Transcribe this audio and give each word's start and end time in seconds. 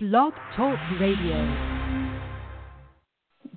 Blog 0.00 0.32
Talk 0.54 0.78
Radio. 1.00 1.82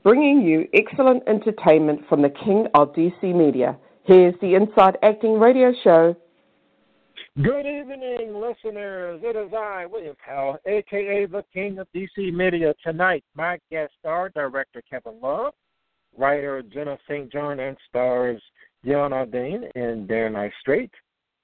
Bringing 0.02 0.42
you 0.42 0.68
excellent 0.74 1.22
entertainment 1.28 2.02
from 2.10 2.24
the 2.24 2.32
King 2.32 2.66
of 2.74 2.94
DC 2.94 3.22
Media. 3.22 3.78
Here's 4.06 4.34
the 4.42 4.56
Inside 4.56 4.98
Acting 5.04 5.38
Radio 5.40 5.72
Show. 5.84 6.16
Good 7.44 7.68
evening, 7.68 8.42
listeners. 8.42 9.22
It 9.24 9.36
is 9.36 9.54
I, 9.54 9.86
William 9.86 10.16
Powell, 10.26 10.58
aka 10.66 11.28
the 11.28 11.44
King 11.54 11.78
of 11.78 11.88
DC 11.96 12.34
Media. 12.34 12.74
Tonight, 12.84 13.24
my 13.36 13.60
guest 13.70 13.94
star, 14.00 14.30
director 14.30 14.82
Kevin 14.90 15.22
Love, 15.22 15.54
writer 16.18 16.64
Jenna 16.64 16.98
St. 17.08 17.32
John, 17.32 17.60
and 17.60 17.78
stars 17.88 18.42
Dionne 18.84 19.12
Audain 19.12 19.70
and 19.76 20.10
Darren 20.10 20.50
Istrate 20.50 20.90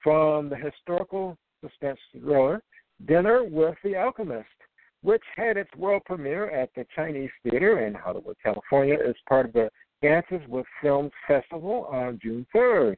from 0.02 0.48
the 0.48 0.56
historical 0.56 1.38
suspense 1.62 2.00
thriller 2.20 2.60
Dinner 3.06 3.44
with 3.44 3.76
the 3.84 3.94
Alchemist, 3.94 4.48
which 5.08 5.24
had 5.36 5.56
its 5.56 5.74
world 5.74 6.02
premiere 6.04 6.50
at 6.50 6.68
the 6.74 6.84
Chinese 6.94 7.30
Theater 7.42 7.86
in 7.86 7.94
Hollywood, 7.94 8.36
California, 8.44 8.98
as 9.08 9.14
part 9.26 9.46
of 9.46 9.54
the 9.54 9.70
Dances 10.02 10.42
with 10.48 10.66
Films 10.82 11.12
Festival 11.26 11.88
on 11.90 12.18
June 12.22 12.46
3rd. 12.54 12.96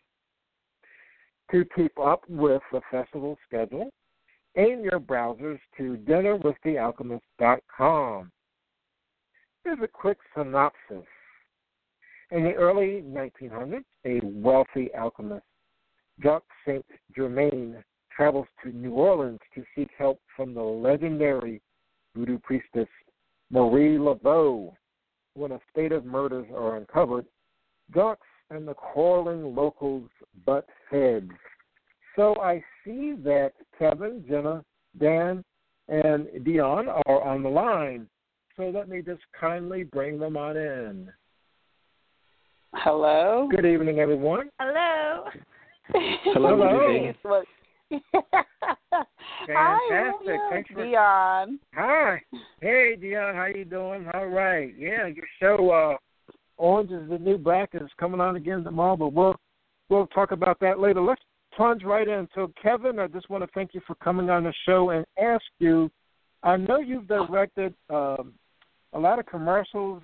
To 1.53 1.65
keep 1.77 1.97
up 2.01 2.25
with 2.29 2.63
the 2.73 2.81
festival 2.91 3.39
schedule, 3.47 3.93
aim 4.57 4.83
your 4.83 4.99
browsers 4.99 5.61
to 5.77 5.99
dinnerwiththealchemist.com. 6.05 8.33
Here's 9.63 9.79
a 9.81 9.87
quick 9.87 10.19
synopsis. 10.37 11.07
In 12.33 12.43
the 12.43 12.55
early 12.55 13.05
1900s, 13.07 13.85
a 14.05 14.19
wealthy 14.25 14.91
alchemist, 14.99 15.47
Jacques 16.21 16.43
Saint 16.67 16.85
Germain, 17.15 17.85
travels 18.11 18.49
to 18.65 18.73
New 18.73 18.95
Orleans 18.95 19.39
to 19.55 19.63
seek 19.77 19.91
help 19.97 20.19
from 20.37 20.55
the 20.55 20.61
legendary 20.61 21.63
voodoo 22.15 22.39
priestess 22.39 22.89
Marie 23.51 23.99
Laveau. 23.99 24.73
When 25.35 25.53
a 25.53 25.61
state 25.71 25.93
of 25.93 26.05
murders 26.05 26.47
are 26.55 26.77
uncovered, 26.77 27.25
ducks 27.95 28.27
and 28.51 28.67
the 28.67 28.75
quarreling 28.75 29.55
locals 29.55 30.09
butt 30.45 30.67
heads. 30.91 31.31
So 32.17 32.35
I 32.41 32.63
see 32.85 33.15
that 33.23 33.53
Kevin, 33.79 34.25
Jenna, 34.29 34.65
Dan, 34.99 35.45
and 35.89 36.27
Dionne 36.45 36.89
are 37.07 37.23
on 37.23 37.43
the 37.43 37.49
line. 37.49 38.09
So 38.57 38.71
let 38.71 38.89
me 38.89 39.03
just 39.03 39.23
kindly 39.41 39.85
bring 39.85 40.19
them 40.19 40.37
on 40.37 40.57
in. 40.57 41.09
Hello. 42.75 43.49
Good 43.51 43.67
evening, 43.67 44.01
everyone. 44.01 44.51
Hello. 44.59 45.25
Hello. 46.25 47.13
Hello. 47.23 47.43
Hi, 48.93 49.79
Fantastic. 49.89 50.41
Thanks 50.51 50.71
for 50.71 50.85
Dionne. 50.85 51.59
Hi. 51.75 52.23
Hey 52.61 52.97
Dionne, 53.01 53.35
how 53.35 53.47
you 53.47 53.65
doing? 53.65 54.07
All 54.15 54.27
right. 54.27 54.73
Yeah, 54.79 55.07
your 55.07 55.27
show 55.41 55.71
uh 55.71 55.97
Orange 56.57 56.91
is 56.93 57.09
the 57.09 57.19
New 57.19 57.39
Black 57.39 57.71
is 57.75 57.89
coming 57.99 58.21
on 58.21 58.37
again 58.37 58.63
tomorrow, 58.63 58.97
but 58.97 59.13
we'll 59.13 59.35
we'll 59.89 60.07
talk 60.09 60.31
about 60.31 60.61
that 60.61 60.79
later. 60.79 61.01
Let's 61.01 61.23
plunge 61.55 61.83
right 61.83 62.07
in. 62.07 62.29
So 62.35 62.53
Kevin, 62.63 62.99
I 62.99 63.09
just 63.09 63.31
want 63.31 63.43
to 63.43 63.51
thank 63.55 63.75
you 63.75 63.81
for 63.87 63.95
coming 63.97 64.31
on 64.31 64.45
the 64.45 64.55
show 64.67 64.91
and 64.91 65.05
ask 65.21 65.45
you 65.59 65.91
I 66.43 66.57
know 66.57 66.79
you've 66.79 67.09
directed 67.09 67.75
um 67.89 68.35
a 68.93 68.99
lot 68.99 69.19
of 69.19 69.27
commercials 69.27 70.03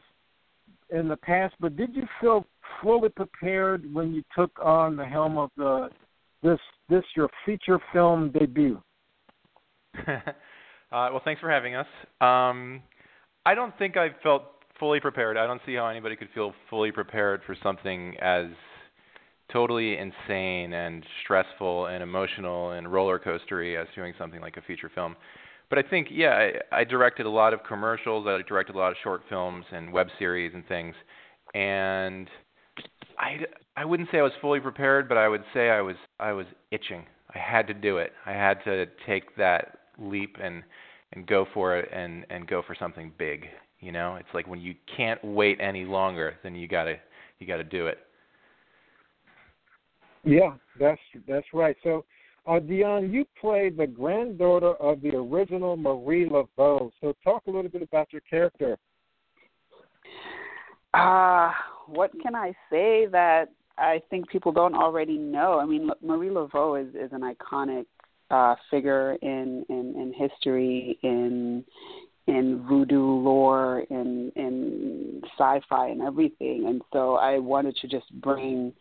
in 0.91 1.09
the 1.09 1.17
past, 1.17 1.55
but 1.61 1.77
did 1.77 1.95
you 1.95 2.07
feel 2.20 2.47
fully 2.83 3.09
prepared 3.09 3.92
when 3.92 4.12
you 4.12 4.23
took 4.37 4.53
on 4.62 4.97
the 4.97 5.05
helm 5.05 5.39
of 5.39 5.51
the 5.57 5.89
this 6.47 6.61
this 6.89 7.05
your 7.16 7.28
feature 7.44 7.78
film 7.92 8.30
debut? 8.30 8.80
uh, 10.08 10.20
well, 10.91 11.20
thanks 11.25 11.41
for 11.41 11.50
having 11.50 11.75
us. 11.75 11.86
Um, 12.20 12.83
I 13.44 13.55
don't 13.55 13.77
think 13.78 13.97
I 13.97 14.08
felt 14.22 14.44
fully 14.78 15.00
prepared. 15.00 15.36
I 15.36 15.47
don't 15.47 15.61
see 15.67 15.74
how 15.74 15.89
anybody 15.89 16.17
could 16.17 16.28
feel 16.34 16.52
fully 16.70 16.92
prepared 16.92 17.41
for 17.47 17.56
something 17.62 18.17
as 18.20 18.47
totally 19.52 19.96
insane 19.96 20.73
and 20.73 21.05
stressful 21.23 21.86
and 21.86 22.02
emotional 22.02 22.73
and 22.73 22.92
roller 22.92 23.18
coastery 23.18 23.80
as 23.80 23.86
doing 23.95 24.13
something 24.18 24.40
like 24.40 24.57
a 24.57 24.63
feature 24.63 24.90
film. 24.95 25.17
But 25.68 25.78
I 25.78 25.83
think, 25.83 26.08
yeah, 26.11 26.51
I, 26.73 26.80
I 26.80 26.84
directed 26.84 27.27
a 27.27 27.30
lot 27.30 27.52
of 27.52 27.61
commercials. 27.67 28.27
I 28.28 28.40
directed 28.46 28.77
a 28.77 28.78
lot 28.78 28.92
of 28.92 28.96
short 29.02 29.23
films 29.28 29.64
and 29.73 29.92
web 29.92 30.08
series 30.18 30.52
and 30.55 30.67
things. 30.68 30.95
And 31.55 32.28
I, 33.19 33.39
I 33.77 33.85
wouldn't 33.85 34.11
say 34.11 34.19
I 34.19 34.23
was 34.23 34.33
fully 34.41 34.61
prepared, 34.61 35.09
but 35.09 35.17
I 35.19 35.29
would 35.29 35.45
say 35.55 35.70
I 35.70 35.81
was 35.81 35.97
I 36.20 36.33
was 36.33 36.47
itching. 36.70 37.05
I 37.35 37.39
had 37.39 37.67
to 37.67 37.75
do 37.75 37.98
it. 37.98 38.13
I 38.25 38.33
had 38.33 38.63
to 38.64 38.87
take 39.07 39.37
that 39.37 39.79
leap 39.98 40.37
and 40.42 40.63
and 41.13 41.27
go 41.27 41.47
for 41.55 41.77
it 41.77 41.89
and 41.92 42.27
and 42.31 42.47
go 42.47 42.63
for 42.67 42.75
something 42.79 43.13
big. 43.19 43.47
You 43.81 43.92
know, 43.92 44.17
it's 44.17 44.29
like 44.35 44.47
when 44.47 44.61
you 44.61 44.75
can't 44.97 45.23
wait 45.25 45.59
any 45.61 45.85
longer, 45.85 46.35
then 46.42 46.55
you 46.55 46.69
gotta 46.69 46.97
you 47.39 47.47
gotta 47.47 47.64
do 47.64 47.87
it. 47.87 47.98
Yeah, 50.25 50.55
that's 50.79 51.01
that's 51.29 51.47
right. 51.53 51.77
So, 51.83 52.05
uh, 52.47 52.58
Dionne, 52.58 53.13
you 53.13 53.25
played 53.41 53.77
the 53.77 53.87
granddaughter 53.87 54.75
of 54.75 55.01
the 55.01 55.14
original 55.14 55.77
Marie 55.77 56.29
Laveau. 56.29 56.91
So, 57.01 57.14
talk 57.23 57.45
a 57.47 57.51
little 57.51 57.70
bit 57.70 57.83
about 57.83 58.13
your 58.13 58.23
character. 58.29 58.77
Ah, 60.95 61.51
uh, 61.51 61.76
what 61.86 62.11
can 62.23 62.35
I 62.35 62.52
say 62.70 63.07
that 63.07 63.47
I 63.79 64.01
think 64.11 64.29
people 64.29 64.52
don't 64.52 64.74
already 64.74 65.19
know? 65.19 65.58
I 65.58 65.67
mean, 65.67 65.91
Marie 66.02 66.29
Laveau 66.29 66.80
is 66.80 66.95
is 66.95 67.13
an 67.13 67.23
iconic 67.23 67.86
uh, 68.30 68.55
figure 68.70 69.17
in, 69.23 69.64
in 69.69 69.95
in 69.96 70.13
history, 70.17 70.98
in 71.02 71.64
in 72.27 72.64
voodoo 72.69 73.20
lore, 73.20 73.80
in 73.91 74.33
in 74.36 75.23
sci-fi, 75.39 75.89
and 75.89 76.02
everything. 76.02 76.67
And 76.69 76.83
so 76.92 77.14
I 77.14 77.39
wanted 77.39 77.77
to 77.77 77.89
just 77.89 78.11
bring, 78.20 78.73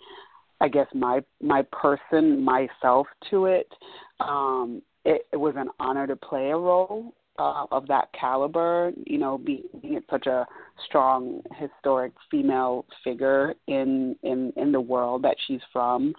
I 0.62 0.68
guess, 0.68 0.88
my 0.94 1.22
my 1.42 1.64
person, 1.72 2.44
myself 2.44 3.08
to 3.30 3.46
it. 3.46 3.72
Um, 4.20 4.82
it, 5.04 5.28
it 5.32 5.38
was 5.38 5.54
an 5.58 5.70
honor 5.80 6.08
to 6.08 6.16
play 6.16 6.50
a 6.50 6.58
role 6.58 7.14
uh, 7.38 7.66
of 7.72 7.88
that 7.88 8.10
caliber, 8.20 8.92
you 9.06 9.18
know, 9.18 9.38
being, 9.38 9.64
such 10.10 10.28
a 10.28 10.46
strong 10.86 11.42
historic 11.56 12.14
female 12.30 12.86
figure 13.04 13.54
in 13.68 14.16
in 14.24 14.54
in 14.56 14.72
the 14.72 14.80
world 14.80 15.24
that 15.24 15.36
she's 15.48 15.62
from. 15.72 16.14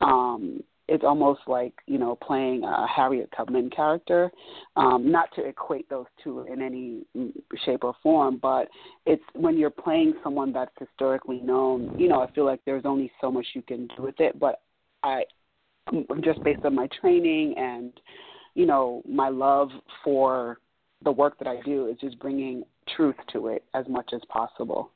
Um, 0.00 0.62
it's 0.88 1.04
almost 1.04 1.40
like 1.46 1.72
you 1.86 1.98
know 1.98 2.16
playing 2.16 2.64
a 2.64 2.86
Harriet 2.86 3.30
Tubman 3.36 3.70
character. 3.70 4.30
Um, 4.76 5.10
not 5.10 5.28
to 5.36 5.44
equate 5.44 5.88
those 5.88 6.06
two 6.22 6.40
in 6.40 6.60
any 6.60 7.02
shape 7.64 7.84
or 7.84 7.94
form, 8.02 8.38
but 8.40 8.68
it's 9.06 9.22
when 9.34 9.58
you're 9.58 9.70
playing 9.70 10.14
someone 10.22 10.52
that's 10.52 10.74
historically 10.78 11.40
known. 11.40 11.94
You 11.98 12.08
know, 12.08 12.20
I 12.20 12.30
feel 12.32 12.44
like 12.44 12.60
there's 12.66 12.84
only 12.84 13.10
so 13.20 13.30
much 13.30 13.46
you 13.54 13.62
can 13.62 13.88
do 13.96 14.02
with 14.02 14.18
it. 14.18 14.38
But 14.38 14.60
I, 15.02 15.22
just 16.22 16.42
based 16.42 16.64
on 16.64 16.74
my 16.74 16.88
training 17.00 17.54
and 17.56 17.92
you 18.54 18.66
know 18.66 19.02
my 19.08 19.28
love 19.28 19.70
for 20.04 20.58
the 21.04 21.12
work 21.12 21.38
that 21.38 21.48
I 21.48 21.60
do 21.64 21.88
is 21.88 21.96
just 22.00 22.18
bringing 22.18 22.64
truth 22.96 23.16
to 23.32 23.48
it 23.48 23.64
as 23.74 23.86
much 23.88 24.10
as 24.14 24.20
possible. 24.28 24.90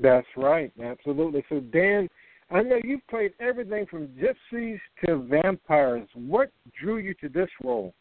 That's 0.00 0.26
right, 0.36 0.72
absolutely. 0.82 1.44
So 1.48 1.60
Dan, 1.60 2.08
I 2.50 2.62
know 2.62 2.78
you've 2.82 3.06
played 3.08 3.32
everything 3.40 3.86
from 3.86 4.08
gypsies 4.08 4.78
to 5.04 5.16
vampires. 5.16 6.08
What 6.14 6.50
drew 6.80 6.98
you 6.98 7.14
to 7.14 7.28
this 7.28 7.48
role? 7.62 7.94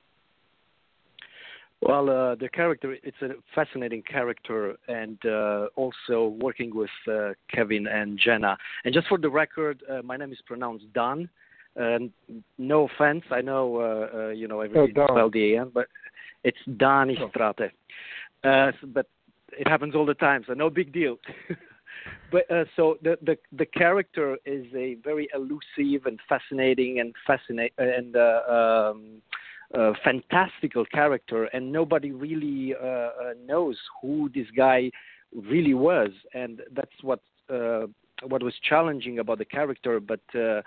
Well, 1.81 2.09
uh, 2.09 2.35
the 2.35 2.49
character, 2.49 2.95
it's 3.03 3.21
a 3.21 3.35
fascinating 3.53 4.01
character, 4.01 4.75
and 4.87 5.17
uh, 5.25 5.67
also 5.75 6.35
working 6.39 6.75
with 6.75 6.89
uh, 7.07 7.33
Kevin 7.53 7.85
and 7.85 8.19
Jenna. 8.23 8.57
And 8.83 8.93
just 8.93 9.07
for 9.07 9.19
the 9.19 9.29
record, 9.29 9.83
uh, 9.89 10.01
my 10.01 10.17
name 10.17 10.31
is 10.31 10.39
pronounced 10.47 10.85
Dan. 10.93 11.29
And 11.77 12.11
no 12.57 12.87
offense, 12.87 13.23
I 13.31 13.41
know, 13.41 13.77
uh, 13.77 14.17
uh, 14.17 14.29
you 14.29 14.47
know, 14.47 14.61
everything 14.61 14.95
oh, 14.97 15.13
spelled 15.13 15.33
the 15.33 15.53
A-N, 15.53 15.71
but 15.73 15.87
it's 16.43 16.57
Dan 16.77 17.11
Istrate. 17.11 17.71
Uh, 18.43 18.71
but 18.87 19.07
it 19.51 19.67
happens 19.67 19.95
all 19.95 20.05
the 20.05 20.15
time, 20.15 20.43
so 20.47 20.53
no 20.53 20.69
big 20.69 20.91
deal. 20.91 21.17
but 22.31 22.49
uh, 22.51 22.65
so 22.75 22.97
the, 23.01 23.17
the 23.21 23.37
the 23.51 23.65
character 23.65 24.37
is 24.45 24.65
a 24.75 24.95
very 25.03 25.27
elusive 25.33 26.05
and 26.05 26.19
fascinating 26.27 26.99
and 26.99 27.13
fascinate 27.25 27.73
and 27.77 28.15
uh, 28.15 28.41
um, 28.49 29.21
uh, 29.77 29.93
fantastical 30.03 30.85
character, 30.85 31.45
and 31.45 31.71
nobody 31.71 32.11
really 32.11 32.73
uh, 32.75 32.85
uh, 32.85 33.09
knows 33.45 33.77
who 34.01 34.29
this 34.33 34.47
guy 34.55 34.89
really 35.33 35.73
was, 35.73 36.09
and 36.33 36.61
that's 36.73 37.03
what 37.03 37.19
uh, 37.49 37.85
what 38.23 38.41
was 38.41 38.53
challenging 38.67 39.19
about 39.19 39.37
the 39.37 39.45
character, 39.45 39.99
but 39.99 40.21
uh, 40.35 40.61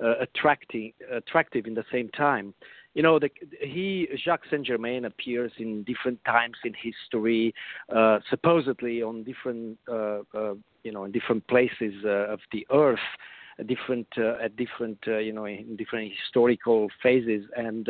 attracting 0.00 0.92
attractive 1.10 1.66
in 1.66 1.74
the 1.74 1.84
same 1.92 2.08
time. 2.10 2.54
You 2.94 3.02
know, 3.02 3.18
the, 3.18 3.30
he 3.60 4.08
Jacques 4.22 4.46
Saint 4.50 4.66
Germain 4.66 5.04
appears 5.06 5.52
in 5.58 5.82
different 5.84 6.22
times 6.24 6.56
in 6.64 6.74
history, 6.74 7.54
uh, 7.94 8.18
supposedly 8.28 9.02
on 9.02 9.24
different, 9.24 9.78
uh, 9.88 10.20
uh, 10.34 10.54
you 10.84 10.92
know, 10.92 11.04
in 11.04 11.12
different 11.12 11.46
places 11.46 11.94
uh, 12.04 12.32
of 12.34 12.40
the 12.52 12.66
earth, 12.70 12.98
different 13.66 14.08
uh, 14.18 14.44
at 14.44 14.56
different, 14.56 14.98
uh, 15.06 15.18
you 15.18 15.32
know, 15.32 15.46
in 15.46 15.76
different 15.76 16.12
historical 16.20 16.88
phases, 17.02 17.42
and 17.56 17.88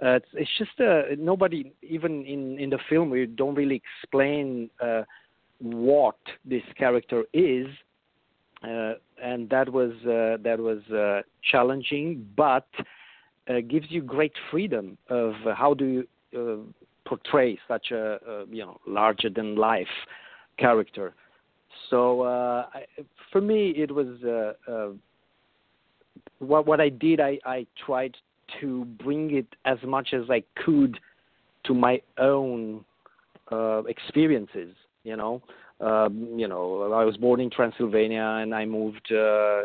Uh, 0.00 0.14
it's, 0.14 0.32
it's 0.34 0.58
just 0.58 0.80
uh, 0.80 1.02
nobody, 1.18 1.72
even 1.82 2.24
in 2.24 2.56
in 2.62 2.70
the 2.70 2.78
film, 2.88 3.10
we 3.10 3.26
don't 3.26 3.56
really 3.56 3.82
explain 3.82 4.70
uh, 4.80 5.02
what 5.58 6.20
this 6.44 6.62
character 6.76 7.24
is, 7.32 7.66
uh, 7.66 7.87
and 8.62 9.48
that 9.50 9.68
was 9.72 9.92
uh, 10.02 10.42
that 10.42 10.58
was 10.58 10.80
uh, 10.90 11.22
challenging, 11.50 12.26
but 12.36 12.66
uh, 13.48 13.60
gives 13.68 13.86
you 13.88 14.02
great 14.02 14.32
freedom 14.50 14.98
of 15.08 15.34
how 15.56 15.74
do 15.74 15.84
you 15.84 16.06
uh, 16.36 16.56
portray 17.08 17.58
such 17.66 17.90
a, 17.90 18.18
you 18.50 18.64
know 18.64 18.80
larger 18.86 19.30
than 19.30 19.56
life 19.56 19.86
character. 20.58 21.14
So 21.90 22.22
uh, 22.22 22.66
I, 22.74 22.84
for 23.32 23.40
me, 23.40 23.70
it 23.70 23.90
was 23.90 24.08
uh, 24.24 24.70
uh, 24.70 24.88
what 26.38 26.66
what 26.66 26.80
I 26.80 26.88
did. 26.88 27.20
I, 27.20 27.38
I 27.44 27.66
tried 27.84 28.16
to 28.60 28.84
bring 29.02 29.34
it 29.34 29.46
as 29.64 29.78
much 29.86 30.12
as 30.12 30.30
I 30.30 30.42
could 30.64 30.98
to 31.64 31.74
my 31.74 32.00
own 32.18 32.84
uh, 33.50 33.82
experiences. 33.84 34.74
You 35.04 35.16
know, 35.16 35.42
um, 35.80 36.34
you 36.36 36.48
know, 36.48 36.92
I 36.92 37.04
was 37.04 37.16
born 37.16 37.40
in 37.40 37.50
Transylvania 37.50 38.38
and 38.40 38.54
I 38.54 38.64
moved. 38.64 39.12
Uh, 39.12 39.62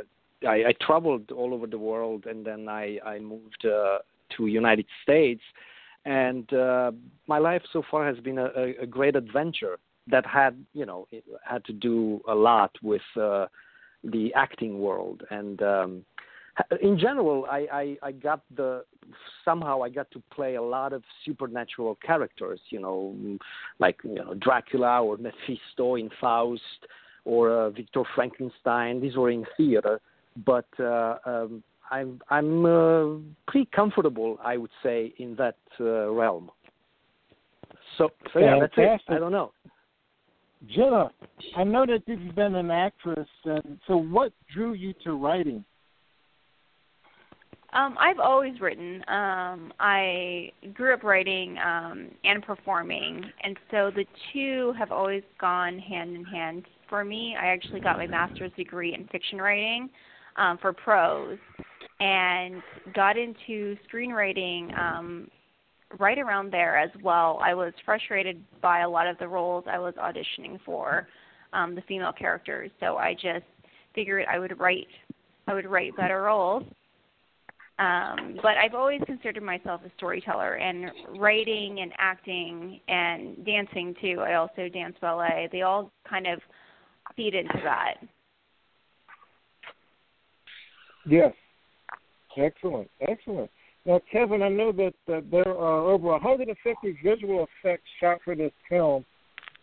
I, 0.48 0.68
I 0.68 0.74
traveled 0.82 1.32
all 1.32 1.54
over 1.54 1.68
the 1.68 1.78
world, 1.78 2.26
and 2.26 2.46
then 2.46 2.68
I 2.70 3.00
I 3.06 3.20
moved 3.20 3.66
uh, 3.66 4.00
to 4.38 4.48
United 4.48 4.86
States, 5.02 5.42
and 6.06 6.52
uh, 6.54 6.92
my 7.28 7.40
life 7.40 7.64
so 7.72 7.82
far 7.90 8.06
has 8.06 8.18
been 8.20 8.38
a, 8.38 8.74
a 8.82 8.86
great 8.86 9.16
adventure 9.16 9.78
that 10.08 10.26
had 10.26 10.64
you 10.74 10.86
know 10.86 11.08
had 11.44 11.64
to 11.66 11.74
do 11.74 12.22
a 12.28 12.36
lot 12.36 12.72
with 12.84 13.02
uh, 13.20 13.48
the 14.04 14.34
acting 14.36 14.80
world 14.80 15.24
and 15.32 15.62
um, 15.62 16.06
in 16.82 17.00
general 17.00 17.46
I, 17.50 17.68
I 17.72 18.08
I 18.08 18.12
got 18.12 18.42
the 18.56 18.84
somehow 19.44 19.82
I 19.82 19.90
got 19.90 20.10
to 20.12 20.22
play 20.32 20.56
a 20.56 20.62
lot 20.62 20.94
of 20.94 21.04
supernatural 21.26 21.98
characters 22.06 22.60
you 22.70 22.80
know 22.80 23.16
like 23.80 23.98
you 24.04 24.16
know 24.16 24.34
Dracula 24.36 25.02
or 25.02 25.18
Mephisto 25.28 25.96
in 25.96 26.10
Faust 26.22 26.62
or 27.26 27.52
uh, 27.52 27.70
Victor 27.70 28.04
Frankenstein. 28.16 29.00
These 29.02 29.16
were 29.16 29.32
in 29.32 29.46
theater 29.58 30.00
but 30.46 30.68
uh, 30.80 31.18
um, 31.26 31.64
I'm 31.92 32.22
I'm 32.30 32.66
uh, 32.66 33.20
pretty 33.48 33.70
comfortable 33.74 34.38
I 34.44 34.58
would 34.58 34.72
say 34.82 35.14
in 35.18 35.36
that 35.36 35.58
uh, 35.80 36.10
realm. 36.10 36.52
So, 37.98 38.10
so 38.32 38.40
yeah 38.40 38.60
that's 38.60 38.74
it. 38.78 39.02
I 39.10 39.20
don't 39.20 39.32
know. 39.32 39.52
Jenna, 40.70 41.12
I 41.58 41.64
know 41.64 41.86
that 41.86 42.04
you've 42.08 42.36
been 42.36 42.56
an 42.56 42.72
actress, 42.72 43.28
and 43.44 43.80
so 43.86 43.98
what 43.98 44.32
drew 44.54 44.74
you 44.74 44.94
to 45.04 45.14
writing? 45.14 45.66
Um, 47.74 47.98
I've 48.00 48.20
always 48.20 48.60
written. 48.62 49.04
Um, 49.08 49.74
I 49.80 50.52
grew 50.74 50.94
up 50.94 51.04
writing 51.04 51.58
um, 51.58 52.10
and 52.24 52.44
performing, 52.44 53.24
and 53.42 53.58
so 53.72 53.92
the 53.96 54.06
two 54.32 54.74
have 54.78 54.92
always 54.92 55.24
gone 55.42 55.80
hand 55.80 56.16
in 56.16 56.24
hand 56.24 56.66
for 56.88 57.04
me. 57.04 57.36
I 57.40 57.48
actually 57.48 57.80
got 57.80 57.98
my 57.98 58.06
master's 58.06 58.52
degree 58.56 58.94
in 58.94 59.08
fiction 59.08 59.40
writing 59.40 59.90
um, 60.36 60.60
for 60.60 60.72
prose, 60.72 61.40
and 62.00 62.62
got 62.94 63.18
into 63.18 63.76
screenwriting 63.92 64.78
um, 64.78 65.28
right 66.00 66.20
around 66.20 66.54
there 66.54 66.78
as 66.78 66.92
well. 67.04 67.40
I 67.44 67.56
was 67.56 67.74
frustrated 67.86 68.44
by 68.62 68.82
a 68.82 68.90
lot 68.90 69.08
of 69.08 69.18
the 69.18 69.28
roles 69.28 69.66
I 69.68 69.80
was 69.80 69.96
auditioning 69.96 70.60
for, 70.64 71.08
um, 71.54 71.74
the 71.74 71.82
female 71.88 72.14
characters. 72.14 72.70
So 72.80 72.98
I 72.98 73.14
just 73.14 73.46
figured 73.96 74.26
I 74.32 74.38
would 74.38 74.60
write 74.60 74.88
I 75.48 75.54
would 75.54 75.66
write 75.66 75.96
better 75.98 76.22
roles. 76.22 76.64
Um, 77.80 78.38
but 78.44 78.56
I've 78.58 78.76
always 78.76 79.02
considered 79.06 79.42
myself 79.42 79.82
a 79.86 79.92
storyteller 79.98 80.56
and 80.56 80.92
writing 81.18 81.80
and 81.82 81.92
acting 81.98 82.80
and 82.88 83.44
dancing 83.46 83.96
too. 84.00 84.20
I 84.20 84.36
also 84.36 84.70
dance 84.70 84.96
ballet. 85.02 85.50
They 85.52 85.64
all 85.64 85.92
kind 86.08 86.28
of 86.28 86.40
feed 87.16 87.34
into 87.34 87.60
that. 87.64 87.96
Yes. 91.06 91.34
Excellent. 92.38 92.90
Excellent. 93.02 93.50
Now, 93.86 94.00
Kevin, 94.12 94.42
I 94.44 94.50
know 94.50 94.72
that 94.72 94.94
uh, 95.12 95.22
there 95.30 95.48
are 95.48 95.90
over 95.90 96.08
150 96.08 96.98
visual 97.04 97.48
effects 97.62 97.84
shot 98.00 98.20
for 98.24 98.36
this 98.36 98.52
film. 98.70 99.04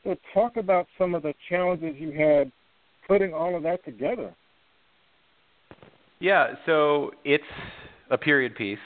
So, 0.05 0.15
talk 0.35 0.57
about 0.57 0.87
some 0.99 1.15
of 1.15 1.23
the 1.23 1.35
challenges 1.49 1.95
you 1.99 2.13
had 2.13 2.51
putting 3.07 3.33
all 3.33 3.57
of 3.57 3.63
that 3.63 3.85
together. 3.85 4.35
Yeah, 6.21 6.55
so 6.67 7.13
it's 7.25 7.43
a 8.11 8.19
period 8.19 8.55
piece, 8.55 8.79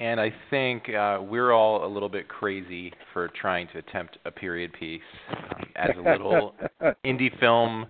and 0.00 0.20
I 0.20 0.32
think 0.50 0.88
uh, 0.88 1.18
we're 1.22 1.52
all 1.52 1.86
a 1.86 1.90
little 1.90 2.08
bit 2.08 2.28
crazy 2.28 2.92
for 3.12 3.28
trying 3.40 3.68
to 3.72 3.78
attempt 3.78 4.18
a 4.24 4.30
period 4.30 4.72
piece 4.72 5.00
um, 5.30 5.64
as 5.76 5.90
a 5.96 6.02
little 6.02 6.54
indie 7.04 7.38
film 7.40 7.86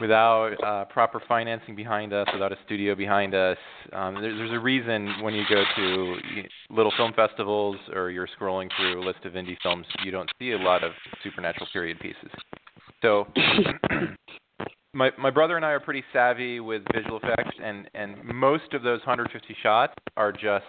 without 0.00 0.52
uh, 0.62 0.84
proper 0.86 1.22
financing 1.26 1.74
behind 1.74 2.12
us, 2.12 2.26
without 2.32 2.52
a 2.52 2.56
studio 2.66 2.94
behind 2.94 3.34
us. 3.34 3.56
Um, 3.92 4.14
there's, 4.20 4.36
there's 4.36 4.52
a 4.52 4.58
reason 4.58 5.14
when 5.22 5.34
you 5.34 5.44
go 5.48 5.62
to 5.76 6.16
little 6.70 6.92
film 6.96 7.12
festivals 7.14 7.76
or 7.94 8.10
you're 8.10 8.28
scrolling 8.38 8.68
through 8.76 9.02
a 9.02 9.04
list 9.04 9.24
of 9.24 9.32
indie 9.32 9.56
films, 9.62 9.86
you 10.04 10.10
don't 10.10 10.30
see 10.38 10.52
a 10.52 10.58
lot 10.58 10.84
of 10.84 10.92
supernatural 11.22 11.66
period 11.72 11.98
pieces. 12.00 12.30
So, 13.02 13.26
my 14.96 15.10
my 15.18 15.30
brother 15.30 15.56
and 15.56 15.64
I 15.64 15.70
are 15.70 15.80
pretty 15.80 16.02
savvy 16.12 16.58
with 16.58 16.82
visual 16.92 17.18
effects, 17.18 17.56
and 17.62 17.88
and 17.94 18.24
most 18.24 18.72
of 18.72 18.82
those 18.82 19.00
150 19.00 19.56
shots 19.62 19.94
are 20.16 20.32
just 20.32 20.64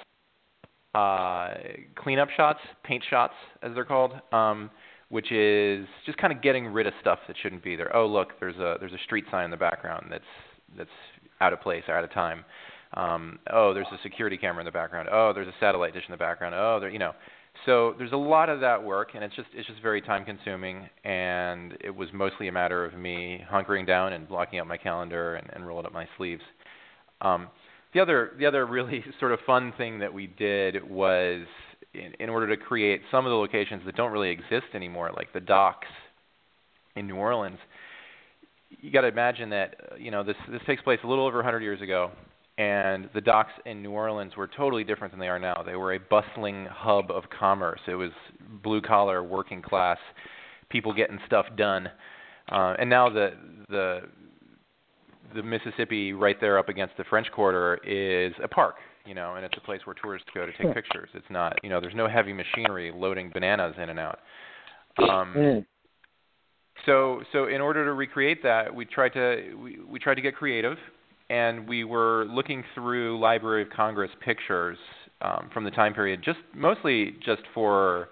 uh, 0.94 1.54
cleanup 1.96 2.30
shots, 2.36 2.60
paint 2.84 3.04
shots, 3.10 3.34
as 3.64 3.74
they're 3.74 3.86
called. 3.86 4.14
Um, 4.32 4.70
which 5.10 5.32
is 5.32 5.88
just 6.06 6.18
kind 6.18 6.34
of 6.34 6.42
getting 6.42 6.68
rid 6.68 6.86
of 6.86 6.94
stuff 7.00 7.20
that 7.28 7.38
shouldn't 7.42 7.64
be 7.64 7.78
there. 7.78 7.96
Oh, 7.96 8.06
look, 8.06 8.38
there's 8.42 8.58
a 8.58 8.76
there's 8.80 8.92
a 8.92 9.04
street 9.06 9.24
sign 9.32 9.46
in 9.46 9.52
the 9.52 9.58
background 9.58 10.08
that's 10.12 10.24
that's 10.78 10.90
out 11.40 11.54
of 11.54 11.62
place 11.62 11.84
out 11.88 12.04
of 12.04 12.12
time. 12.12 12.44
Um, 12.94 13.40
oh, 13.52 13.74
there's 13.74 13.88
a 13.94 14.02
security 14.04 14.38
camera 14.38 14.60
in 14.60 14.66
the 14.66 14.72
background. 14.72 15.08
Oh, 15.12 15.32
there's 15.34 15.48
a 15.48 15.56
satellite 15.60 15.94
dish 15.94 16.04
in 16.08 16.12
the 16.12 16.18
background. 16.18 16.56
Oh, 16.56 16.80
there, 16.80 16.90
you 16.90 17.00
know. 17.00 17.14
So 17.66 17.96
there's 17.98 18.12
a 18.12 18.18
lot 18.18 18.50
of 18.50 18.60
that 18.62 18.84
work, 18.84 19.10
and 19.14 19.24
it's 19.24 19.36
just 19.36 19.50
it's 19.54 19.68
just 19.68 19.82
very 19.82 20.02
time 20.02 20.26
consuming. 20.26 20.88
And 21.04 21.78
it 21.82 21.96
was 21.96 22.10
mostly 22.14 22.48
a 22.48 22.52
matter 22.52 22.86
of 22.86 22.94
me 22.94 23.44
hunkering 23.52 23.86
down 23.86 24.14
and 24.14 24.28
blocking 24.28 24.60
out 24.60 24.68
my 24.68 24.78
calendar 24.78 25.36
and, 25.36 25.50
and 25.54 25.68
rolling 25.68 25.86
up 25.86 25.94
my 25.94 26.08
sleeves. 26.18 26.42
Um, 27.22 27.48
the 27.94 28.00
other 28.00 28.32
the 28.38 28.46
other 28.46 28.66
really 28.66 29.04
sort 29.20 29.32
of 29.32 29.40
fun 29.46 29.74
thing 29.78 30.00
that 30.00 30.14
we 30.14 30.28
did 30.28 30.88
was 30.90 31.46
in, 31.94 32.14
in 32.20 32.30
order 32.30 32.56
to 32.56 32.62
create 32.62 33.02
some 33.12 33.26
of 33.26 33.30
the 33.30 33.36
locations 33.36 33.84
that 33.86 33.96
don't 33.96 34.12
really 34.12 34.30
exist 34.30 34.68
anymore, 34.74 35.12
like 35.16 35.34
the 35.34 35.40
docks 35.40 35.88
in 36.96 37.08
New 37.08 37.16
Orleans. 37.16 37.60
You 38.82 38.92
got 38.92 39.02
to 39.02 39.08
imagine 39.08 39.50
that 39.52 39.76
uh, 39.92 39.96
you 39.96 40.12
know 40.12 40.24
this 40.24 40.36
this 40.50 40.62
takes 40.68 40.82
place 40.82 41.00
a 41.04 41.08
little 41.08 41.26
over 41.26 41.38
100 41.38 41.62
years 41.62 41.82
ago, 41.82 42.12
and 42.58 43.10
the 43.14 43.22
docks 43.22 43.52
in 43.66 43.84
New 43.84 43.92
Orleans 43.92 44.36
were 44.36 44.48
totally 44.48 44.84
different 44.84 45.14
than 45.14 45.20
they 45.20 45.28
are 45.28 45.40
now. 45.40 45.64
They 45.66 45.76
were 45.76 45.94
a 45.94 46.00
bustling 46.00 46.68
hub 46.70 47.12
of 47.12 47.24
commerce. 47.30 47.80
It 47.88 47.96
was 47.96 48.12
blue 48.64 48.82
collar, 48.82 49.24
working 49.24 49.62
class, 49.62 50.00
people 50.70 50.94
getting 50.94 51.20
stuff 51.28 51.46
done. 51.56 51.90
Uh, 52.52 52.76
and 52.80 52.90
now 52.90 53.10
the 53.10 53.34
the 53.70 54.02
the 55.36 55.44
Mississippi 55.44 56.14
right 56.14 56.40
there 56.40 56.58
up 56.58 56.70
against 56.70 56.96
the 56.98 57.04
French 57.04 57.30
Quarter 57.32 57.80
is 57.84 58.34
a 58.44 58.48
park 58.48 58.76
you 59.08 59.16
know, 59.16 59.36
and 59.36 59.46
it's 59.46 59.56
a 59.58 59.62
place 59.62 59.80
where 59.86 59.94
tourists 59.94 60.28
go 60.36 60.46
to 60.46 60.52
take 60.52 60.74
pictures. 60.74 61.10
It's 61.14 61.26
not, 61.30 61.58
you 61.64 61.70
know, 61.70 61.80
there's 61.80 61.96
no 61.96 62.08
heavy 62.08 62.34
machinery 62.34 62.92
loading 62.94 63.32
bananas 63.34 63.76
in 63.82 63.90
and 63.90 63.98
out. 63.98 64.20
Um, 65.00 65.34
mm. 65.36 65.66
So, 66.86 67.22
so 67.32 67.48
in 67.48 67.62
order 67.62 67.86
to 67.86 67.94
recreate 67.94 68.44
that, 68.44 68.74
we 68.74 68.86
tried 68.86 69.14
to 69.14 69.56
we, 69.56 69.80
we 69.88 70.00
tried 70.00 70.16
to 70.16 70.22
get 70.22 70.36
creative, 70.36 70.78
and 71.30 71.68
we 71.68 71.84
were 71.84 72.26
looking 72.30 72.64
through 72.74 73.20
Library 73.20 73.64
of 73.64 73.70
Congress 73.70 74.12
pictures 74.24 74.78
um, 75.22 75.50
from 75.54 75.64
the 75.64 75.72
time 75.72 75.94
period, 75.94 76.22
just 76.24 76.40
mostly 76.56 77.16
just 77.26 77.42
for 77.54 78.10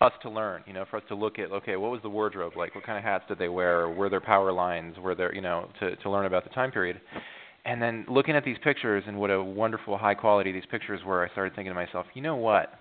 us 0.00 0.12
to 0.22 0.30
learn, 0.30 0.62
you 0.66 0.72
know, 0.72 0.84
for 0.90 0.96
us 0.96 1.02
to 1.08 1.14
look 1.14 1.38
at, 1.38 1.50
okay, 1.52 1.76
what 1.76 1.90
was 1.90 2.00
the 2.02 2.10
wardrobe 2.10 2.54
like? 2.56 2.74
What 2.74 2.84
kind 2.84 2.98
of 2.98 3.04
hats 3.04 3.24
did 3.28 3.38
they 3.38 3.48
wear? 3.48 3.88
Were 3.88 4.08
there 4.08 4.20
power 4.20 4.52
lines? 4.52 4.98
Were 4.98 5.14
there, 5.14 5.34
you 5.34 5.40
know, 5.40 5.68
to 5.80 5.96
to 5.96 6.10
learn 6.10 6.26
about 6.26 6.44
the 6.44 6.50
time 6.50 6.72
period 6.72 7.00
and 7.64 7.80
then 7.80 8.04
looking 8.08 8.34
at 8.34 8.44
these 8.44 8.56
pictures 8.62 9.04
and 9.06 9.16
what 9.18 9.30
a 9.30 9.42
wonderful 9.42 9.96
high 9.96 10.14
quality 10.14 10.52
these 10.52 10.66
pictures 10.70 11.00
were, 11.04 11.24
I 11.24 11.30
started 11.32 11.54
thinking 11.54 11.70
to 11.70 11.74
myself, 11.74 12.06
you 12.14 12.22
know 12.22 12.36
what? 12.36 12.80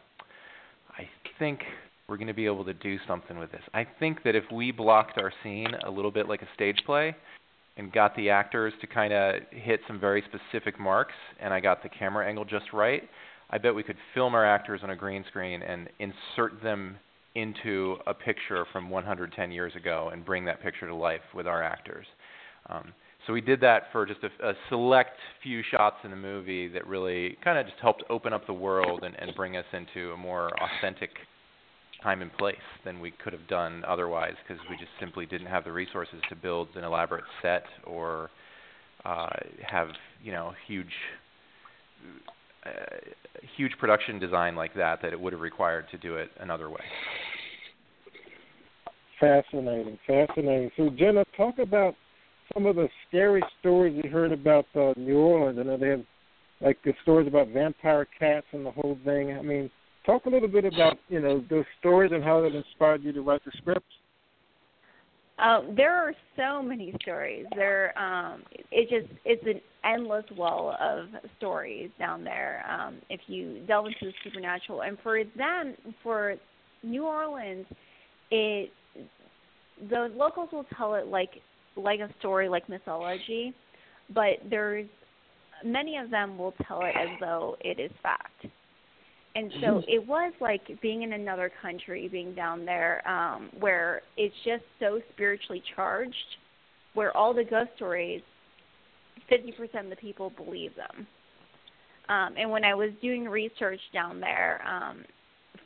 I 0.98 1.08
think 1.38 1.60
we're 2.08 2.18
going 2.18 2.28
to 2.28 2.34
be 2.34 2.46
able 2.46 2.66
to 2.66 2.74
do 2.74 2.98
something 3.08 3.38
with 3.38 3.52
this. 3.52 3.62
I 3.74 3.86
think 4.00 4.24
that 4.24 4.36
if 4.36 4.44
we 4.52 4.72
blocked 4.72 5.18
our 5.18 5.32
scene 5.44 5.68
a 5.86 5.92
little 5.92 6.12
bit 6.12 6.28
like 6.28 6.42
a 6.42 6.48
stage 6.56 6.80
play 6.86 7.16
and 7.78 7.92
got 7.92 8.16
the 8.16 8.30
actors 8.30 8.74
to 8.82 8.88
kind 8.88 9.14
of 9.14 9.36
hit 9.52 9.80
some 9.88 10.00
very 10.00 10.24
specific 10.28 10.80
marks 10.80 11.14
and 11.40 11.54
I 11.54 11.60
got 11.60 11.84
the 11.84 11.90
camera 11.90 12.28
angle 12.28 12.46
just 12.46 12.74
right, 12.74 13.04
I 13.50 13.58
bet 13.58 13.74
we 13.76 13.84
could 13.84 13.98
film 14.14 14.34
our 14.34 14.46
actors 14.46 14.82
on 14.84 14.90
a 14.90 14.96
green 14.96 15.26
screen 15.28 15.62
and 15.62 15.90
insert 16.00 16.62
them 16.64 16.98
into 17.36 17.98
a 18.08 18.14
picture 18.14 18.66
from 18.72 18.90
110 18.90 19.52
years 19.52 19.76
ago 19.76 20.10
and 20.12 20.26
bring 20.26 20.46
that 20.46 20.62
picture 20.62 20.88
to 20.88 20.96
life 20.96 21.22
with 21.34 21.48
our 21.48 21.64
actors. 21.64 22.06
Um, 22.70 22.94
so 23.26 23.34
we 23.34 23.42
did 23.42 23.62
that 23.62 23.84
for 23.92 24.06
just 24.06 24.20
a, 24.24 24.50
a 24.50 24.54
select 24.70 25.18
few 25.44 25.62
shots 25.70 25.98
in 26.04 26.12
the 26.12 26.18
movie 26.18 26.68
that 26.70 26.88
really 26.88 27.38
kind 27.44 27.58
of 27.58 27.66
just 27.66 27.78
helped 27.80 28.04
open 28.10 28.34
up 28.34 28.46
the 28.48 28.54
world 28.54 29.04
and, 29.04 29.16
and 29.20 29.36
bring 29.36 29.58
us 29.58 29.66
into 29.74 30.12
a 30.12 30.18
more 30.18 30.50
authentic 30.60 31.12
time 32.04 32.22
and 32.22 32.32
place 32.34 32.56
than 32.84 33.00
we 33.00 33.12
could 33.12 33.34
have 33.34 33.48
done 33.48 33.84
otherwise 33.88 34.34
because 34.48 34.62
we 34.70 34.76
just 34.78 34.92
simply 35.00 35.26
didn't 35.26 35.48
have 35.48 35.64
the 35.64 35.72
resources 35.72 36.20
to 36.30 36.36
build 36.36 36.68
an 36.76 36.84
elaborate 36.84 37.24
set 37.42 37.64
or 37.86 38.30
uh, 39.06 39.30
have 39.66 39.88
you 40.24 40.32
know 40.32 40.54
huge 40.68 40.94
uh, 42.66 42.70
huge 43.58 43.72
production 43.80 44.20
design 44.20 44.56
like 44.56 44.74
that 44.76 45.02
that 45.02 45.14
it 45.14 45.20
would 45.20 45.34
have 45.34 45.42
required 45.42 45.86
to 45.92 45.98
do 45.98 46.16
it 46.16 46.30
another 46.40 46.70
way. 46.70 46.84
Fascinating, 49.20 50.00
fascinating. 50.08 50.72
So 50.78 50.90
Jenna, 50.90 51.24
talk 51.38 51.60
about 51.60 51.96
some 52.54 52.66
of 52.66 52.76
the 52.76 52.88
scary 53.08 53.44
stories 53.60 54.00
you 54.04 54.10
heard 54.10 54.32
about 54.32 54.66
uh, 54.76 54.94
New 54.98 55.18
Orleans. 55.18 55.60
I 55.60 55.64
know 55.64 55.78
they 55.78 55.90
have 55.90 56.04
like 56.60 56.78
the 56.84 56.94
stories 57.04 57.28
about 57.28 57.50
vampire 57.50 58.08
cats 58.20 58.46
and 58.52 58.66
the 58.66 58.72
whole 58.72 58.98
thing. 59.06 59.38
I 59.38 59.42
mean, 59.42 59.70
talk 60.06 60.26
a 60.26 60.30
little 60.30 60.48
bit 60.48 60.66
about 60.66 60.98
you 61.10 61.20
know 61.20 61.44
those 61.50 61.66
stories 61.80 62.12
and 62.14 62.24
how 62.24 62.42
that 62.42 62.56
inspired 62.56 63.04
you 63.04 63.12
to 63.14 63.22
write 63.22 63.44
the 63.46 63.52
script. 63.58 63.86
Um, 65.40 65.74
there 65.76 65.96
are 65.96 66.14
so 66.38 66.62
many 66.62 66.94
stories. 67.02 67.46
There, 67.56 67.98
um, 67.98 68.44
it 68.72 68.90
just 68.90 69.12
it's 69.26 69.44
an 69.46 69.60
endless 69.84 70.26
well 70.38 70.78
of 70.80 71.08
stories 71.38 71.90
down 71.98 72.24
there. 72.24 72.64
Um, 72.70 72.98
if 73.10 73.22
you 73.28 73.64
delve 73.68 73.88
into 73.88 74.06
the 74.06 74.14
supernatural, 74.24 74.84
and 74.84 74.98
for 75.02 75.24
them, 75.36 75.76
for 76.04 76.36
New 76.84 77.06
Orleans, 77.06 77.66
it 78.30 78.72
the 79.90 80.12
locals 80.16 80.50
will 80.52 80.66
tell 80.78 80.94
it 80.96 81.08
like 81.08 81.42
like 81.76 82.02
a 82.02 82.10
story, 82.20 82.50
like 82.50 82.68
mythology, 82.70 83.54
but 84.14 84.38
there's 84.50 84.88
many 85.66 85.98
of 85.98 86.12
them 86.12 86.38
will 86.38 86.54
tell 86.68 86.82
it 86.82 86.94
as 86.96 87.08
though 87.20 87.56
it 87.62 87.80
is 87.80 87.92
fact. 88.04 88.46
And 89.36 89.52
so 89.62 89.82
it 89.88 90.06
was 90.06 90.34
like 90.40 90.62
being 90.82 91.04
in 91.04 91.14
another 91.14 91.52
country, 91.62 92.08
being 92.08 92.34
down 92.34 92.66
there, 92.66 93.08
um, 93.08 93.50
where 93.60 94.02
it's 94.18 94.36
just 94.46 94.64
so 94.80 95.00
spiritually 95.14 95.64
charged, 95.76 96.16
where 96.94 97.16
all 97.16 97.34
the 97.34 97.44
ghost 97.44 97.72
stories, 97.76 98.22
50% 99.32 99.84
of 99.84 99.90
the 99.90 99.96
people 99.96 100.32
believe 100.32 100.72
them. 100.76 101.08
Um, 102.10 102.36
and 102.38 102.52
when 102.52 102.66
I 102.66 102.74
was 102.74 102.90
doing 103.02 103.26
research 103.26 103.80
down 103.94 104.20
there 104.20 104.62
um, 104.68 105.06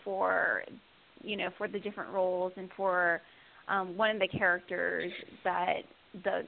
for, 0.04 0.64
you 1.24 1.38
know, 1.38 1.50
for 1.58 1.68
the 1.68 1.80
different 1.80 2.12
roles 2.14 2.54
and 2.58 2.70
for 2.78 3.22
um, 3.68 3.98
one 3.98 4.12
of 4.12 4.20
the 4.20 4.28
characters 4.28 5.12
that 5.44 5.78
the 6.24 6.44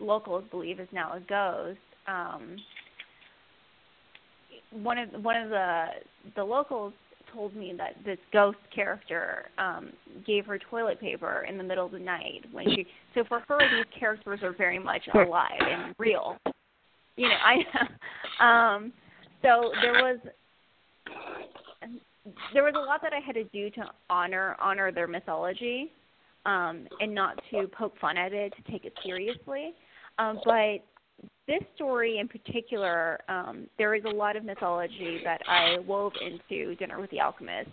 locals 0.00 0.44
believe 0.50 0.80
is 0.80 0.88
now 0.92 1.12
a 1.12 1.20
ghost. 1.20 1.78
Um, 2.08 2.56
one 4.70 4.98
of 4.98 5.08
one 5.22 5.36
of 5.36 5.50
the 5.50 5.86
the 6.34 6.44
locals 6.44 6.92
told 7.32 7.54
me 7.54 7.74
that 7.76 7.96
this 8.04 8.18
ghost 8.32 8.58
character 8.74 9.46
um 9.58 9.90
gave 10.26 10.46
her 10.46 10.58
toilet 10.58 11.00
paper 11.00 11.46
in 11.48 11.58
the 11.58 11.64
middle 11.64 11.86
of 11.86 11.92
the 11.92 11.98
night 11.98 12.44
when 12.52 12.64
she 12.74 12.86
so 13.14 13.24
for 13.28 13.40
her 13.48 13.58
these 13.58 13.86
characters 13.98 14.40
are 14.42 14.54
very 14.56 14.78
much 14.78 15.02
alive 15.14 15.60
and 15.60 15.94
real 15.98 16.36
you 17.16 17.28
know 17.28 17.34
i 17.44 18.74
um 18.74 18.92
so 19.42 19.72
there 19.82 19.92
was 19.92 20.18
there 22.52 22.64
was 22.64 22.74
a 22.76 22.78
lot 22.78 23.00
that 23.02 23.12
i 23.12 23.20
had 23.20 23.34
to 23.34 23.44
do 23.44 23.70
to 23.70 23.84
honor 24.10 24.56
honor 24.60 24.90
their 24.90 25.06
mythology 25.06 25.90
um, 26.46 26.86
and 27.00 27.14
not 27.14 27.38
to 27.50 27.66
poke 27.76 27.98
fun 28.00 28.16
at 28.16 28.32
it, 28.32 28.54
to 28.56 28.72
take 28.72 28.84
it 28.84 28.94
seriously. 29.04 29.74
Um, 30.18 30.38
but 30.44 30.78
this 31.46 31.62
story 31.74 32.18
in 32.18 32.28
particular, 32.28 33.20
um, 33.28 33.66
there 33.78 33.94
is 33.94 34.04
a 34.04 34.14
lot 34.14 34.36
of 34.36 34.44
mythology 34.44 35.20
that 35.24 35.40
I 35.48 35.78
wove 35.86 36.12
into 36.20 36.74
Dinner 36.76 37.00
with 37.00 37.10
the 37.10 37.20
Alchemist, 37.20 37.70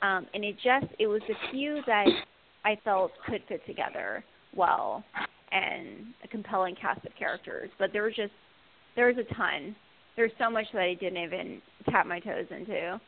um, 0.00 0.26
and 0.34 0.44
it 0.44 0.56
just 0.62 0.86
it 0.98 1.06
was 1.06 1.22
a 1.28 1.52
few 1.52 1.80
that 1.86 2.08
I 2.64 2.78
felt 2.84 3.12
could 3.26 3.42
fit 3.48 3.64
together 3.66 4.24
well, 4.56 5.04
and 5.52 6.14
a 6.24 6.28
compelling 6.28 6.74
cast 6.74 7.04
of 7.04 7.12
characters. 7.18 7.70
But 7.78 7.90
there 7.92 8.04
was 8.04 8.14
just 8.14 8.32
there 8.96 9.06
was 9.06 9.16
a 9.18 9.34
ton. 9.34 9.76
There's 10.16 10.32
so 10.38 10.50
much 10.50 10.66
that 10.72 10.82
I 10.82 10.94
didn't 10.94 11.22
even 11.22 11.62
tap 11.90 12.06
my 12.06 12.20
toes 12.20 12.46
into. 12.50 13.00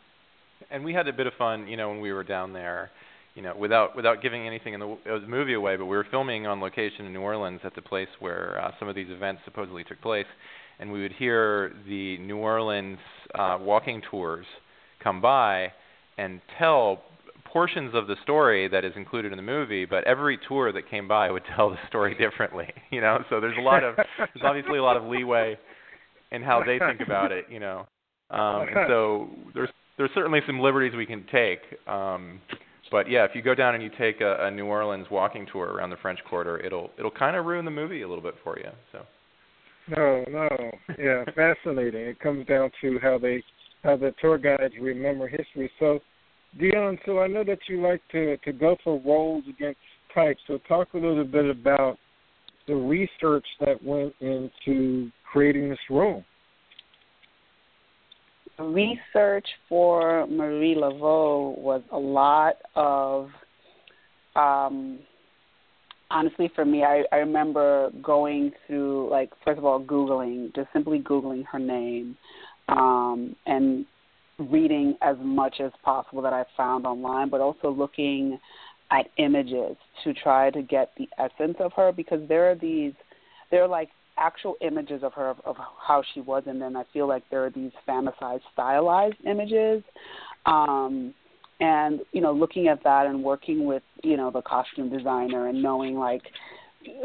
And 0.71 0.85
we 0.85 0.95
had 0.95 1.09
a 1.09 1.13
bit 1.13 1.27
of 1.27 1.35
fun, 1.35 1.67
you 1.69 1.77
know, 1.77 1.91
when 1.91 2.01
we 2.01 2.13
were 2.13 2.25
down 2.25 2.53
there 2.53 2.91
you 3.35 3.43
know, 3.43 3.55
without 3.57 3.97
without 3.97 4.23
giving 4.23 4.47
anything 4.47 4.75
in 4.75 4.81
the, 4.81 4.97
the 5.05 5.27
movie 5.27 5.55
away, 5.55 5.77
but 5.77 5.87
we 5.87 5.97
were 5.97 6.07
filming 6.11 6.47
on 6.47 6.61
location 6.61 7.05
in 7.07 7.13
New 7.13 7.21
Orleans 7.21 7.61
at 7.65 7.75
the 7.75 7.83
place 7.83 8.09
where 8.21 8.61
uh, 8.61 8.71
some 8.79 8.89
of 8.89 8.95
these 8.95 9.11
events 9.11 9.43
supposedly 9.45 9.83
took 9.85 10.01
place, 10.01 10.27
and 10.79 10.91
we 10.91 11.03
would 11.03 11.13
hear 11.13 11.73
the 11.87 12.17
New 12.19 12.37
Orleans 12.37 12.99
uh, 13.35 13.59
walking 13.61 14.03
tours 14.11 14.47
come 15.03 15.21
by 15.21 15.73
and 16.17 16.41
tell 16.59 17.03
portions 17.45 17.95
of 17.95 18.07
the 18.07 18.17
story 18.23 18.69
that 18.69 18.85
is 18.85 18.93
included 18.97 19.33
in 19.33 19.37
the 19.37 19.43
movie, 19.43 19.85
but 19.85 20.05
every 20.05 20.39
tour 20.49 20.73
that 20.73 20.91
came 20.91 21.07
by 21.07 21.31
would 21.31 21.45
tell 21.57 21.71
the 21.71 21.79
story 21.89 22.15
differently. 22.17 22.73
You 22.91 23.01
know, 23.01 23.25
so 23.29 23.41
there's 23.41 23.59
a 23.59 23.61
lot 23.61 23.83
of 23.83 23.97
there's 23.97 24.45
obviously 24.45 24.79
a 24.79 24.83
lot 24.83 24.97
of 24.97 25.03
leeway 25.03 25.59
in 26.31 26.43
how 26.43 26.63
they 26.65 26.79
think 26.79 27.01
about 27.01 27.33
it. 27.33 27.47
You 27.51 27.59
know, 27.59 27.89
um, 28.31 28.69
and 28.69 28.87
so 28.87 29.29
there's 29.53 29.69
there's 29.99 30.11
certainly 30.15 30.39
some 30.47 30.61
liberties 30.61 30.93
we 30.97 31.05
can 31.05 31.25
take. 31.33 31.59
Um, 31.89 32.41
but 32.91 33.11
yeah, 33.11 33.25
if 33.25 33.31
you 33.35 33.43
go 33.43 33.55
down 33.55 33.75
and 33.75 33.83
you 33.83 33.91
take 33.99 34.21
a, 34.21 34.47
a 34.47 34.51
New 34.51 34.67
Orleans 34.67 35.07
walking 35.11 35.47
tour 35.51 35.67
around 35.67 35.91
the 35.91 35.97
French 35.97 36.19
Quarter, 36.29 36.61
it'll 36.61 36.91
it'll 36.99 37.11
kind 37.11 37.37
of 37.37 37.47
ruin 37.47 37.65
the 37.65 37.71
movie 37.71 38.03
a 38.03 38.09
little 38.09 38.23
bit 38.23 38.35
for 38.43 38.59
you. 38.59 38.71
So. 38.93 39.01
No, 39.97 40.25
no, 40.31 40.49
yeah, 40.99 41.25
fascinating. 41.37 42.01
It 42.01 42.21
comes 42.21 42.47
down 42.47 42.71
to 42.81 42.99
how 43.01 43.19
they 43.19 43.43
how 43.83 43.97
the 43.97 44.15
tour 44.21 44.39
guides 44.39 44.75
remember 44.81 45.29
history. 45.29 45.71
So, 45.79 46.01
Dionne, 46.59 46.99
so 47.05 47.21
I 47.21 47.27
know 47.27 47.45
that 47.45 47.59
you 47.69 47.83
like 47.83 48.01
to 48.13 48.37
to 48.39 48.53
go 48.53 48.77
for 48.83 49.01
roles 49.05 49.45
against 49.49 49.79
types. 50.15 50.41
So 50.47 50.59
talk 50.69 50.95
a 50.95 50.99
little 50.99 51.25
bit 51.25 51.51
about 51.51 51.99
the 52.67 52.75
research 52.75 53.47
that 53.61 53.83
went 53.83 54.15
into 54.21 55.11
creating 55.31 55.69
this 55.69 55.79
role 55.91 56.25
research 58.59 59.47
for 59.69 60.27
Marie 60.27 60.77
Laveau 60.77 61.59
was 61.59 61.83
a 61.93 61.99
lot 61.99 62.55
of 62.75 63.29
um 64.37 64.99
honestly 66.11 66.51
for 66.55 66.65
me 66.65 66.85
I, 66.85 67.05
I 67.13 67.17
remember 67.17 67.91
going 68.03 68.53
through 68.67 69.11
like 69.11 69.31
first 69.45 69.59
of 69.59 69.65
all 69.65 69.81
Googling, 69.81 70.55
just 70.55 70.69
simply 70.73 71.01
Googling 71.01 71.45
her 71.51 71.59
name, 71.59 72.17
um, 72.69 73.35
and 73.47 73.87
reading 74.39 74.97
as 75.03 75.17
much 75.21 75.57
as 75.61 75.73
possible 75.85 76.23
that 76.23 76.33
I 76.33 76.45
found 76.57 76.87
online, 76.87 77.29
but 77.29 77.41
also 77.41 77.71
looking 77.71 78.39
at 78.91 79.07
images 79.19 79.77
to 80.03 80.13
try 80.13 80.51
to 80.51 80.63
get 80.63 80.93
the 80.97 81.09
essence 81.19 81.57
of 81.59 81.73
her 81.73 81.93
because 81.93 82.21
there 82.29 82.51
are 82.51 82.55
these 82.55 82.93
there 83.51 83.63
are 83.63 83.69
like 83.69 83.89
actual 84.17 84.55
images 84.61 85.03
of 85.03 85.13
her 85.15 85.29
of, 85.29 85.39
of 85.45 85.57
how 85.57 86.03
she 86.13 86.21
was, 86.21 86.45
and 86.47 86.61
then 86.61 86.77
I 86.77 86.85
feel 86.93 87.09
like 87.09 87.25
there 87.31 87.45
are 87.45 87.51
these 87.51 87.73
fantasized, 87.87 88.41
stylized 88.53 89.17
images. 89.27 89.83
Um, 90.47 91.15
and 91.61 92.01
you 92.13 92.21
know, 92.21 92.33
looking 92.33 92.69
at 92.69 92.83
that 92.85 93.07
and 93.07 93.23
working 93.23 93.65
with 93.65 93.83
you 94.03 94.17
know 94.17 94.31
the 94.31 94.43
costume 94.43 94.91
designer 94.91 95.49
and 95.49 95.63
knowing 95.63 95.97
like 95.97 96.23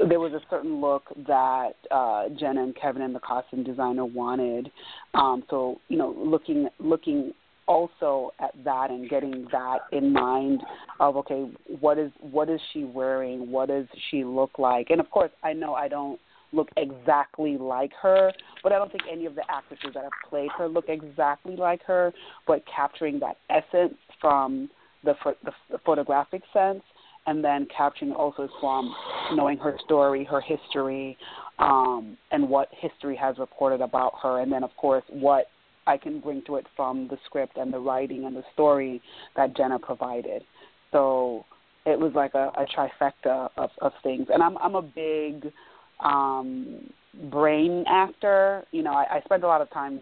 there 0.07 0.19
was 0.19 0.33
a 0.33 0.41
certain 0.49 0.81
look 0.81 1.03
that 1.27 1.71
uh, 1.91 2.29
Jenna 2.37 2.63
and 2.63 2.75
Kevin 2.75 3.01
and 3.01 3.15
the 3.15 3.19
costume 3.19 3.63
designer 3.63 4.05
wanted. 4.05 4.71
Um, 5.13 5.43
so 5.49 5.79
you 5.87 5.97
know, 5.97 6.13
looking 6.17 6.67
looking 6.79 7.33
also 7.67 8.31
at 8.39 8.51
that 8.63 8.89
and 8.89 9.07
getting 9.09 9.47
that 9.51 9.77
in 9.91 10.11
mind 10.11 10.61
of 10.99 11.15
okay, 11.17 11.49
what 11.79 11.97
is 11.97 12.11
what 12.19 12.49
is 12.49 12.59
she 12.73 12.83
wearing? 12.83 13.51
What 13.51 13.69
does 13.69 13.85
she 14.09 14.23
look 14.23 14.57
like? 14.57 14.89
And 14.89 14.99
of 14.99 15.09
course, 15.11 15.31
I 15.43 15.53
know 15.53 15.75
I 15.75 15.87
don't 15.87 16.19
look 16.51 16.69
exactly 16.77 17.57
like 17.57 17.91
her, 18.01 18.31
but 18.63 18.71
I 18.71 18.77
don't 18.77 18.91
think 18.91 19.03
any 19.11 19.25
of 19.25 19.35
the 19.35 19.43
actresses 19.49 19.91
that 19.93 20.03
have 20.03 20.11
played 20.29 20.49
her 20.57 20.67
look 20.67 20.85
exactly 20.87 21.55
like 21.55 21.83
her. 21.83 22.13
But 22.47 22.63
capturing 22.73 23.19
that 23.19 23.37
essence 23.49 23.95
from 24.19 24.69
the, 25.03 25.13
the, 25.43 25.51
the 25.71 25.77
photographic 25.85 26.41
sense, 26.53 26.81
and 27.27 27.43
then 27.43 27.67
capturing 27.75 28.11
also 28.11 28.49
from 28.59 28.93
knowing 29.33 29.57
her 29.57 29.77
story, 29.85 30.23
her 30.23 30.41
history, 30.41 31.17
um, 31.59 32.17
and 32.31 32.49
what 32.49 32.69
history 32.71 33.15
has 33.15 33.37
reported 33.37 33.81
about 33.81 34.13
her, 34.23 34.41
and 34.41 34.51
then 34.51 34.63
of 34.63 34.71
course 34.77 35.03
what 35.09 35.45
I 35.85 35.97
can 35.97 36.19
bring 36.19 36.41
to 36.47 36.55
it 36.55 36.65
from 36.75 37.07
the 37.07 37.17
script 37.25 37.57
and 37.57 37.73
the 37.73 37.79
writing 37.79 38.25
and 38.25 38.35
the 38.35 38.43
story 38.53 39.01
that 39.35 39.55
Jenna 39.55 39.79
provided. 39.79 40.43
So 40.91 41.45
it 41.85 41.99
was 41.99 42.13
like 42.15 42.33
a, 42.33 42.51
a 42.57 42.65
trifecta 42.65 43.49
of, 43.57 43.69
of 43.79 43.91
things, 44.03 44.27
and 44.33 44.41
I'm 44.41 44.57
I'm 44.57 44.75
a 44.75 44.81
big 44.81 45.51
um, 45.99 46.89
brain 47.31 47.83
actor. 47.87 48.65
You 48.71 48.83
know, 48.83 48.93
I, 48.93 49.17
I 49.17 49.21
spend 49.25 49.43
a 49.43 49.47
lot 49.47 49.61
of 49.61 49.69
time 49.71 50.01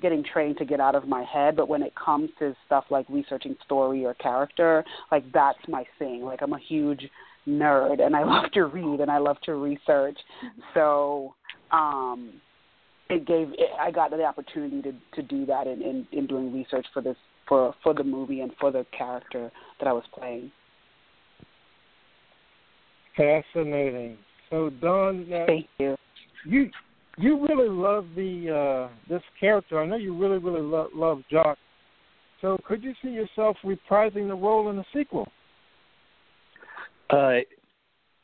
getting 0.00 0.22
trained 0.22 0.58
to 0.58 0.64
get 0.64 0.80
out 0.80 0.94
of 0.94 1.08
my 1.08 1.24
head, 1.24 1.56
but 1.56 1.68
when 1.68 1.82
it 1.82 1.92
comes 1.94 2.28
to 2.38 2.54
stuff 2.66 2.84
like 2.90 3.06
researching 3.08 3.56
story 3.64 4.04
or 4.04 4.14
character, 4.14 4.84
like 5.10 5.24
that's 5.32 5.58
my 5.68 5.84
thing. 5.98 6.22
Like 6.22 6.40
I'm 6.42 6.52
a 6.52 6.58
huge 6.58 7.08
nerd 7.48 8.00
and 8.04 8.14
I 8.14 8.24
love 8.24 8.50
to 8.52 8.66
read 8.66 9.00
and 9.00 9.10
I 9.10 9.18
love 9.18 9.40
to 9.44 9.54
research. 9.54 10.18
So 10.74 11.34
um, 11.72 12.34
it 13.08 13.26
gave 13.26 13.50
it, 13.52 13.70
I 13.78 13.90
got 13.90 14.10
the 14.10 14.22
opportunity 14.24 14.82
to 14.82 14.92
to 15.14 15.22
do 15.22 15.46
that 15.46 15.66
in, 15.66 15.82
in 15.82 16.06
in 16.12 16.26
doing 16.26 16.52
research 16.52 16.86
for 16.92 17.00
this 17.00 17.16
for 17.48 17.74
for 17.82 17.94
the 17.94 18.04
movie 18.04 18.40
and 18.40 18.52
for 18.60 18.70
the 18.70 18.84
character 18.96 19.50
that 19.78 19.88
I 19.88 19.92
was 19.92 20.04
playing. 20.12 20.50
Fascinating. 23.16 24.18
So, 24.56 24.70
Dawn, 24.80 25.30
uh, 25.30 25.44
Thank 25.44 25.66
you. 25.78 25.96
you 26.46 26.70
you 27.18 27.46
really 27.46 27.68
love 27.68 28.06
the 28.16 28.88
uh, 28.88 28.94
this 29.06 29.20
character. 29.38 29.78
I 29.78 29.86
know 29.86 29.96
you 29.96 30.16
really 30.16 30.38
really 30.38 30.62
lo- 30.62 30.88
love 30.94 31.20
Jacques. 31.30 31.58
So, 32.40 32.56
could 32.66 32.82
you 32.82 32.94
see 33.02 33.10
yourself 33.10 33.58
reprising 33.62 34.28
the 34.28 34.34
role 34.34 34.70
in 34.70 34.76
the 34.76 34.84
sequel? 34.94 35.28
Uh, 37.10 37.40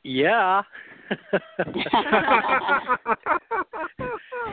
yeah. 0.04 0.62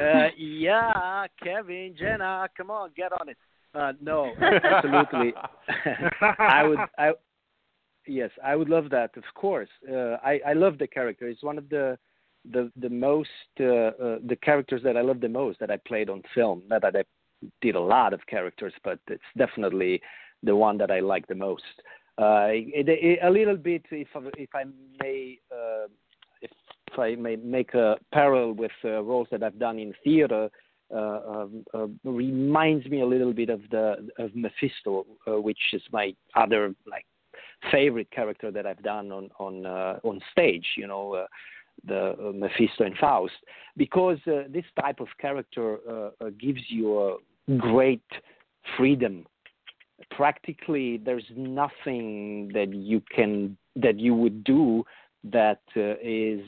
uh, 0.01 0.27
yeah, 0.38 1.27
Kevin, 1.41 1.95
Jenna, 1.98 2.50
come 2.57 2.71
on, 2.71 2.89
get 2.93 3.13
on 3.13 3.29
it. 3.29 3.38
Uh, 3.74 3.93
no, 4.01 4.33
absolutely. 4.41 5.33
I 6.39 6.67
would. 6.67 6.79
I 6.98 7.12
yes, 8.10 8.32
I 8.44 8.56
would 8.56 8.70
love 8.70 8.89
that. 8.89 9.16
Of 9.16 9.24
course, 9.36 9.70
uh, 9.89 10.18
I 10.24 10.39
I 10.46 10.54
love 10.54 10.78
the 10.78 10.88
character. 10.88 11.28
It's 11.28 11.44
one 11.44 11.58
of 11.58 11.70
the 11.70 11.98
the 12.51 12.72
the 12.75 12.89
most 12.89 13.30
uh, 13.60 13.92
uh, 14.06 14.20
the 14.25 14.38
characters 14.42 14.82
that 14.84 14.98
I 14.98 15.01
love 15.01 15.22
the 15.22 15.30
most 15.30 15.60
that 15.60 15.72
I 15.72 15.78
played 15.78 16.10
on 16.10 16.22
film. 16.34 16.63
Not 16.68 16.82
that 16.82 16.96
I 16.96 17.04
did 17.62 17.75
a 17.75 17.80
lot 17.80 18.13
of 18.13 18.25
characters, 18.28 18.74
but 18.84 19.00
it's 19.08 19.22
definitely 19.38 20.01
the 20.44 20.56
one 20.56 20.78
that 20.78 20.92
I 20.92 21.00
like 21.00 21.28
the 21.28 21.36
most. 21.36 21.63
Uh, 22.18 22.48
it, 22.51 22.89
it, 22.89 23.20
a 23.24 23.30
little 23.30 23.56
bit, 23.56 23.84
if 23.92 24.08
if 24.38 24.50
I 24.54 24.63
may, 25.01 25.39
uh, 25.51 25.88
if, 26.42 26.51
if 26.92 27.00
I 27.00 27.16
may 27.16 27.38
make 27.38 27.74
a 27.74 27.98
parallel 28.12 28.54
with 28.54 28.72
uh, 28.84 29.01
roles 29.01 29.28
that 29.32 29.44
I've 29.44 29.60
done 29.60 29.80
in 29.80 29.94
theater, 30.04 30.50
uh, 30.94 31.20
um, 31.28 31.66
uh, 31.74 31.88
reminds 32.04 32.86
me 32.88 33.01
a 33.01 33.06
little 33.06 33.34
bit 33.34 33.50
of 33.50 33.62
the 33.72 34.10
of 34.18 34.36
Mephisto, 34.36 35.06
uh, 35.28 35.39
which 35.39 35.60
is 35.72 35.82
my 35.92 36.13
other 36.36 36.74
like 36.86 37.06
favorite 37.72 38.10
character 38.12 38.51
that 38.51 38.66
I've 38.66 38.84
done 38.84 39.12
on 39.12 39.30
on 39.39 39.66
uh, 39.66 40.00
on 40.04 40.20
stage. 40.32 40.66
You 40.78 40.88
know, 40.88 41.13
uh, 41.13 41.28
the 41.86 42.12
uh, 42.12 42.32
Mephisto 42.34 42.84
and 42.84 42.98
Faust, 42.98 43.34
because 43.78 44.18
uh, 44.28 44.44
this 44.50 44.66
type 44.80 45.00
of 45.00 45.08
character 45.20 45.78
uh, 45.88 46.10
uh, 46.22 46.30
gives 46.39 46.62
you 46.68 47.00
a 47.00 47.58
great 47.58 48.04
freedom. 48.78 49.25
Practically, 50.12 50.98
there's 50.98 51.25
nothing 51.36 52.50
that 52.54 52.74
you 52.74 53.01
can 53.13 53.58
that 53.75 54.00
you 54.00 54.16
would 54.16 54.44
do 54.44 54.84
that 55.24 55.62
is 55.75 56.42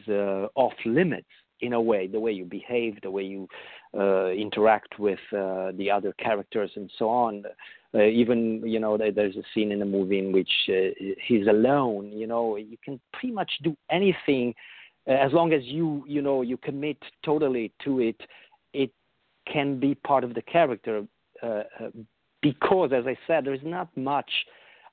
off 0.55 0.73
limits 0.85 1.27
in 1.59 1.73
a 1.73 1.81
way. 1.81 2.07
The 2.07 2.19
way 2.19 2.31
you 2.31 2.45
behave, 2.45 2.99
the 3.01 3.11
way 3.11 3.23
you 3.23 3.47
interact 3.93 4.97
with 4.99 5.19
the 5.31 5.89
other 5.93 6.13
characters, 6.13 6.71
and 6.75 6.89
so 6.97 7.09
on. 7.09 7.43
Uh, 7.93 8.03
even 8.03 8.61
you 8.65 8.79
know 8.79 8.97
there's 8.97 9.35
a 9.35 9.43
scene 9.53 9.71
in 9.71 9.79
the 9.79 9.85
movie 9.85 10.19
in 10.19 10.31
which 10.31 10.51
uh, 10.69 10.93
he's 11.27 11.47
alone. 11.47 12.09
You 12.11 12.25
know, 12.25 12.55
you 12.55 12.77
can 12.83 12.99
pretty 13.11 13.33
much 13.33 13.51
do 13.63 13.75
anything 13.89 14.53
uh, 15.07 15.13
as 15.13 15.33
long 15.33 15.51
as 15.51 15.61
you 15.65 16.03
you 16.07 16.21
know 16.21 16.41
you 16.41 16.57
commit 16.57 16.97
totally 17.23 17.73
to 17.83 17.99
it. 17.99 18.15
It 18.73 18.91
can 19.51 19.79
be 19.79 19.95
part 19.95 20.23
of 20.23 20.33
the 20.33 20.41
character 20.41 21.05
uh, 21.43 21.45
uh, 21.45 21.63
because, 22.41 22.91
as 22.93 23.05
I 23.07 23.17
said, 23.27 23.45
there's 23.45 23.59
not 23.63 23.89
much 23.97 24.29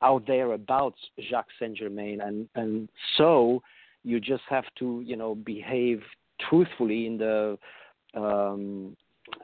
out 0.02 0.26
there 0.26 0.52
about 0.52 0.95
Jacques 1.31 1.52
Saint 1.61 1.76
Germain, 1.76 2.21
and 2.21 2.49
and 2.55 2.88
so 3.17 3.62
you 4.02 4.19
just 4.19 4.45
have 4.49 4.64
to 4.78 5.02
you 5.05 5.17
know 5.17 5.35
behave 5.35 6.02
truthfully 6.49 7.07
in 7.07 7.19
the 7.19 7.59
um, 8.14 8.97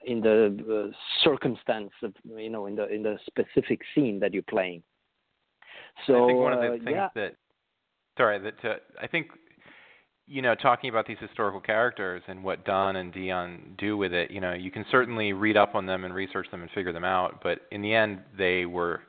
in 0.07 0.21
the 0.21 0.93
circumstance 1.23 1.91
of 2.03 2.13
you 2.37 2.51
know 2.51 2.67
in 2.67 2.77
the 2.77 2.89
in 2.89 3.03
the 3.03 3.19
specific 3.27 3.81
scene 3.95 4.21
that 4.21 4.33
you're 4.33 4.43
playing. 4.43 4.83
So 6.07 6.25
I 6.25 6.27
think 6.27 6.39
one 6.39 6.53
of 6.53 6.61
the 6.61 6.85
things 6.85 6.91
yeah. 6.91 7.09
that 7.15 7.37
sorry 8.17 8.39
that 8.39 8.65
uh, 8.65 8.75
I 9.01 9.07
think 9.07 9.29
you 10.27 10.43
know 10.43 10.55
talking 10.55 10.91
about 10.91 11.07
these 11.07 11.19
historical 11.21 11.61
characters 11.61 12.23
and 12.29 12.43
what 12.43 12.65
Don 12.65 12.97
and 12.97 13.13
Dionne 13.13 13.77
do 13.79 13.97
with 13.97 14.13
it, 14.13 14.31
you 14.31 14.41
know, 14.41 14.53
you 14.53 14.71
can 14.71 14.85
certainly 14.91 15.33
read 15.33 15.57
up 15.57 15.75
on 15.75 15.87
them 15.87 16.05
and 16.05 16.15
research 16.15 16.47
them 16.51 16.63
and 16.63 16.71
figure 16.73 16.93
them 16.93 17.05
out, 17.05 17.41
but 17.43 17.61
in 17.71 17.83
the 17.83 17.95
end 17.95 18.21
they 18.37 18.67
were 18.67 19.01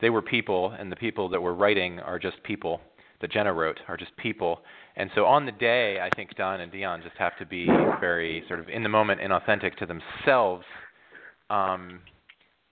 they 0.00 0.10
were 0.10 0.22
people 0.22 0.74
and 0.78 0.90
the 0.90 0.96
people 0.96 1.28
that 1.28 1.40
were 1.40 1.54
writing 1.54 2.00
are 2.00 2.18
just 2.18 2.42
people 2.42 2.80
that 3.20 3.30
Jenna 3.30 3.52
wrote 3.52 3.78
are 3.88 3.96
just 3.96 4.16
people. 4.16 4.60
And 4.96 5.10
so 5.14 5.24
on 5.24 5.46
the 5.46 5.52
day, 5.52 5.98
I 6.00 6.14
think 6.14 6.34
Don 6.36 6.60
and 6.60 6.72
Dionne 6.72 7.02
just 7.02 7.16
have 7.18 7.36
to 7.38 7.46
be 7.46 7.66
very 8.00 8.42
sort 8.48 8.60
of 8.60 8.68
in 8.68 8.82
the 8.82 8.88
moment 8.88 9.20
and 9.20 9.32
authentic 9.32 9.76
to 9.78 9.86
themselves, 9.86 10.64
um, 11.48 12.00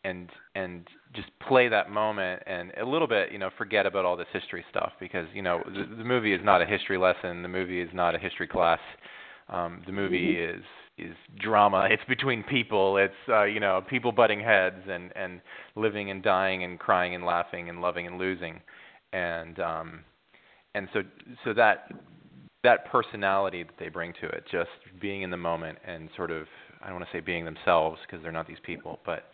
and 0.05 0.29
and 0.55 0.87
just 1.15 1.29
play 1.47 1.69
that 1.69 1.91
moment 1.91 2.43
and 2.47 2.73
a 2.81 2.85
little 2.85 3.09
bit, 3.09 3.33
you 3.33 3.39
know, 3.39 3.51
forget 3.57 3.87
about 3.87 4.05
all 4.05 4.17
this 4.17 4.27
history 4.33 4.65
stuff 4.71 4.93
because 5.01 5.27
you 5.35 5.43
know 5.43 5.63
the, 5.67 5.97
the 5.97 6.05
movie 6.05 6.33
is 6.33 6.41
not 6.45 6.63
a 6.63 6.67
history 6.67 6.99
lesson. 6.99 7.43
The 7.43 7.49
movie 7.49 7.81
is 7.81 7.89
not 7.93 8.15
a 8.15 8.19
history 8.19 8.47
class. 8.47 8.81
Um, 9.49 9.83
the 9.87 9.93
movie 9.93 10.39
is 10.39 10.63
is 10.99 11.15
drama. 11.41 11.89
It's 11.91 12.03
between 12.09 12.43
people. 12.43 12.97
It's 12.99 13.15
uh, 13.29 13.45
you 13.45 13.61
know 13.61 13.83
people 13.89 14.13
butting 14.13 14.41
heads 14.41 14.83
and 14.89 15.13
and 15.17 15.41
living 15.77 16.11
and 16.11 16.23
dying 16.23 16.65
and 16.65 16.79
crying 16.79 17.15
and 17.15 17.25
laughing 17.25 17.69
and 17.69 17.81
loving 17.81 18.07
and 18.07 18.19
losing, 18.19 18.61
and 19.13 19.59
um, 19.61 20.01
and 20.79 20.89
so 20.93 21.03
so 21.45 21.53
that 21.53 21.93
that 22.65 22.87
personality 22.91 23.63
that 23.65 23.75
they 23.79 23.89
bring 23.89 24.13
to 24.21 24.27
it, 24.29 24.45
just 24.51 24.71
being 25.01 25.23
in 25.23 25.31
the 25.31 25.37
moment 25.37 25.79
and 25.87 26.09
sort 26.17 26.31
of 26.31 26.47
I 26.81 26.87
don't 26.87 26.97
want 26.97 27.07
to 27.11 27.17
say 27.17 27.21
being 27.21 27.45
themselves 27.45 27.99
because 28.07 28.23
they're 28.23 28.33
not 28.33 28.47
these 28.47 28.63
people, 28.65 29.01
but 29.05 29.25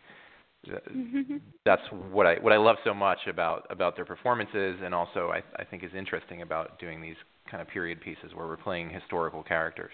that's 1.67 1.83
what 2.11 2.27
I 2.27 2.37
what 2.37 2.53
I 2.53 2.57
love 2.57 2.77
so 2.85 2.95
much 2.95 3.19
about 3.29 3.67
about 3.71 3.95
their 3.95 4.07
performances, 4.07 4.79
and 4.83 4.95
also 4.95 5.31
I 5.31 5.43
I 5.61 5.65
think 5.65 5.85
is 5.85 5.91
interesting 5.97 6.43
about 6.43 6.79
doing 6.81 7.01
these 7.03 7.17
kind 7.51 7.61
of 7.61 7.69
period 7.69 8.01
pieces 8.01 8.33
where 8.35 8.47
we're 8.47 8.57
playing 8.57 8.89
historical 8.91 9.43
characters. 9.43 9.93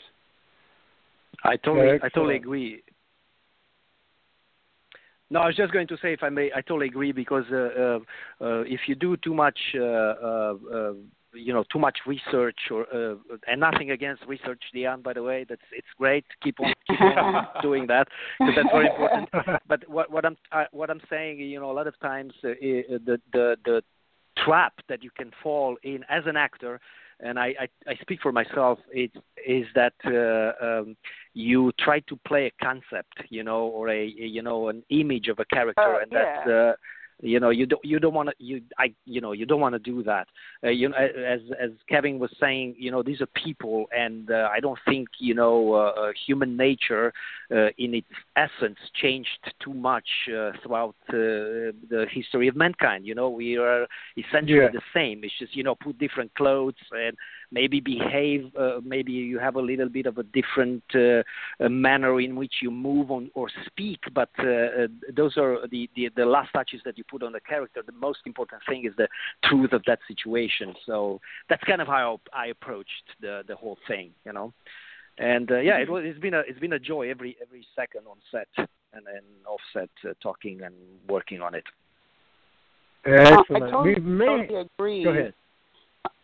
I 1.45 1.57
totally, 1.57 1.99
I 2.03 2.09
totally 2.09 2.37
agree. 2.37 2.83
No, 5.31 5.41
I 5.41 5.47
was 5.47 5.57
just 5.57 5.73
going 5.73 5.87
to 5.87 5.97
say, 6.03 6.13
if 6.13 6.25
I 6.25 6.29
may, 6.29 6.51
I 6.55 6.61
totally 6.61 6.89
agree 6.89 7.13
because 7.13 7.45
uh, 7.53 7.57
uh, 7.57 7.99
uh, 8.41 8.61
if 8.63 8.81
you 8.89 8.97
do 8.97 9.17
too 9.17 9.33
much, 9.33 9.59
uh, 9.77 9.83
uh, 9.83 10.55
uh, 10.75 10.93
you 11.33 11.53
know, 11.53 11.65
too 11.73 11.79
much 11.79 11.99
research, 12.07 12.59
or 12.71 12.87
uh, 12.95 13.17
and 13.47 13.61
nothing 13.61 13.91
against 13.91 14.25
research, 14.27 14.63
Dionne, 14.75 15.03
by 15.03 15.13
the 15.13 15.23
way, 15.23 15.45
that's 15.49 15.63
it's 15.73 15.87
great. 15.99 16.25
Keep 16.43 16.61
on, 16.61 16.73
keep 16.87 17.01
on 17.01 17.47
doing 17.63 17.87
that 17.89 18.09
because 18.39 18.55
that's 18.57 18.69
very 18.73 18.89
important. 18.89 19.29
But 19.69 19.89
what 19.89 20.11
what 20.11 20.25
I'm 20.25 20.37
I, 20.53 20.67
what 20.73 20.91
I'm 20.91 21.01
saying, 21.09 21.39
you 21.39 21.61
know, 21.61 21.71
a 21.71 21.73
lot 21.73 21.87
of 21.87 21.99
times 22.01 22.33
uh, 22.45 22.49
the 22.61 23.21
the 23.33 23.57
the 23.65 23.83
trap 24.45 24.75
that 24.89 25.03
you 25.03 25.11
can 25.17 25.31
fall 25.43 25.77
in 25.83 26.05
as 26.09 26.25
an 26.27 26.37
actor 26.37 26.81
and 27.23 27.39
I, 27.39 27.55
I, 27.61 27.69
I 27.91 27.95
speak 28.01 28.21
for 28.23 28.33
myself, 28.33 28.79
it 28.93 29.11
is 29.47 29.67
that 29.75 29.93
uh, 30.07 30.65
um, 30.65 30.97
you 31.35 31.73
try 31.79 32.01
to 32.01 32.17
play 32.27 32.47
a 32.47 32.65
concept, 32.65 33.15
you 33.29 33.43
know, 33.43 33.65
or 33.65 33.89
a 33.91 34.07
you 34.07 34.43
know 34.43 34.69
an 34.69 34.83
image 34.91 35.29
of 35.29 35.39
a 35.39 35.45
character, 35.45 35.83
Oh, 35.83 36.01
and 36.03 36.11
that's 36.11 36.49
uh, 36.49 36.73
you 37.23 37.41
know 37.41 37.51
you 37.51 37.67
don't 37.67 37.85
you 37.85 37.99
don't 37.99 38.15
want 38.15 38.29
to 38.29 38.35
you 38.39 38.61
I 38.79 38.95
you 39.05 39.21
know 39.21 39.33
you 39.33 39.47
don't 39.47 39.61
want 39.61 39.75
to 39.75 39.79
do 39.79 40.03
that. 40.05 40.27
Uh, 40.65 40.69
you 40.71 40.89
know, 40.89 40.97
as 40.97 41.41
as 41.63 41.71
Kevin 41.89 42.19
was 42.19 42.31
saying, 42.41 42.75
you 42.79 42.91
know, 42.91 43.03
these 43.03 43.21
are 43.21 43.27
people, 43.45 43.87
and 43.97 44.31
uh, 44.31 44.49
I 44.53 44.61
don't 44.61 44.79
think 44.87 45.09
you 45.19 45.35
know 45.35 45.75
uh, 45.75 46.01
uh, 46.01 46.13
human 46.27 46.57
nature 46.57 47.13
uh, 47.51 47.69
in 47.79 47.95
its 47.95 48.09
essence 48.37 48.79
changed 49.01 49.29
too 49.63 49.75
much 49.75 50.07
uh, 50.29 50.53
throughout 50.63 50.95
uh, 51.09 51.73
the 51.93 52.07
history 52.11 52.49
of 52.49 52.57
mankind. 52.57 53.07
You 53.07 53.15
know, 53.15 53.29
we 53.31 53.57
are 53.57 53.87
essentially 54.17 54.67
Yeah. 54.67 54.69
the 54.73 54.83
same. 54.95 55.23
It's 55.25 55.35
just 55.39 55.55
you 55.57 55.63
know 55.63 55.75
put 55.75 55.99
different 55.99 56.35
clothes 56.35 56.75
and 56.93 57.17
maybe 57.51 57.81
behave. 57.81 58.51
Uh, 58.57 58.81
maybe 58.85 59.13
you 59.13 59.39
have 59.39 59.57
a 59.57 59.61
little 59.61 59.89
bit 59.89 60.07
of 60.07 60.19
a 60.19 60.23
different 60.23 60.83
uh, 60.95 61.23
uh, 61.63 61.69
manner 61.69 62.21
in 62.21 62.37
which 62.37 62.55
you 62.63 62.71
move 62.71 63.11
on 63.11 63.31
or 63.35 63.49
speak. 63.67 64.01
But 64.15 64.31
uh, 64.39 64.45
uh, 64.45 64.87
those 65.15 65.37
are 65.37 65.67
the, 65.71 65.89
the 65.97 66.11
the 66.17 66.25
last 66.25 66.53
touches 66.53 66.81
that 66.85 66.97
you 66.99 67.05
put 67.05 67.23
on 67.23 67.33
the 67.33 67.41
character. 67.41 67.83
The 67.85 67.93
most 67.93 68.21
important 68.27 68.63
thing 68.69 68.85
is 68.87 68.93
the 68.97 69.09
truth 69.45 69.73
of 69.73 69.83
that 69.87 70.01
situation. 70.09 70.75
So 70.87 71.21
that's 71.49 71.63
kind 71.65 71.81
of 71.81 71.89
how 71.89 72.21
I 72.33 72.47
approached 72.47 73.07
the 73.21 73.43
the 73.47 73.57
whole 73.57 73.79
thing. 73.87 74.11
You 74.25 74.33
know. 74.33 74.53
And 75.19 75.51
uh, 75.51 75.59
yeah, 75.59 75.77
it 75.77 75.91
was. 75.91 76.05
It's 76.07 76.19
been 76.19 76.35
a 76.35 76.41
it's 76.41 76.59
been 76.59 76.73
a 76.73 76.79
joy 76.79 77.11
every 77.11 77.37
every 77.43 77.67
second 77.77 78.03
on 78.09 78.17
set 78.31 78.49
and 78.93 79.05
then 79.07 79.23
offset 79.47 79.91
uh, 80.09 80.15
talking 80.23 80.63
and 80.63 80.75
working 81.09 81.43
on 81.43 81.55
it. 81.55 81.65
Excellent. 83.05 83.51
Uh, 83.51 83.55
I 83.55 83.71
totally, 83.71 83.95
We've 83.95 84.05
made. 84.05 84.27
totally 84.27 84.69
agree. 84.79 85.05
Go 85.05 85.11
ahead. 85.11 85.35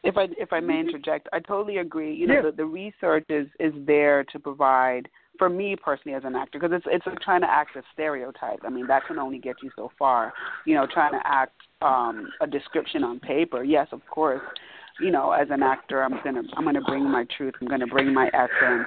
If 0.07 0.17
I 0.17 0.29
if 0.39 0.53
I 0.53 0.61
may 0.61 0.81
interject, 0.81 1.29
I 1.33 1.41
totally 1.41 1.79
agree. 1.79 2.15
You 2.15 2.27
know, 2.27 2.35
Yeah. 2.35 2.43
the, 2.43 2.53
the 2.53 2.65
research 2.65 3.25
is 3.29 3.49
is 3.61 3.73
there 3.87 4.25
to 4.25 4.39
provide 4.39 5.09
for 5.39 5.49
me 5.49 5.77
personally 5.77 6.17
as 6.17 6.25
an 6.25 6.35
actor 6.35 6.59
because 6.59 6.75
it's 6.77 6.87
it's 6.89 7.07
like 7.07 7.21
trying 7.21 7.43
to 7.43 7.51
act 7.51 7.77
a 7.77 7.83
stereotype. 7.93 8.61
I 8.65 8.71
mean, 8.71 8.87
that 8.87 9.07
can 9.07 9.19
only 9.19 9.39
get 9.39 9.57
you 9.63 9.71
so 9.77 9.91
far. 9.99 10.33
You 10.65 10.75
know, 10.75 10.87
trying 10.87 11.13
to 11.13 11.21
act 11.25 11.57
um 11.83 12.29
a 12.41 12.47
description 12.47 13.05
on 13.05 13.21
paper. 13.21 13.63
Yes, 13.65 13.89
of 13.93 14.01
course. 14.07 14.41
You 15.01 15.11
know, 15.11 15.33
as 15.33 15.49
an 15.51 15.63
actor, 15.63 16.03
I'm 16.03 16.19
gonna 16.25 16.43
I'm 16.57 16.65
gonna 16.65 16.81
bring 16.81 17.05
my 17.11 17.27
truth. 17.37 17.55
I'm 17.61 17.69
gonna 17.69 17.87
bring 17.87 18.15
my 18.15 18.29
essence. 18.29 18.87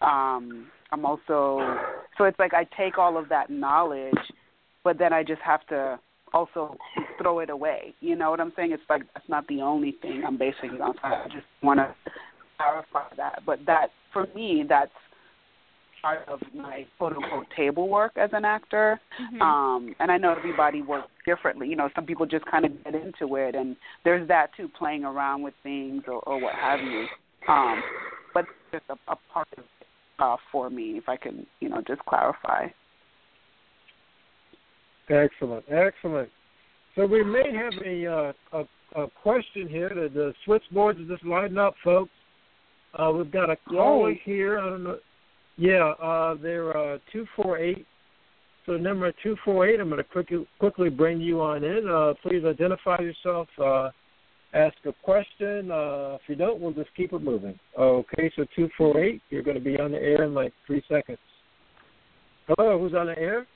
um 0.00 0.66
I'm 0.92 1.04
also 1.04 1.76
so 2.16 2.24
it's 2.24 2.38
like 2.38 2.54
I 2.54 2.64
take 2.76 2.98
all 2.98 3.16
of 3.16 3.28
that 3.28 3.50
knowledge, 3.50 4.24
but 4.82 4.98
then 4.98 5.12
I 5.12 5.22
just 5.22 5.42
have 5.42 5.66
to 5.68 5.98
also 6.34 6.76
throw 7.18 7.38
it 7.38 7.48
away. 7.48 7.94
You 8.00 8.16
know 8.16 8.30
what 8.30 8.40
I'm 8.40 8.52
saying? 8.56 8.72
It's 8.72 8.82
like 8.90 9.02
that's 9.14 9.28
not 9.28 9.46
the 9.48 9.62
only 9.62 9.96
thing 10.02 10.22
I'm 10.26 10.36
basing 10.36 10.74
it 10.74 10.80
on. 10.80 10.94
So 10.94 11.00
I 11.04 11.24
just 11.32 11.46
want 11.62 11.78
to 11.78 11.94
clarify 12.58 13.14
that. 13.16 13.42
But 13.46 13.60
that 13.66 13.88
for 14.12 14.26
me, 14.34 14.64
that's 14.68 14.90
part 16.02 16.28
of 16.28 16.40
my 16.54 16.84
quote 16.98 17.16
unquote 17.16 17.46
table 17.56 17.88
work 17.88 18.12
as 18.16 18.30
an 18.32 18.44
actor. 18.44 19.00
Mm-hmm. 19.20 19.40
Um, 19.40 19.94
and 20.00 20.10
I 20.10 20.18
know 20.18 20.34
everybody 20.36 20.82
works 20.82 21.08
differently. 21.24 21.68
You 21.68 21.76
know, 21.76 21.88
some 21.94 22.04
people 22.04 22.26
just 22.26 22.44
kind 22.46 22.64
of 22.66 22.84
get 22.84 22.94
into 22.94 23.36
it, 23.36 23.54
and 23.54 23.76
there's 24.04 24.26
that 24.28 24.50
too, 24.56 24.68
playing 24.76 25.04
around 25.04 25.42
with 25.42 25.54
things 25.62 26.02
or, 26.06 26.20
or 26.28 26.40
what 26.40 26.54
have 26.54 26.80
you. 26.80 27.06
Um, 27.48 27.82
but 28.34 28.44
just 28.72 28.84
a, 28.88 28.94
a 29.10 29.16
part 29.32 29.48
of 29.56 29.64
it 29.80 29.86
uh, 30.18 30.36
for 30.50 30.68
me, 30.68 30.98
if 30.98 31.08
I 31.08 31.16
can, 31.16 31.46
you 31.60 31.68
know, 31.68 31.82
just 31.86 32.00
clarify. 32.06 32.66
Excellent, 35.08 35.64
excellent. 35.68 36.30
So 36.94 37.06
we 37.06 37.22
may 37.24 37.52
have 37.52 37.72
a 37.84 38.06
uh, 38.06 38.32
a, 38.52 39.02
a 39.02 39.10
question 39.22 39.68
here. 39.68 39.88
The, 39.88 40.08
the 40.12 40.34
switchboards 40.44 41.00
are 41.00 41.04
just 41.04 41.24
lighting 41.24 41.58
up, 41.58 41.74
folks. 41.82 42.10
Uh, 42.94 43.10
we've 43.10 43.30
got 43.30 43.50
a 43.50 43.56
caller 43.68 44.14
here. 44.24 44.58
I 44.58 44.70
don't 44.70 44.84
know. 44.84 44.98
Yeah, 45.56 45.90
uh, 46.02 46.36
they're 46.40 46.76
uh, 46.76 46.98
two 47.12 47.26
four 47.36 47.58
eight. 47.58 47.86
So 48.66 48.76
number 48.76 49.12
two 49.22 49.36
four 49.44 49.68
eight. 49.68 49.80
I'm 49.80 49.88
going 49.88 49.98
to 49.98 50.08
quickly 50.08 50.46
quickly 50.58 50.88
bring 50.88 51.20
you 51.20 51.40
on 51.42 51.64
in. 51.64 51.88
Uh, 51.88 52.14
please 52.22 52.44
identify 52.44 52.98
yourself. 52.98 53.48
Uh, 53.62 53.90
ask 54.54 54.76
a 54.86 54.92
question. 55.02 55.70
Uh, 55.70 56.14
if 56.14 56.22
you 56.28 56.36
don't, 56.36 56.60
we'll 56.60 56.72
just 56.72 56.94
keep 56.96 57.12
it 57.12 57.22
moving. 57.22 57.58
Okay, 57.78 58.32
so 58.36 58.44
two 58.56 58.68
four 58.78 58.98
eight. 59.00 59.20
You're 59.30 59.42
going 59.42 59.58
to 59.58 59.62
be 59.62 59.78
on 59.78 59.90
the 59.90 59.98
air 59.98 60.24
in 60.24 60.32
like 60.32 60.52
three 60.66 60.82
seconds. 60.88 61.18
Hello, 62.46 62.78
who's 62.78 62.94
on 62.94 63.06
the 63.06 63.18
air? 63.18 63.46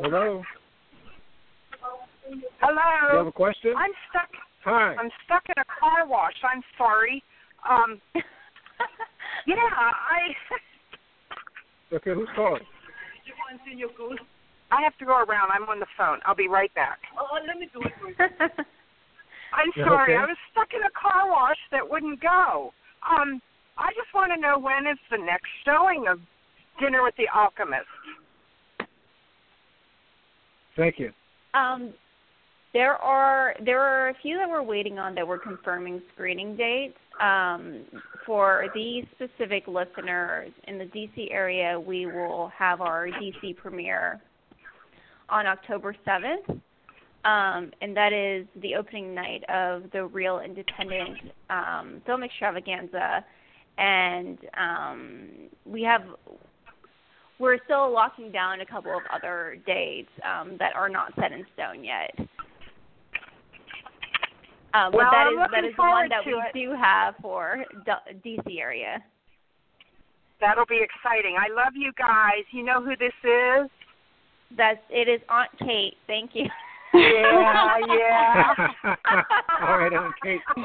Hello. 0.00 0.42
Hello. 2.60 3.12
You 3.12 3.18
have 3.18 3.26
a 3.26 3.32
question? 3.32 3.74
I'm 3.76 3.90
stuck. 4.10 4.28
Hi. 4.64 4.94
I'm 4.94 5.10
stuck 5.24 5.42
in 5.48 5.54
a 5.58 5.64
car 5.80 6.06
wash. 6.06 6.34
I'm 6.44 6.62
sorry. 6.78 7.22
Um, 7.68 8.00
yeah, 9.46 9.56
I. 9.56 10.34
Okay, 11.94 12.14
who's 12.14 12.28
calling? 12.36 12.62
I 14.70 14.82
have 14.82 14.96
to 14.98 15.04
go 15.04 15.24
around. 15.24 15.50
I'm 15.52 15.68
on 15.68 15.80
the 15.80 15.86
phone. 15.98 16.20
I'll 16.24 16.36
be 16.36 16.48
right 16.48 16.72
back. 16.74 16.98
Oh, 17.18 17.38
let 17.46 17.58
me 17.58 17.68
do 17.72 17.82
it. 17.82 17.92
I'm 19.52 19.72
sorry. 19.74 20.14
okay. 20.14 20.22
I 20.22 20.26
was 20.26 20.36
stuck 20.52 20.68
in 20.72 20.82
a 20.82 20.92
car 20.94 21.28
wash 21.28 21.58
that 21.72 21.88
wouldn't 21.88 22.20
go. 22.20 22.72
Um, 23.02 23.42
I 23.76 23.90
just 23.98 24.14
want 24.14 24.30
to 24.32 24.40
know 24.40 24.58
when 24.58 24.86
is 24.86 24.98
the 25.10 25.18
next 25.18 25.50
showing 25.66 26.06
of 26.06 26.20
Dinner 26.78 27.02
with 27.02 27.16
the 27.18 27.26
Alchemist. 27.34 27.90
Thank 30.76 30.98
you. 30.98 31.12
Um, 31.54 31.92
there 32.72 32.94
are 32.94 33.54
there 33.64 33.80
are 33.80 34.10
a 34.10 34.14
few 34.22 34.36
that 34.36 34.48
we're 34.48 34.62
waiting 34.62 34.98
on 34.98 35.14
that 35.16 35.26
we're 35.26 35.38
confirming 35.38 36.00
screening 36.14 36.56
dates. 36.56 36.96
Um, 37.20 37.82
for 38.24 38.66
these 38.74 39.04
specific 39.14 39.66
listeners 39.66 40.50
in 40.68 40.78
the 40.78 40.84
DC 40.84 41.30
area, 41.30 41.78
we 41.78 42.06
will 42.06 42.50
have 42.56 42.80
our 42.80 43.08
DC 43.08 43.56
premiere 43.56 44.20
on 45.28 45.46
October 45.46 45.94
seventh, 46.04 46.48
um, 47.24 47.72
and 47.82 47.96
that 47.96 48.12
is 48.12 48.46
the 48.62 48.76
opening 48.76 49.14
night 49.14 49.42
of 49.50 49.90
the 49.92 50.06
Reel 50.06 50.38
Independent 50.38 51.32
um, 51.50 52.00
Film 52.06 52.22
Extravaganza. 52.22 53.24
And 53.78 54.38
um, 54.56 55.28
we 55.64 55.82
have 55.82 56.02
we're 57.40 57.58
still 57.64 57.90
locking 57.90 58.30
down 58.30 58.60
a 58.60 58.66
couple 58.66 58.94
of 58.94 59.02
other 59.12 59.56
dates 59.66 60.10
um, 60.22 60.56
that 60.58 60.76
are 60.76 60.88
not 60.88 61.12
set 61.18 61.32
in 61.32 61.44
stone 61.54 61.82
yet. 61.82 62.12
Um, 64.72 64.92
Well, 64.92 65.06
but 65.06 65.10
that 65.10 65.26
I'm 65.26 65.32
is 65.32 65.38
that 65.38 65.50
looking 65.50 65.70
is 65.70 65.76
the 65.76 65.82
one 65.82 66.08
that 66.10 66.24
we 66.24 66.34
it. 66.34 66.52
do 66.54 66.76
have 66.80 67.14
for 67.20 67.64
D- 67.84 68.36
DC 68.38 68.60
area. 68.60 69.02
That'll 70.40 70.66
be 70.66 70.80
exciting. 70.80 71.36
I 71.38 71.48
love 71.52 71.72
you 71.74 71.92
guys. 71.98 72.44
You 72.52 72.62
know 72.62 72.80
who 72.82 72.94
this 72.96 73.12
is? 73.24 73.68
That's 74.56 74.78
it 74.90 75.08
is 75.08 75.20
Aunt 75.28 75.50
Kate. 75.58 75.96
Thank 76.06 76.30
you. 76.34 76.46
Yeah, 76.94 77.76
yeah. 77.88 78.54
All 79.62 79.78
right, 79.78 79.92
Aunt 79.92 80.14
Kate. 80.22 80.40
you 80.56 80.64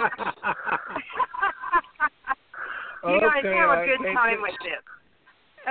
guys 3.22 3.44
Okay, 3.46 3.56
have 3.56 3.70
a 3.80 3.86
good 3.86 4.00
Kate. 4.06 4.16
time 4.16 4.42
with 4.42 4.56
this. 4.64 4.82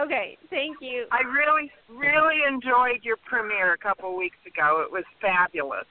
Okay, 0.00 0.36
thank 0.50 0.78
you. 0.80 1.06
I 1.12 1.20
really, 1.20 1.70
really 1.88 2.40
enjoyed 2.48 3.04
your 3.04 3.16
premiere 3.24 3.74
a 3.74 3.78
couple 3.78 4.10
of 4.10 4.16
weeks 4.16 4.38
ago. 4.46 4.82
It 4.84 4.90
was 4.90 5.04
fabulous. 5.20 5.86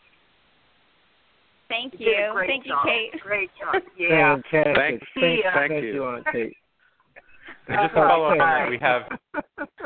Thank 1.70 1.94
You 1.98 2.10
you. 2.10 2.30
great 2.34 2.50
Thank 2.50 2.66
you. 2.66 2.78
Kate. 2.86 3.22
Great 3.22 3.50
job. 3.60 3.82
Yeah. 3.98 4.36
Fantastic. 4.52 4.76
Thank- 4.76 5.02
thank, 5.16 5.44
thank 5.44 5.72
thank 5.72 5.84
you. 5.84 5.94
you, 5.94 6.06
Aunt 6.06 6.26
Kate. 6.32 6.58
And 7.66 7.78
just 7.82 7.94
to 7.96 8.02
follow 8.02 8.26
up 8.26 8.32
on 8.32 8.38
that, 8.40 8.70
we 8.70 8.78
have 8.80 9.04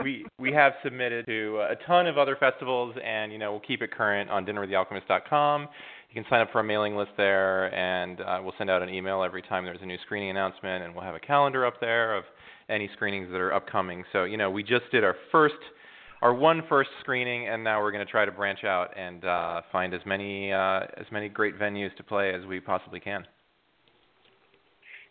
we 0.03 0.25
we 0.39 0.51
have 0.51 0.73
submitted 0.83 1.27
to 1.27 1.59
a 1.69 1.75
ton 1.85 2.07
of 2.07 2.17
other 2.17 2.35
festivals, 2.35 2.95
and 3.05 3.31
you 3.31 3.37
know 3.37 3.51
we'll 3.51 3.59
keep 3.59 3.83
it 3.83 3.91
current 3.91 4.31
on 4.31 4.47
dinnerwiththealchemist.com. 4.47 5.61
You 6.09 6.13
can 6.15 6.25
sign 6.27 6.41
up 6.41 6.51
for 6.51 6.61
a 6.61 6.63
mailing 6.63 6.95
list 6.95 7.11
there, 7.17 7.71
and 7.75 8.19
uh, 8.21 8.39
we'll 8.41 8.55
send 8.57 8.71
out 8.71 8.81
an 8.81 8.89
email 8.89 9.21
every 9.21 9.43
time 9.43 9.63
there's 9.63 9.81
a 9.83 9.85
new 9.85 9.97
screening 10.05 10.31
announcement, 10.31 10.85
and 10.85 10.95
we'll 10.95 11.03
have 11.03 11.13
a 11.13 11.19
calendar 11.19 11.67
up 11.67 11.79
there 11.79 12.15
of 12.15 12.23
any 12.69 12.89
screenings 12.93 13.29
that 13.31 13.39
are 13.39 13.53
upcoming. 13.53 14.03
So 14.11 14.23
you 14.23 14.37
know 14.37 14.49
we 14.49 14.63
just 14.63 14.85
did 14.91 15.03
our 15.03 15.15
first, 15.31 15.55
our 16.21 16.33
one 16.33 16.63
first 16.69 16.89
screening, 17.01 17.47
and 17.47 17.63
now 17.63 17.81
we're 17.81 17.91
going 17.91 18.05
to 18.05 18.11
try 18.11 18.25
to 18.25 18.31
branch 18.31 18.63
out 18.63 18.97
and 18.97 19.23
uh, 19.25 19.61
find 19.71 19.93
as 19.93 20.01
many 20.05 20.51
uh, 20.51 20.81
as 20.97 21.05
many 21.11 21.29
great 21.29 21.57
venues 21.59 21.95
to 21.97 22.03
play 22.03 22.33
as 22.33 22.45
we 22.45 22.59
possibly 22.59 22.99
can. 22.99 23.25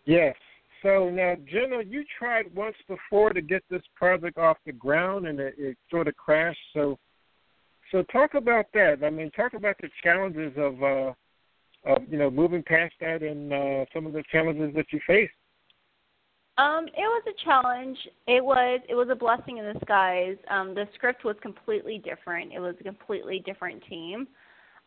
Yes. 0.05 0.37
So 0.83 1.11
now, 1.11 1.35
Jenna, 1.51 1.83
you 1.83 2.05
tried 2.19 2.55
once 2.55 2.77
before 2.87 3.33
to 3.33 3.41
get 3.41 3.65
this 3.69 3.83
project 3.97 4.39
off 4.39 4.57
the 4.65 4.73
ground, 4.73 5.27
and 5.27 5.41
it, 5.41 5.55
it 5.59 5.77
sort 5.91 6.07
of 6.07 6.17
crashed. 6.17 6.61
So, 6.75 6.97
so 7.91 8.03
talk 8.05 8.35
about 8.35 8.67
that. 8.75 9.03
I 9.05 9.11
mean, 9.11 9.31
talk 9.33 9.55
about 9.55 9.77
the 9.81 9.89
challenges 10.05 10.53
of, 10.57 10.83
uh, 10.83 11.13
of 11.87 12.03
you 12.09 12.19
know, 12.19 12.31
moving 12.31 12.63
past 12.63 12.95
that, 13.01 13.23
and 13.23 13.53
uh, 13.53 13.85
some 13.93 14.07
of 14.07 14.13
the 14.13 14.23
challenges 14.31 14.75
that 14.77 14.87
you 14.93 15.01
faced. 15.07 15.33
Um, 16.59 16.87
it 16.87 16.93
was 16.97 17.23
a 17.29 17.45
challenge. 17.45 17.99
It 18.27 18.43
was 18.43 18.81
it 18.89 18.95
was 18.95 19.09
a 19.11 19.15
blessing 19.15 19.59
in 19.59 19.73
disguise. 19.75 20.37
Um, 20.51 20.75
the 20.75 20.89
script 20.95 21.25
was 21.25 21.37
completely 21.43 21.99
different. 21.99 22.53
It 22.53 22.61
was 22.61 22.75
a 22.81 22.85
completely 22.85 23.43
different 23.45 23.83
team, 23.89 24.27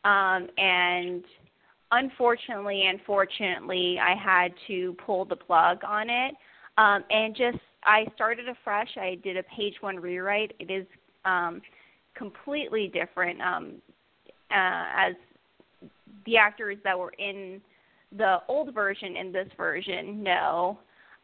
um, 0.03 0.47
and 0.57 1.23
unfortunately 1.91 2.87
and 2.87 2.99
fortunately, 3.05 3.99
I 3.99 4.15
had 4.15 4.51
to 4.67 4.95
pull 5.05 5.25
the 5.25 5.35
plug 5.35 5.79
on 5.85 6.09
it. 6.09 6.33
Um, 6.77 7.03
and 7.11 7.35
just 7.35 7.59
I 7.83 8.05
started 8.15 8.49
afresh. 8.49 8.89
I 8.97 9.19
did 9.23 9.37
a 9.37 9.43
page 9.43 9.75
one 9.81 9.97
rewrite. 9.97 10.53
It 10.59 10.71
is 10.71 10.87
um, 11.23 11.61
completely 12.15 12.87
different 12.87 13.41
um, 13.41 13.73
uh, 14.49 14.85
as 14.97 15.13
the 16.25 16.37
actors 16.37 16.77
that 16.83 16.97
were 16.97 17.13
in 17.19 17.61
the 18.17 18.37
old 18.47 18.73
version 18.73 19.17
and 19.17 19.33
this 19.33 19.47
version 19.55 20.23
know. 20.23 20.79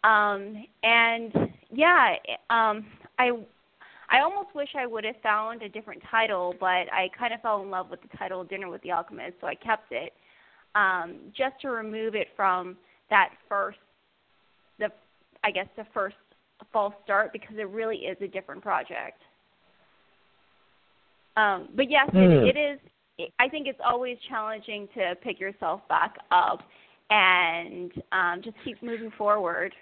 Um, 0.06 0.66
and 0.84 1.34
yeah, 1.72 2.16
um, 2.52 2.86
I 3.18 3.32
I 4.10 4.20
almost 4.20 4.54
wish 4.54 4.70
I 4.78 4.86
would 4.86 5.04
have 5.04 5.16
found 5.24 5.64
a 5.64 5.70
different 5.70 6.02
title, 6.12 6.54
but 6.60 6.92
I 6.94 7.10
kind 7.18 7.34
of 7.34 7.42
fell 7.42 7.64
in 7.64 7.72
love 7.72 7.90
with 7.90 8.02
the 8.04 8.18
title 8.18 8.44
Dinner 8.44 8.70
with 8.70 8.84
the 8.84 8.92
Alchemist, 8.92 9.38
so 9.42 9.48
I 9.48 9.56
kept 9.56 9.92
it 9.92 10.14
um, 10.76 11.16
just 11.36 11.60
to 11.62 11.70
remove 11.70 12.14
it 12.14 12.28
from 12.36 12.78
that 13.10 13.30
first, 13.50 13.80
the 14.78 14.90
I 15.44 15.50
guess 15.50 15.68
the 15.76 15.86
first 15.92 16.16
false 16.72 16.94
start 17.04 17.34
because 17.34 17.56
it 17.58 17.68
really 17.70 17.98
is 17.98 18.18
a 18.22 18.28
different 18.28 18.62
project. 18.62 19.22
Um, 21.36 21.70
but 21.76 21.90
yes, 21.90 22.10
Hmm. 22.12 22.18
it, 22.18 22.56
it 22.56 22.60
is. 22.60 23.30
I 23.40 23.48
think 23.48 23.68
it's 23.68 23.80
always 23.84 24.18
challenging 24.30 24.88
to 24.94 25.16
pick 25.24 25.40
yourself 25.40 25.82
back 25.88 26.18
up 26.32 26.60
and 27.10 27.92
um, 28.12 28.42
just 28.44 28.58
keep 28.64 28.82
moving 28.84 29.12
forward. 29.18 29.74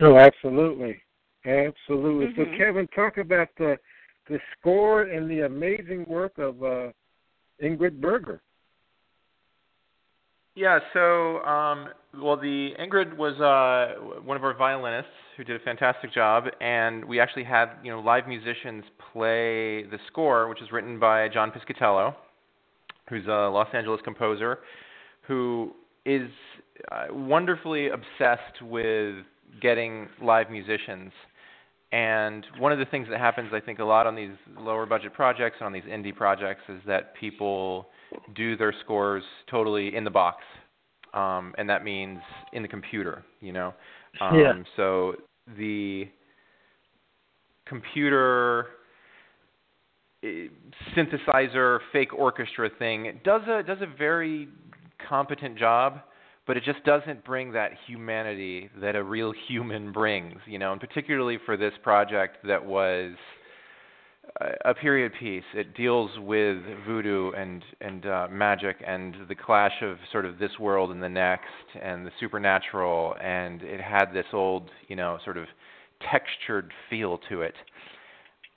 Oh, 0.00 0.16
absolutely, 0.16 1.00
absolutely. 1.44 2.34
So, 2.34 2.50
Mhm. 2.50 2.56
Kevin, 2.56 2.88
talk 2.88 3.18
about 3.18 3.48
the 3.56 3.78
the 4.26 4.40
score 4.52 5.02
and 5.02 5.28
the 5.28 5.40
amazing 5.40 6.04
work 6.04 6.38
of 6.38 6.62
uh, 6.62 6.92
Ingrid 7.60 8.00
Berger. 8.00 8.40
Yeah, 10.54 10.78
so 10.92 11.42
um, 11.44 11.88
well, 12.20 12.36
the 12.36 12.74
Ingrid 12.78 13.16
was 13.16 13.40
uh, 13.40 14.20
one 14.22 14.36
of 14.36 14.44
our 14.44 14.54
violinists 14.54 15.10
who 15.36 15.44
did 15.44 15.56
a 15.56 15.64
fantastic 15.64 16.12
job, 16.12 16.44
and 16.60 17.04
we 17.04 17.20
actually 17.20 17.44
had 17.44 17.70
you 17.82 17.90
know 17.90 18.00
live 18.00 18.26
musicians 18.26 18.84
play 19.12 19.84
the 19.84 19.98
score, 20.08 20.48
which 20.48 20.62
is 20.62 20.72
written 20.72 20.98
by 20.98 21.28
John 21.28 21.50
Piscatello, 21.50 22.14
who's 23.08 23.26
a 23.26 23.48
Los 23.50 23.68
Angeles 23.74 24.00
composer, 24.02 24.60
who 25.22 25.74
is 26.04 26.30
uh, 26.90 27.06
wonderfully 27.10 27.88
obsessed 27.88 28.62
with 28.62 29.24
getting 29.60 30.08
live 30.22 30.50
musicians. 30.50 31.12
And 31.92 32.46
one 32.58 32.70
of 32.70 32.78
the 32.78 32.84
things 32.84 33.08
that 33.10 33.18
happens, 33.18 33.50
I 33.52 33.60
think, 33.60 33.80
a 33.80 33.84
lot 33.84 34.06
on 34.06 34.14
these 34.14 34.30
lower 34.56 34.86
budget 34.86 35.12
projects 35.12 35.56
and 35.58 35.66
on 35.66 35.72
these 35.72 35.84
indie 35.84 36.14
projects 36.14 36.62
is 36.68 36.80
that 36.86 37.14
people 37.16 37.88
do 38.34 38.56
their 38.56 38.72
scores 38.84 39.24
totally 39.50 39.96
in 39.96 40.04
the 40.04 40.10
box, 40.10 40.44
um, 41.14 41.52
and 41.58 41.68
that 41.68 41.82
means 41.82 42.20
in 42.52 42.62
the 42.62 42.68
computer. 42.68 43.24
You 43.40 43.52
know, 43.52 43.74
um, 44.20 44.38
Yeah. 44.38 44.62
so 44.76 45.16
the 45.56 46.08
computer 47.66 48.66
eh, 50.22 50.46
synthesizer 50.94 51.80
fake 51.92 52.12
orchestra 52.12 52.68
thing 52.78 53.20
does 53.24 53.42
a 53.48 53.62
does 53.62 53.80
a 53.80 53.86
very 53.86 54.48
competent 55.08 55.56
job 55.56 56.00
but 56.50 56.56
it 56.56 56.64
just 56.64 56.82
doesn't 56.82 57.24
bring 57.24 57.52
that 57.52 57.70
humanity 57.86 58.68
that 58.80 58.96
a 58.96 59.04
real 59.04 59.32
human 59.46 59.92
brings 60.00 60.34
you 60.46 60.58
know 60.58 60.72
and 60.72 60.80
particularly 60.80 61.38
for 61.46 61.56
this 61.56 61.72
project 61.84 62.38
that 62.44 62.64
was 62.66 63.12
a- 64.64 64.74
period 64.74 65.12
piece. 65.20 65.44
It 65.54 65.76
deals 65.76 66.10
with 66.18 66.58
voodoo 66.84 67.30
and 67.36 67.62
and 67.80 68.04
uh, 68.04 68.26
magic 68.32 68.82
and 68.84 69.14
the 69.28 69.36
clash 69.36 69.80
of 69.80 69.98
sort 70.10 70.24
of 70.24 70.40
this 70.40 70.50
world 70.58 70.90
and 70.90 71.00
the 71.00 71.08
next 71.08 71.46
and 71.80 72.04
the 72.04 72.10
supernatural 72.18 73.14
and 73.22 73.62
it 73.62 73.80
had 73.80 74.06
this 74.12 74.26
old 74.32 74.70
you 74.88 74.96
know 74.96 75.18
sort 75.24 75.36
of 75.36 75.46
textured 76.10 76.72
feel 76.88 77.20
to 77.28 77.42
it. 77.42 77.54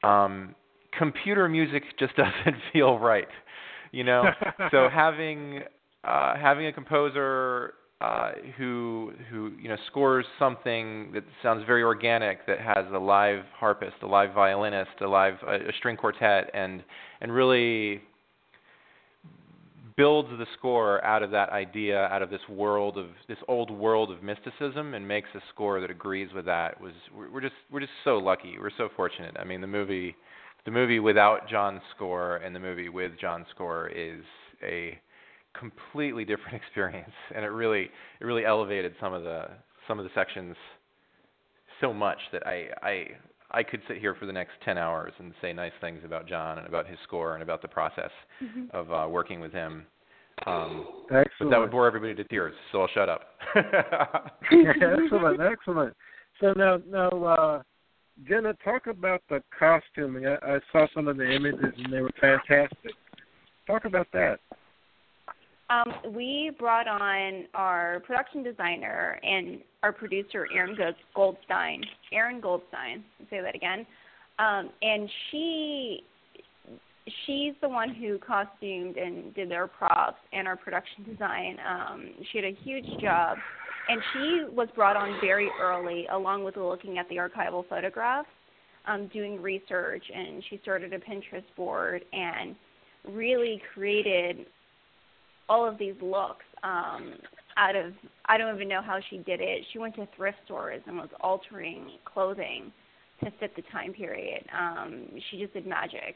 Um 0.04 0.56
computer 0.98 1.48
music 1.48 1.84
just 2.00 2.16
doesn't 2.16 2.58
feel 2.74 2.98
right 2.98 3.28
you 3.92 4.04
know? 4.04 4.24
So 4.72 4.90
having 4.92 5.62
uh 6.04 6.36
having 6.36 6.66
a 6.66 6.74
composer 6.74 7.76
uh 8.04 8.32
who 8.58 9.14
who 9.30 9.52
you 9.60 9.70
know 9.70 9.78
scores 9.88 10.26
something 10.38 11.12
that 11.14 11.24
sounds 11.42 11.64
very 11.66 11.84
organic 11.84 12.46
that 12.46 12.60
has 12.60 12.86
a 12.94 12.98
live 12.98 13.44
harpist 13.58 13.96
a 14.04 14.08
live 14.08 14.34
violinist 14.34 14.92
a 15.02 15.08
live 15.08 15.36
a, 15.48 15.56
a 15.56 15.74
string 15.80 15.98
quartet 15.98 16.52
and 16.54 16.84
and 17.22 17.34
really 17.34 18.02
builds 19.96 20.30
the 20.38 20.46
score 20.58 21.04
out 21.06 21.24
of 21.24 21.32
that 21.32 21.50
idea 21.50 22.06
out 22.06 22.22
of 22.22 22.30
this 22.30 22.42
world 22.50 22.98
of 22.98 23.08
this 23.28 23.38
old 23.48 23.70
world 23.70 24.12
of 24.12 24.24
mysticism 24.24 24.94
and 24.94 25.08
makes 25.08 25.30
a 25.36 25.40
score 25.54 25.80
that 25.82 25.92
agrees 25.92 26.30
with 26.34 26.46
that. 26.46 26.80
Was 26.82 26.94
we're 27.32 27.42
just 27.42 27.54
we're 27.72 27.80
just 27.80 27.92
so 28.04 28.18
lucky. 28.18 28.58
We're 28.60 28.72
so 28.78 28.90
fortunate. 28.96 29.36
I 29.40 29.44
mean 29.44 29.62
the 29.62 29.68
movie 29.68 30.16
the 30.66 30.72
movie 30.72 31.00
without 31.00 31.50
John's 31.50 31.82
score 31.96 32.38
and 32.38 32.56
the 32.56 32.60
movie 32.60 32.90
with 32.90 33.12
John's 33.20 33.46
score 33.54 33.90
is 33.90 34.24
a 34.64 34.98
completely 35.58 36.26
different 36.26 36.56
experience, 36.66 37.14
and 37.36 37.44
it 37.44 37.50
really 37.50 37.90
it 38.20 38.26
really 38.26 38.46
elevated 38.46 38.94
some 39.00 39.14
of 39.14 39.24
the 39.24 39.46
some 39.88 40.00
of 40.00 40.06
the 40.06 40.12
sections 40.16 40.56
so 41.82 41.94
much 41.94 42.20
that 42.32 42.46
I 42.48 42.68
I 42.82 43.08
I 43.52 43.64
could 43.64 43.82
sit 43.88 43.98
here 43.98 44.16
for 44.16 44.26
the 44.26 44.34
next 44.34 44.54
ten 44.64 44.78
hours 44.78 45.14
and 45.20 45.34
say 45.42 45.54
nice 45.54 45.74
things 45.82 46.02
about 46.04 46.28
John 46.28 46.58
and 46.58 46.68
about 46.68 46.88
his 46.88 46.98
score 47.04 47.34
and 47.34 47.44
about 47.44 47.62
the 47.62 47.68
process 47.68 48.12
of 48.72 48.92
uh, 48.92 49.08
working 49.10 49.40
with 49.40 49.52
him. 49.52 49.86
Um, 50.48 50.88
but 51.10 51.28
that 51.50 51.60
would 51.60 51.72
bore 51.72 51.86
everybody 51.86 52.16
to 52.16 52.24
tears, 52.24 52.56
so 52.72 52.82
I'll 52.82 52.88
shut 52.88 53.08
up. 53.08 53.38
excellent, 53.56 55.40
excellent. 55.42 55.96
So 56.42 56.54
now, 56.58 56.80
now, 56.90 57.10
uh, 57.10 57.62
Jenna, 58.28 58.54
talk 58.64 58.88
about 58.88 59.22
the 59.30 59.42
costuming. 59.58 60.26
I, 60.26 60.36
I 60.36 60.60
saw 60.72 60.88
some 60.94 61.08
of 61.08 61.18
the 61.18 61.30
images 61.30 61.74
and 61.78 61.94
they 61.94 62.02
were 62.02 62.12
fantastic. 62.20 62.94
Talk 63.68 63.86
about 63.86 64.08
that. 64.14 64.40
Um, 65.74 66.14
we 66.14 66.52
brought 66.60 66.88
on 66.88 67.46
our 67.54 68.02
production 68.06 68.44
designer 68.44 69.20
and 69.24 69.60
our 69.82 69.92
producer, 69.92 70.48
Erin 70.54 70.78
Goldstein. 71.16 71.84
Erin 72.12 72.42
Goldstein. 72.42 73.04
Say 73.30 73.42
that 73.42 73.56
again. 73.56 73.86
Um, 74.40 74.70
and 74.82 75.10
she 75.30 76.04
she's 77.26 77.54
the 77.62 77.70
one 77.70 77.94
who 77.94 78.18
costumed 78.20 78.98
and 78.98 79.34
did 79.34 79.50
their 79.50 79.68
props 79.68 80.18
and 80.32 80.48
our 80.48 80.56
production 80.56 81.04
design. 81.04 81.58
Um, 81.68 82.12
she 82.32 82.38
had 82.38 82.46
a 82.46 82.58
huge 82.64 82.86
job, 83.02 83.38
and 83.90 84.02
she 84.14 84.56
was 84.56 84.70
brought 84.76 84.96
on 84.96 85.20
very 85.22 85.50
early, 85.62 86.06
along 86.12 86.44
with 86.44 86.56
looking 86.56 86.98
at 86.98 87.08
the 87.10 87.16
archival 87.16 87.68
photographs, 87.68 88.30
um, 88.88 89.10
doing 89.14 89.42
research, 89.42 90.04
and 90.14 90.44
she 90.50 90.60
started 90.62 90.94
a 90.94 91.00
Pinterest 91.00 91.44
board 91.58 92.06
and 92.14 92.56
really 93.06 93.62
created 93.74 94.46
all 95.54 95.70
of 95.70 95.78
these 95.78 95.94
looks 96.02 96.46
um, 96.64 97.14
out 97.58 97.76
of 97.76 97.94
I 98.26 98.38
don't 98.38 98.56
even 98.56 98.68
know 98.68 98.82
how 98.82 99.00
she 99.10 99.18
did 99.18 99.40
it. 99.40 99.64
She 99.72 99.78
went 99.78 99.96
to 99.96 100.08
thrift 100.16 100.40
stores 100.46 100.82
and 100.88 100.98
was 100.98 101.10
altering 101.22 101.92
clothing 102.06 102.72
to 103.24 103.32
fit 103.40 103.56
the 103.56 103.62
time 103.72 103.94
period. 103.94 104.44
Um, 104.58 105.06
she 105.30 105.38
just 105.38 105.54
did 105.54 105.68
magic, 105.68 106.16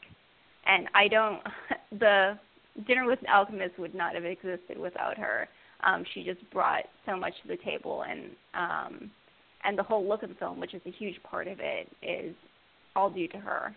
and 0.66 0.88
I 0.94 1.08
don't. 1.08 1.40
The 1.98 2.38
dinner 2.86 3.06
with 3.06 3.18
an 3.20 3.28
alchemist 3.28 3.78
would 3.78 3.94
not 3.94 4.14
have 4.14 4.26
existed 4.26 4.76
without 4.78 5.16
her. 5.16 5.48
Um, 5.82 6.04
she 6.12 6.22
just 6.22 6.38
brought 6.50 6.84
so 7.06 7.16
much 7.16 7.32
to 7.40 7.48
the 7.48 7.56
table, 7.64 8.04
and 8.06 8.24
um, 8.52 9.10
and 9.64 9.78
the 9.78 9.82
whole 9.82 10.06
look 10.06 10.22
of 10.22 10.28
the 10.28 10.34
film, 10.34 10.60
which 10.60 10.74
is 10.74 10.82
a 10.84 10.90
huge 10.90 11.16
part 11.22 11.48
of 11.48 11.60
it, 11.60 11.88
is 12.02 12.34
all 12.94 13.08
due 13.08 13.26
to 13.28 13.38
her. 13.38 13.74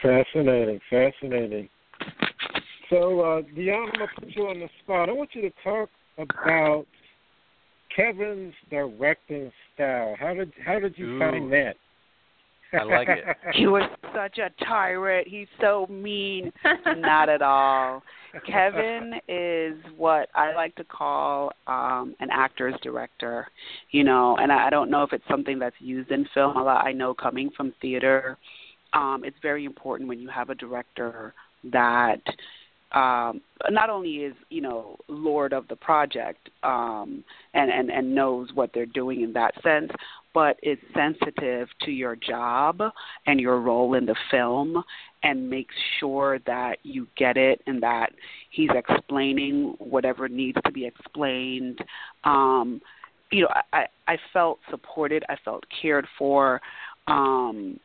Fascinating, 0.00 0.78
fascinating. 0.88 1.68
So, 2.90 3.20
uh, 3.20 3.42
Deanna, 3.56 3.86
I'm 3.86 3.92
gonna 3.92 4.06
put 4.18 4.28
you 4.36 4.48
on 4.48 4.58
the 4.58 4.68
spot. 4.82 5.08
I 5.08 5.12
want 5.12 5.30
you 5.32 5.42
to 5.42 5.52
talk 5.62 5.88
about 6.18 6.86
Kevin's 7.94 8.52
directing 8.68 9.52
style. 9.74 10.16
How 10.18 10.34
did 10.34 10.52
how 10.64 10.80
did 10.80 10.98
you 10.98 11.16
Ooh. 11.16 11.18
find 11.18 11.52
that? 11.52 11.76
I 12.72 12.82
like 12.84 13.08
it. 13.08 13.24
He 13.54 13.66
was 13.66 13.88
such 14.14 14.38
a 14.38 14.50
tyrant. 14.64 15.26
He's 15.26 15.48
so 15.60 15.86
mean. 15.88 16.52
Not 16.96 17.28
at 17.28 17.42
all. 17.42 18.02
Kevin 18.46 19.14
is 19.28 19.74
what 19.96 20.28
I 20.34 20.54
like 20.54 20.74
to 20.76 20.84
call 20.84 21.52
um 21.66 22.14
an 22.20 22.28
actor's 22.32 22.74
director, 22.82 23.46
you 23.92 24.04
know, 24.04 24.36
and 24.36 24.50
I 24.50 24.66
I 24.66 24.70
don't 24.70 24.90
know 24.90 25.02
if 25.02 25.12
it's 25.12 25.24
something 25.28 25.58
that's 25.58 25.76
used 25.78 26.10
in 26.10 26.26
film 26.34 26.56
a 26.56 26.62
lot. 26.62 26.84
I 26.84 26.92
know 26.92 27.14
coming 27.14 27.50
from 27.56 27.72
theater, 27.80 28.36
um, 28.92 29.22
it's 29.24 29.36
very 29.42 29.64
important 29.64 30.08
when 30.08 30.18
you 30.18 30.28
have 30.28 30.50
a 30.50 30.54
director 30.54 31.34
that 31.72 32.22
um 32.92 33.40
not 33.70 33.88
only 33.88 34.16
is 34.16 34.34
you 34.48 34.60
know 34.60 34.96
lord 35.08 35.52
of 35.52 35.68
the 35.68 35.76
project 35.76 36.50
um 36.62 37.22
and 37.54 37.70
and 37.70 37.90
and 37.90 38.14
knows 38.14 38.48
what 38.54 38.70
they're 38.74 38.86
doing 38.86 39.20
in 39.20 39.32
that 39.32 39.54
sense 39.62 39.90
but 40.32 40.58
is 40.62 40.78
sensitive 40.94 41.68
to 41.82 41.90
your 41.90 42.16
job 42.16 42.80
and 43.26 43.40
your 43.40 43.60
role 43.60 43.94
in 43.94 44.06
the 44.06 44.14
film 44.30 44.82
and 45.22 45.50
makes 45.50 45.74
sure 45.98 46.38
that 46.46 46.78
you 46.82 47.06
get 47.16 47.36
it 47.36 47.60
and 47.66 47.82
that 47.82 48.12
he's 48.50 48.70
explaining 48.74 49.74
whatever 49.78 50.28
needs 50.28 50.58
to 50.64 50.72
be 50.72 50.86
explained. 50.86 51.78
Um 52.24 52.80
you 53.32 53.42
know 53.42 53.48
i 53.72 53.86
i 54.06 54.16
felt 54.32 54.58
supported. 54.70 55.24
I 55.28 55.36
felt 55.44 55.64
cared 55.82 56.06
for. 56.18 56.60
Um 57.06 57.78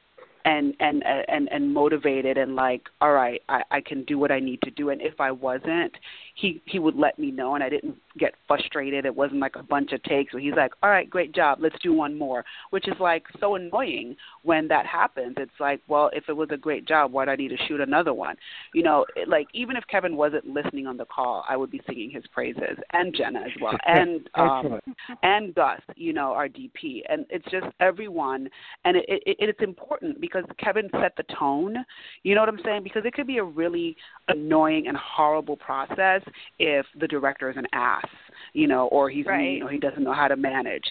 and 0.46 0.76
and 0.80 1.04
and 1.06 1.50
and 1.52 1.74
motivated 1.74 2.38
and 2.38 2.56
like 2.56 2.84
all 3.02 3.12
right 3.12 3.42
i 3.50 3.64
i 3.72 3.82
can 3.82 4.04
do 4.06 4.18
what 4.18 4.32
i 4.32 4.40
need 4.40 4.62
to 4.62 4.72
do. 4.72 4.90
And 4.92 5.02
if 5.02 5.20
i 5.20 5.32
wasn't 5.32 5.94
he 6.36 6.62
he 6.66 6.80
would 6.80 6.96
let 6.96 7.20
me 7.20 7.32
know 7.32 7.56
and 7.56 7.64
i 7.64 7.70
didn't 7.70 7.98
get 8.18 8.34
frustrated. 8.48 9.06
It 9.06 9.16
wasn't 9.16 9.40
like 9.40 9.56
a 9.56 9.64
bunch 9.64 9.92
of 9.92 10.02
takes 10.04 10.34
where 10.34 10.42
he's 10.42 10.54
like 10.56 10.72
all 10.84 10.90
right 10.90 11.10
great 11.10 11.34
job 11.34 11.60
let's 11.62 11.76
do 11.82 11.94
one 11.94 12.18
more 12.18 12.44
which 12.70 12.88
is 12.88 12.96
like 13.00 13.24
so 13.40 13.56
annoying 13.56 14.16
when 14.44 14.68
that 14.68 14.86
happens. 14.86 15.36
It's 15.38 15.52
like 15.60 15.82
well 15.88 16.10
if 16.14 16.26
it 16.30 16.34
was 16.34 16.50
a 16.52 16.58
great 16.58 16.88
job 16.88 17.12
why 17.12 17.26
do 17.26 17.32
i 17.32 17.36
need 17.36 17.50
to 17.50 17.58
shoot 17.68 17.82
another 17.82 18.14
one? 18.14 18.36
You 18.74 18.84
know 18.84 19.06
it, 19.16 19.28
like 19.28 19.48
even 19.54 19.76
if 19.76 19.84
kevin 19.88 20.16
wasn't 20.16 20.46
listening 20.46 20.88
on 20.88 20.98
the 20.98 21.06
call 21.06 21.46
i 21.48 21.56
would 21.56 21.72
be 21.72 21.82
singing 21.88 22.10
his 22.12 22.24
praises 22.34 22.78
and 22.94 23.16
jenna 23.16 23.40
as 23.40 23.52
well 23.62 23.78
and 23.86 24.30
um 24.36 24.80
and 25.24 25.54
Gus, 25.56 25.82
you 25.96 26.14
know, 26.14 26.34
our 26.34 26.48
DP, 26.48 27.02
and 27.10 27.26
it's 27.30 27.46
just 27.52 27.68
everyone, 27.80 28.50
and 28.84 28.98
it, 28.98 29.06
it, 29.08 29.38
it's 29.40 29.62
important 29.62 30.20
because 30.20 30.44
Kevin 30.58 30.90
set 31.02 31.16
the 31.18 31.24
tone. 31.38 31.76
You 32.24 32.36
know 32.36 32.42
what 32.42 32.50
I'm 32.50 32.60
saying? 32.64 32.84
Because 32.84 33.04
it 33.06 33.14
could 33.14 33.28
be 33.28 33.38
a 33.38 33.44
really 33.44 33.96
annoying 34.28 34.88
and 34.88 34.98
horrible 34.98 35.58
process 35.58 36.22
if 36.60 36.86
the 37.00 37.08
director 37.08 37.50
is 37.50 37.58
an 37.58 37.68
ass, 37.74 38.05
you 38.54 38.68
know, 38.68 38.88
or 38.88 39.10
he's 39.10 39.26
Right. 39.26 39.40
mean 39.40 39.64
or 39.64 39.70
he 39.70 39.80
doesn't 39.80 40.04
know 40.04 40.14
how 40.14 40.28
to 40.28 40.36
manage. 40.36 40.84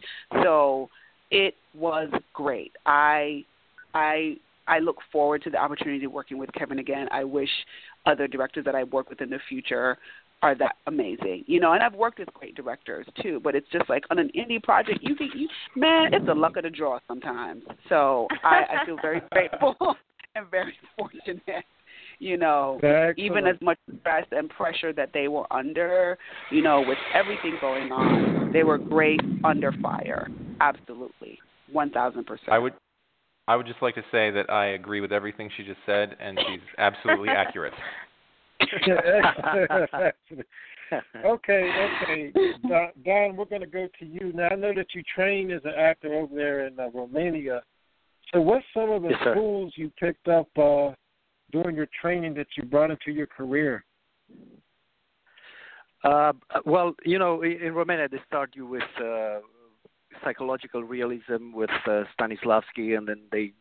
So 0.42 0.90
it 1.31 1.55
was 1.74 2.11
great. 2.33 2.72
I 2.87 3.44
I 3.94 4.37
I 4.66 4.79
look 4.79 4.96
forward 5.12 5.42
to 5.42 5.50
the 5.50 5.59
opportunity 5.59 6.05
of 6.05 6.12
working 6.12 6.38
with 6.38 6.50
Kevin 6.53 6.79
again. 6.79 7.09
I 7.11 7.24
wish 7.24 7.50
other 8.07 8.27
directors 8.27 8.64
that 8.64 8.74
I 8.74 8.85
work 8.85 9.11
with 9.11 9.20
in 9.20 9.31
the 9.31 9.38
future 9.48 9.98
are 10.42 10.55
that 10.57 10.77
amazing. 10.87 11.44
You 11.46 11.61
know, 11.61 11.72
and 11.72 11.83
I've 11.83 11.94
worked 11.94 12.18
with 12.18 12.33
great 12.35 12.55
directors 12.55 13.07
too, 13.22 13.40
but 13.42 13.55
it's 13.55 13.66
just 13.72 13.88
like 13.88 14.05
on 14.11 14.18
an 14.18 14.31
indie 14.37 14.62
project, 14.62 15.00
you 15.03 15.14
can 15.16 15.31
you 15.35 15.48
man, 15.74 16.12
it's 16.12 16.27
the 16.27 16.35
luck 16.35 16.57
of 16.57 16.64
the 16.64 16.70
draw 16.70 16.98
sometimes. 17.09 17.62
So 17.88 18.29
I, 18.42 18.64
I 18.83 18.87
feel 18.87 18.98
very 19.00 19.22
grateful 19.33 19.77
and 20.35 20.50
very 20.50 20.74
fortunate 20.98 21.64
you 22.18 22.37
know, 22.37 22.77
Excellent. 22.83 23.18
even 23.18 23.46
as 23.46 23.57
much 23.61 23.79
stress 24.00 24.27
and 24.33 24.48
pressure 24.50 24.92
that 24.92 25.11
they 25.12 25.29
were 25.29 25.50
under, 25.53 26.18
you 26.50 26.62
know, 26.62 26.83
with 26.87 26.98
everything 27.14 27.57
going 27.61 27.92
on, 27.92 28.53
they 28.53 28.62
were 28.62 28.79
great 28.79 29.20
under 29.44 29.72
fire. 29.83 30.29
Absolutely, 30.61 31.38
one 31.72 31.90
thousand 31.90 32.24
percent. 32.24 32.50
I 32.50 32.59
would 32.59 32.74
I 33.46 33.57
would 33.57 33.66
just 33.66 33.83
like 33.83 33.94
to 33.96 34.05
say 34.11 34.31
that 34.31 34.50
I 34.50 34.68
agree 34.68 35.00
with 35.00 35.12
everything 35.12 35.50
she 35.57 35.64
just 35.64 35.81
said, 35.85 36.16
and 36.20 36.38
she's 36.48 36.61
absolutely 36.79 37.29
accurate. 37.37 37.74
okay, 41.24 41.70
okay. 42.03 42.33
Don, 42.68 42.88
Don, 43.05 43.37
we're 43.37 43.44
going 43.44 43.61
to 43.61 43.66
go 43.66 43.88
to 43.98 44.07
you 44.07 44.33
now. 44.33 44.48
I 44.50 44.55
know 44.55 44.72
that 44.74 44.87
you 44.94 45.03
trained 45.14 45.53
as 45.53 45.61
an 45.64 45.72
actor 45.77 46.14
over 46.14 46.35
there 46.35 46.66
in 46.66 46.79
uh, 46.79 46.88
Romania. 46.94 47.62
So, 48.33 48.40
what's 48.40 48.64
some 48.72 48.90
of 48.90 49.03
the 49.03 49.11
Yes, 49.11 49.18
sir. 49.22 49.35
tools 49.35 49.72
you 49.77 49.92
picked 50.00 50.29
up 50.29 50.48
uh, 50.57 50.92
during 51.55 51.77
your 51.77 51.88
training 52.03 52.35
that 52.35 52.49
you 52.57 52.64
brought 52.64 52.90
into 52.90 53.12
your 53.12 53.29
career? 53.29 53.85
Uh, 56.03 56.33
well, 56.67 56.95
you 57.05 57.19
know, 57.19 57.43
in, 57.43 57.73
Romania 57.73 58.09
they 58.09 58.19
start 58.27 58.51
you 58.55 58.67
with 58.67 58.90
uh, 59.01 59.38
psychological 60.23 60.83
realism 60.83 61.53
with 61.55 61.71
uh, 61.87 62.03
Stanislavski, 62.12 62.99
and 62.99 63.09
then 63.09 63.21
they 63.31 63.53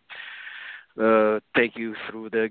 uh, 1.01 1.39
take 1.55 1.77
you 1.77 1.93
through 2.09 2.31
the 2.31 2.49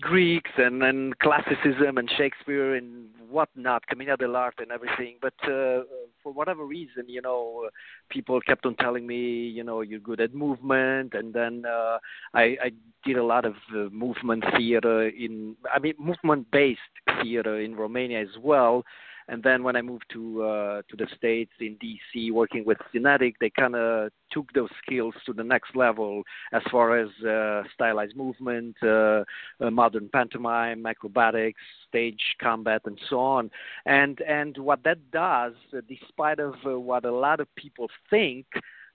Greeks 0.00 0.50
and 0.58 0.82
then 0.82 1.12
classicism 1.22 1.96
and 1.96 2.10
Shakespeare 2.18 2.74
and 2.74 3.06
whatnot, 3.30 3.86
Commedia 3.86 4.16
dell'arte 4.16 4.62
and 4.62 4.72
everything. 4.72 5.18
But 5.22 5.34
uh, 5.44 5.82
for 6.22 6.32
whatever 6.32 6.64
reason, 6.64 7.08
you 7.08 7.20
know, 7.20 7.68
people 8.10 8.40
kept 8.40 8.66
on 8.66 8.76
telling 8.76 9.06
me, 9.06 9.48
you 9.48 9.64
know, 9.64 9.80
you're 9.80 10.00
good 10.00 10.20
at 10.20 10.34
movement, 10.34 11.14
and 11.14 11.32
then 11.32 11.64
uh, 11.66 11.98
I, 12.34 12.42
I 12.62 12.70
did 13.04 13.16
a 13.16 13.24
lot 13.24 13.44
of 13.44 13.54
uh, 13.74 13.88
movement 13.90 14.44
theater 14.56 15.08
in, 15.08 15.56
I 15.72 15.78
mean, 15.78 15.94
movement-based 15.98 16.80
theater 17.22 17.60
in 17.60 17.74
Romania 17.74 18.20
as 18.20 18.38
well. 18.40 18.84
And 19.30 19.42
then 19.44 19.62
when 19.62 19.76
I 19.76 19.82
moved 19.82 20.06
to 20.12 20.42
uh, 20.42 20.82
to 20.88 20.96
the 20.96 21.06
states 21.16 21.52
in 21.60 21.76
DC, 21.76 22.32
working 22.32 22.64
with 22.64 22.78
Synetic, 22.92 23.34
they 23.40 23.48
kind 23.48 23.76
of 23.76 24.10
took 24.32 24.52
those 24.52 24.70
skills 24.84 25.14
to 25.24 25.32
the 25.32 25.44
next 25.44 25.76
level 25.76 26.24
as 26.52 26.62
far 26.70 26.98
as 26.98 27.08
uh, 27.24 27.62
stylized 27.72 28.16
movement, 28.16 28.76
uh, 28.82 29.22
uh, 29.60 29.70
modern 29.70 30.08
pantomime, 30.12 30.84
acrobatics, 30.84 31.60
stage 31.88 32.20
combat, 32.42 32.82
and 32.86 32.98
so 33.08 33.20
on. 33.20 33.50
And 33.86 34.20
and 34.22 34.58
what 34.58 34.82
that 34.82 34.98
does, 35.12 35.54
despite 35.88 36.40
of 36.40 36.54
uh, 36.66 36.78
what 36.78 37.04
a 37.04 37.12
lot 37.12 37.38
of 37.38 37.46
people 37.54 37.88
think, 38.10 38.46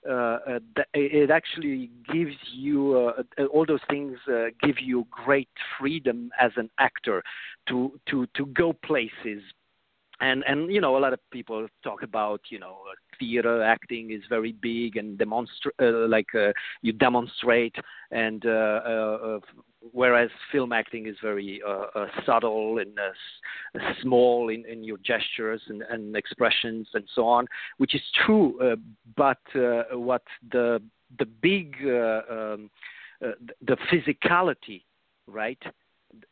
uh, 0.08 0.38
uh, 0.48 0.60
it 0.94 1.32
actually 1.32 1.90
gives 2.14 2.36
you 2.54 3.12
uh, 3.40 3.46
all 3.46 3.66
those 3.66 3.80
things 3.90 4.18
uh, 4.28 4.46
give 4.62 4.76
you 4.80 5.08
great 5.10 5.50
freedom 5.80 6.30
as 6.40 6.52
an 6.58 6.70
actor 6.78 7.24
to 7.68 8.00
to 8.08 8.28
to 8.36 8.46
go 8.48 8.72
places 8.72 9.42
and 10.22 10.44
and 10.48 10.72
you 10.72 10.80
know 10.80 10.98
a 10.98 11.00
lot 11.00 11.14
of 11.14 11.20
people 11.32 11.68
talk 11.84 12.04
about 12.04 12.42
you 12.50 12.60
know 12.60 12.78
uh, 12.90 12.96
theater 13.20 13.64
acting 13.64 14.12
is 14.12 14.22
very 14.30 14.54
big 14.54 14.98
and 14.98 15.18
demonstrate 15.18 15.76
uh, 15.82 16.08
like 16.08 16.34
uh, 16.36 16.52
you 16.82 16.92
demonstrate 16.92 17.76
and 18.12 18.46
uh, 18.46 18.50
uh, 18.86 18.90
uh, 19.24 19.40
whereas 19.92 20.30
film 20.52 20.72
acting 20.72 21.08
is 21.08 21.16
very 21.22 21.62
subtle 22.26 22.80
and 22.80 22.98
small 24.02 24.50
in, 24.50 24.66
in 24.66 24.84
your 24.84 24.98
gestures 24.98 25.62
and, 25.68 25.84
and 25.84 26.16
expressions 26.16 26.88
and 26.94 27.04
so 27.14 27.28
on 27.28 27.46
which 27.78 27.94
is 27.94 28.02
true 28.26 28.78
but 29.16 29.40
what 29.92 30.24
the 30.52 30.82
the 31.20 31.26
big 31.26 31.76
um, 31.86 32.70
the 33.22 33.78
physicality 33.92 34.84
right 35.28 35.62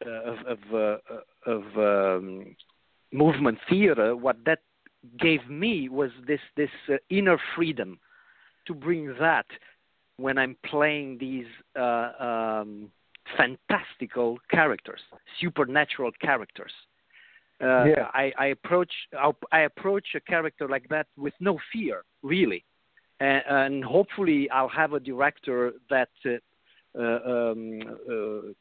of 0.06 0.38
of 0.48 1.00
of 1.46 1.63
um, 1.78 2.56
movement 3.13 3.60
theater, 3.69 4.15
what 4.15 4.38
that 4.45 4.60
gave 5.19 5.47
me 5.49 5.89
was 5.89 6.12
this 6.28 6.39
this 6.56 6.69
uh, 6.89 6.95
inner 7.10 7.38
freedom 7.56 7.99
to 8.67 8.73
bring 8.73 9.13
that 9.19 9.45
when 10.17 10.38
I'm 10.38 10.56
playing 10.65 11.17
these 11.19 11.45
uh, 11.76 12.12
um, 12.19 12.89
fantastical 13.38 14.38
characters, 14.49 15.02
supernatural 15.39 16.12
characters. 16.21 16.71
Uh, 17.62 17.86
Yeah. 17.86 18.08
I, 18.13 18.34
I 18.38 18.47
approach 18.47 18.93
I 19.52 19.62
approach 19.62 20.08
a 20.15 20.19
character 20.19 20.67
like 20.67 20.88
that 20.89 21.08
with 21.17 21.34
no 21.39 21.60
fear, 21.71 22.04
really, 22.21 22.65
and, 23.19 23.43
and 23.47 23.84
hopefully 23.84 24.49
I'll 24.49 24.76
have 24.84 24.93
a 24.93 24.99
director 24.99 25.73
that 25.89 26.10
uh, 26.26 26.32
uh, 26.99 27.19
um, 27.34 27.82
uh, 28.10 28.54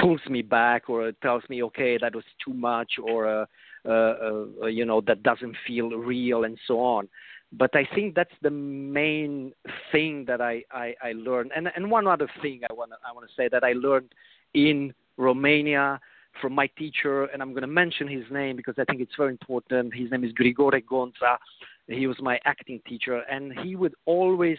pulls 0.00 0.20
me 0.28 0.42
back 0.42 0.88
or 0.88 1.12
tells 1.22 1.42
me, 1.48 1.62
okay, 1.62 1.98
that 1.98 2.14
was 2.14 2.24
too 2.44 2.54
much, 2.54 2.92
or 3.02 3.46
uh, 3.86 3.90
uh, 3.90 4.44
uh, 4.62 4.66
you 4.66 4.84
know 4.84 5.00
that 5.02 5.22
doesn't 5.22 5.56
feel 5.66 5.90
real, 5.90 6.44
and 6.44 6.58
so 6.66 6.80
on. 6.80 7.08
But 7.52 7.70
I 7.74 7.86
think 7.94 8.14
that's 8.14 8.34
the 8.42 8.50
main 8.50 9.52
thing 9.92 10.24
that 10.26 10.40
I, 10.40 10.64
I, 10.72 10.94
I 11.02 11.12
learned. 11.12 11.52
And 11.54 11.68
and 11.74 11.90
one 11.90 12.06
other 12.06 12.28
thing 12.42 12.60
I 12.68 12.72
want 12.72 12.90
to 12.90 12.96
I 13.08 13.12
want 13.12 13.28
to 13.28 13.34
say 13.36 13.48
that 13.48 13.64
I 13.64 13.72
learned 13.72 14.12
in 14.54 14.92
Romania 15.16 16.00
from 16.40 16.52
my 16.52 16.66
teacher, 16.78 17.24
and 17.26 17.40
I'm 17.40 17.52
going 17.52 17.62
to 17.62 17.68
mention 17.68 18.08
his 18.08 18.24
name 18.30 18.56
because 18.56 18.74
I 18.78 18.84
think 18.84 19.00
it's 19.00 19.14
very 19.16 19.30
important. 19.30 19.94
His 19.94 20.10
name 20.10 20.24
is 20.24 20.32
Grigore 20.32 20.82
Gonza. 20.84 21.38
He 21.86 22.06
was 22.06 22.16
my 22.20 22.38
acting 22.44 22.80
teacher, 22.86 23.22
and 23.30 23.58
he 23.60 23.76
would 23.76 23.94
always 24.04 24.58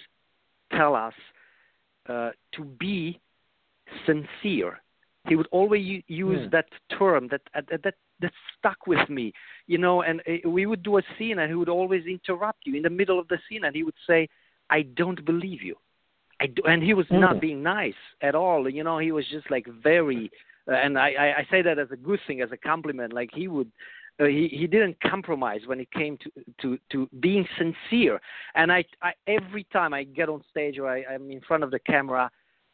tell 0.71 0.95
us 0.95 1.13
uh, 2.09 2.31
to 2.53 2.63
be 2.63 3.19
sincere. 4.05 4.81
He 5.27 5.35
would 5.35 5.47
always 5.51 6.03
use 6.07 6.43
Hmm. 6.43 6.49
that 6.51 6.69
term 6.97 7.27
that 7.29 7.41
uh, 7.53 7.61
that 7.69 7.83
that 7.83 7.95
that 8.21 8.33
stuck 8.57 8.87
with 8.87 9.09
me, 9.09 9.33
you 9.67 9.77
know. 9.77 10.01
And 10.01 10.21
uh, 10.21 10.49
we 10.49 10.65
would 10.65 10.83
do 10.83 10.97
a 10.97 11.03
scene, 11.17 11.39
and 11.39 11.49
he 11.49 11.55
would 11.55 11.69
always 11.69 12.05
interrupt 12.05 12.65
you 12.65 12.75
in 12.75 12.83
the 12.83 12.89
middle 12.89 13.19
of 13.19 13.27
the 13.27 13.39
scene, 13.47 13.65
and 13.65 13.75
he 13.75 13.83
would 13.83 14.01
say, 14.07 14.27
"I 14.69 14.81
don't 14.83 15.23
believe 15.25 15.61
you." 15.61 15.75
I 16.39 16.47
do, 16.47 16.61
and 16.65 16.83
he 16.83 16.93
was 16.93 17.07
Hmm. 17.09 17.19
not 17.19 17.41
being 17.41 17.63
nice 17.63 18.01
at 18.21 18.35
all. 18.35 18.69
You 18.69 18.83
know, 18.83 18.99
he 18.99 19.11
was 19.11 19.25
just 19.27 19.49
like 19.49 19.65
very, 19.67 20.31
uh, 20.67 20.73
and 20.73 20.97
I, 20.97 21.09
I, 21.11 21.27
I 21.39 21.47
say 21.49 21.61
that 21.63 21.79
as 21.79 21.91
a 21.91 21.95
good 21.95 22.19
thing, 22.27 22.41
as 22.41 22.51
a 22.51 22.57
compliment. 22.57 23.11
Like 23.13 23.31
he 23.33 23.47
would, 23.47 23.71
uh, 24.19 24.25
he 24.25 24.47
he 24.47 24.67
didn't 24.67 24.97
compromise 25.01 25.61
when 25.65 25.79
it 25.79 25.89
came 25.91 26.17
to 26.17 26.29
to 26.61 26.77
to 26.91 27.09
being 27.19 27.47
sincere. 27.57 28.21
And 28.55 28.71
I, 28.71 28.83
I 29.01 29.13
every 29.27 29.65
time 29.73 29.93
I 29.93 30.03
get 30.03 30.29
on 30.29 30.43
stage 30.49 30.77
or 30.77 30.87
I, 30.87 31.03
I'm 31.11 31.31
in 31.31 31.41
front 31.41 31.63
of 31.63 31.71
the 31.71 31.79
camera, 31.79 32.29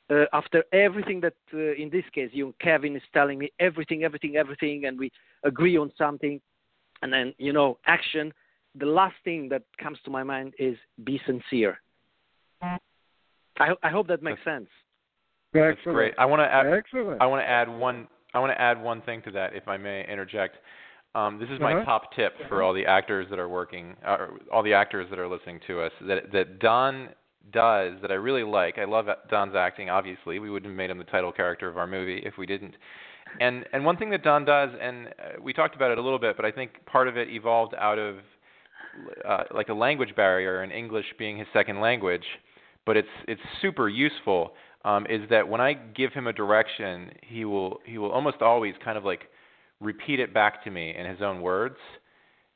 uh, 0.09 0.25
after 0.33 0.63
everything 0.73 1.21
that 1.21 1.33
uh, 1.53 1.73
in 1.73 1.89
this 1.91 2.03
case 2.13 2.29
you 2.33 2.53
Kevin 2.59 2.95
is 2.95 3.01
telling 3.13 3.39
me 3.39 3.51
everything, 3.59 4.03
everything, 4.03 4.35
everything, 4.35 4.85
and 4.85 4.97
we 4.99 5.11
agree 5.43 5.77
on 5.77 5.91
something, 5.97 6.41
and 7.01 7.11
then 7.11 7.33
you 7.37 7.53
know 7.53 7.77
action. 7.85 8.33
The 8.75 8.85
last 8.87 9.15
thing 9.23 9.49
that 9.49 9.61
comes 9.79 9.99
to 10.03 10.11
my 10.11 10.23
mind 10.23 10.53
is 10.57 10.75
be 11.03 11.21
sincere. 11.27 11.79
I, 12.61 13.67
ho- 13.67 13.77
I 13.83 13.89
hope 13.89 14.07
that 14.07 14.23
makes 14.23 14.43
sense. 14.43 14.67
That's 15.53 15.77
Excellent. 15.77 15.95
great. 15.95 16.13
I 16.17 16.25
want 16.25 16.39
to 16.41 16.45
add 16.45 16.65
Excellent. 16.65 17.21
I 17.21 17.27
want 17.27 17.41
to 17.41 17.47
add 17.47 17.69
one. 17.69 18.07
I 18.33 18.39
want 18.39 18.51
to 18.51 18.59
add 18.59 18.81
one 18.81 19.01
thing 19.01 19.21
to 19.23 19.31
that, 19.31 19.55
if 19.55 19.67
I 19.67 19.77
may 19.77 20.07
interject. 20.11 20.57
Um, 21.15 21.37
this 21.37 21.49
is 21.49 21.59
my 21.59 21.73
Uh-huh. 21.73 21.85
top 21.85 22.13
tip 22.15 22.33
for 22.49 22.63
all 22.63 22.73
the 22.73 22.87
actors 22.87 23.29
that 23.29 23.37
are 23.37 23.47
working, 23.47 23.95
uh, 24.03 24.25
all 24.51 24.63
the 24.63 24.73
actors 24.73 25.07
that 25.11 25.19
are 25.19 25.27
listening 25.27 25.59
to 25.67 25.81
us. 25.81 25.91
That 26.01 26.31
that 26.31 26.57
Don 26.57 27.09
does 27.51 27.93
that 28.01 28.11
I 28.11 28.15
really 28.15 28.43
like. 28.43 28.77
I 28.77 28.85
love 28.85 29.07
Don's 29.29 29.55
acting. 29.55 29.89
Obviously, 29.89 30.39
we 30.39 30.49
wouldn't 30.49 30.69
have 30.69 30.77
made 30.77 30.89
him 30.89 30.97
the 30.97 31.03
title 31.03 31.31
character 31.31 31.67
of 31.67 31.77
our 31.77 31.87
movie 31.87 32.21
if 32.25 32.37
we 32.37 32.45
didn't. 32.45 32.75
And 33.39 33.65
and 33.73 33.83
one 33.83 33.97
thing 33.97 34.09
that 34.11 34.23
Don 34.23 34.45
does, 34.45 34.69
and 34.79 35.07
uh, 35.07 35.41
we 35.41 35.53
talked 35.53 35.75
about 35.75 35.91
it 35.91 35.97
a 35.97 36.01
little 36.01 36.19
bit, 36.19 36.35
but 36.35 36.45
I 36.45 36.51
think 36.51 36.85
part 36.85 37.07
of 37.07 37.17
it 37.17 37.29
evolved 37.29 37.73
out 37.77 37.97
of 37.97 38.17
uh, 39.27 39.43
like 39.53 39.69
a 39.69 39.73
language 39.73 40.15
barrier 40.15 40.61
and 40.61 40.71
English 40.71 41.05
being 41.17 41.37
his 41.37 41.47
second 41.53 41.79
language, 41.79 42.25
but 42.85 42.97
it's 42.97 43.07
it's 43.27 43.41
super 43.61 43.89
useful. 43.89 44.53
Um, 44.85 45.05
is 45.09 45.21
that 45.29 45.47
when 45.47 45.61
I 45.61 45.73
give 45.73 46.11
him 46.11 46.27
a 46.27 46.33
direction, 46.33 47.11
he 47.21 47.45
will 47.45 47.79
he 47.85 47.97
will 47.97 48.11
almost 48.11 48.41
always 48.41 48.75
kind 48.83 48.97
of 48.97 49.05
like 49.05 49.29
repeat 49.79 50.19
it 50.19 50.33
back 50.33 50.63
to 50.65 50.71
me 50.71 50.93
in 50.95 51.05
his 51.05 51.21
own 51.21 51.41
words, 51.41 51.77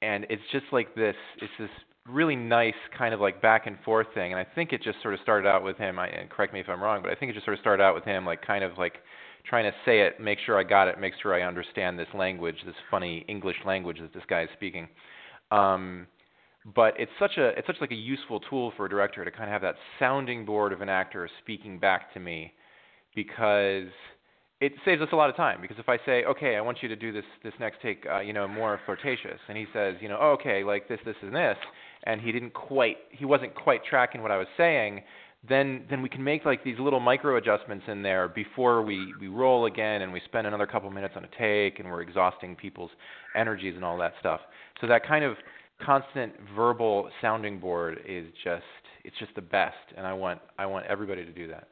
and 0.02 0.26
it's 0.30 0.44
just 0.52 0.66
like 0.72 0.94
this. 0.94 1.16
It's 1.42 1.54
this 1.58 1.70
really 2.10 2.36
nice 2.36 2.76
kind 2.98 3.14
of 3.14 3.20
like 3.20 3.42
back 3.42 3.68
and 3.68 3.78
forth 3.84 4.08
thing. 4.14 4.32
And 4.32 4.40
I 4.40 4.46
think 4.56 4.74
it 4.74 4.82
just 4.82 5.02
sort 5.02 5.14
of 5.14 5.20
started 5.22 5.48
out 5.48 5.64
with 5.64 5.78
him. 5.78 6.00
I, 6.00 6.08
and 6.08 6.30
correct 6.30 6.54
me 6.54 6.60
if 6.60 6.70
I'm 6.70 6.82
wrong, 6.82 7.02
but 7.02 7.12
I 7.12 7.16
think 7.16 7.32
it 7.32 7.34
just 7.34 7.46
sort 7.46 7.56
of 7.56 7.62
started 7.62 7.84
out 7.84 7.96
with 7.96 8.04
him 8.04 8.26
like 8.26 8.42
kind 8.46 8.64
of 8.64 8.78
like 8.78 8.96
trying 9.48 9.64
to 9.66 9.76
say 9.86 10.02
it, 10.02 10.20
make 10.20 10.40
sure 10.46 10.60
I 10.60 10.64
got 10.64 10.88
it, 10.88 11.00
make 11.00 11.14
sure 11.22 11.34
I 11.34 11.48
understand 11.48 11.98
this 11.98 12.08
language, 12.14 12.58
this 12.66 12.76
funny 12.92 13.26
English 13.28 13.58
language 13.66 14.00
that 14.02 14.14
this 14.14 14.24
guy 14.30 14.44
is 14.44 14.50
speaking. 14.54 14.88
Um, 15.52 16.08
but 16.76 16.94
it's 17.00 17.12
such 17.18 17.38
a 17.38 17.50
it's 17.58 17.68
such 17.68 17.78
like 17.80 17.92
a 17.92 17.96
useful 17.96 18.42
tool 18.42 18.74
for 18.76 18.86
a 18.86 18.90
director 18.90 19.24
to 19.24 19.32
kind 19.32 19.46
of 19.46 19.50
have 19.52 19.62
that 19.62 19.76
sounding 20.00 20.46
board 20.46 20.74
of 20.74 20.82
an 20.82 20.90
actor 20.90 21.30
speaking 21.42 21.80
back 21.80 22.14
to 22.14 22.20
me 22.20 22.52
because 23.16 23.88
it 24.60 24.74
saves 24.84 25.02
us 25.02 25.10
a 25.12 25.16
lot 25.16 25.30
of 25.30 25.36
time 25.36 25.62
because 25.62 25.78
if 25.80 25.88
I 25.88 25.98
say, 26.06 26.26
okay, 26.26 26.56
I 26.56 26.62
want 26.62 26.80
you 26.82 26.90
to 26.90 26.96
do 26.96 27.12
this 27.14 27.24
this 27.44 27.54
next 27.60 27.78
take, 27.82 28.06
uh, 28.12 28.20
you 28.20 28.34
know, 28.34 28.48
more 28.48 28.80
flirtatious, 28.86 29.40
and 29.48 29.58
he 29.58 29.66
says, 29.72 29.96
you 30.02 30.10
know, 30.10 30.18
oh, 30.20 30.32
okay, 30.32 30.64
like 30.64 30.90
this, 30.90 31.00
this, 31.06 31.16
and 31.22 31.34
this, 31.34 31.58
and 32.04 32.22
he 32.22 32.32
didn't 32.32 32.54
quite, 32.54 32.98
he 33.12 33.26
wasn't 33.26 33.54
quite 33.56 33.84
tracking 33.84 34.22
what 34.22 34.32
I 34.32 34.38
was 34.38 34.48
saying, 34.58 35.02
then 35.48 35.86
then 35.90 36.02
we 36.02 36.10
can 36.10 36.24
make 36.24 36.46
like 36.46 36.64
these 36.64 36.80
little 36.80 37.00
micro 37.00 37.38
adjustments 37.38 37.86
in 37.88 38.02
there 38.02 38.28
before 38.28 38.82
we 38.82 39.14
we 39.20 39.28
roll 39.28 39.66
again 39.66 40.02
and 40.02 40.12
we 40.12 40.22
spend 40.26 40.48
another 40.48 40.66
couple 40.66 40.90
minutes 40.90 41.14
on 41.16 41.24
a 41.24 41.30
take 41.38 41.80
and 41.80 41.90
we're 41.90 42.02
exhausting 42.02 42.56
people's 42.56 42.92
energies 43.36 43.76
and 43.76 43.86
all 43.86 43.98
that 43.98 44.14
stuff. 44.20 44.42
So 44.82 44.88
that 44.88 45.06
kind 45.06 45.24
of 45.24 45.38
constant 45.86 46.34
verbal 46.56 47.10
sounding 47.22 47.60
board 47.60 48.00
is 48.08 48.26
just 48.44 48.64
it's 49.04 49.16
just 49.20 49.34
the 49.36 49.42
best 49.42 49.76
and 49.96 50.06
I 50.08 50.14
want 50.14 50.40
I 50.58 50.66
want 50.66 50.86
everybody 50.88 51.24
to 51.24 51.32
do 51.32 51.48
that. 51.50 51.68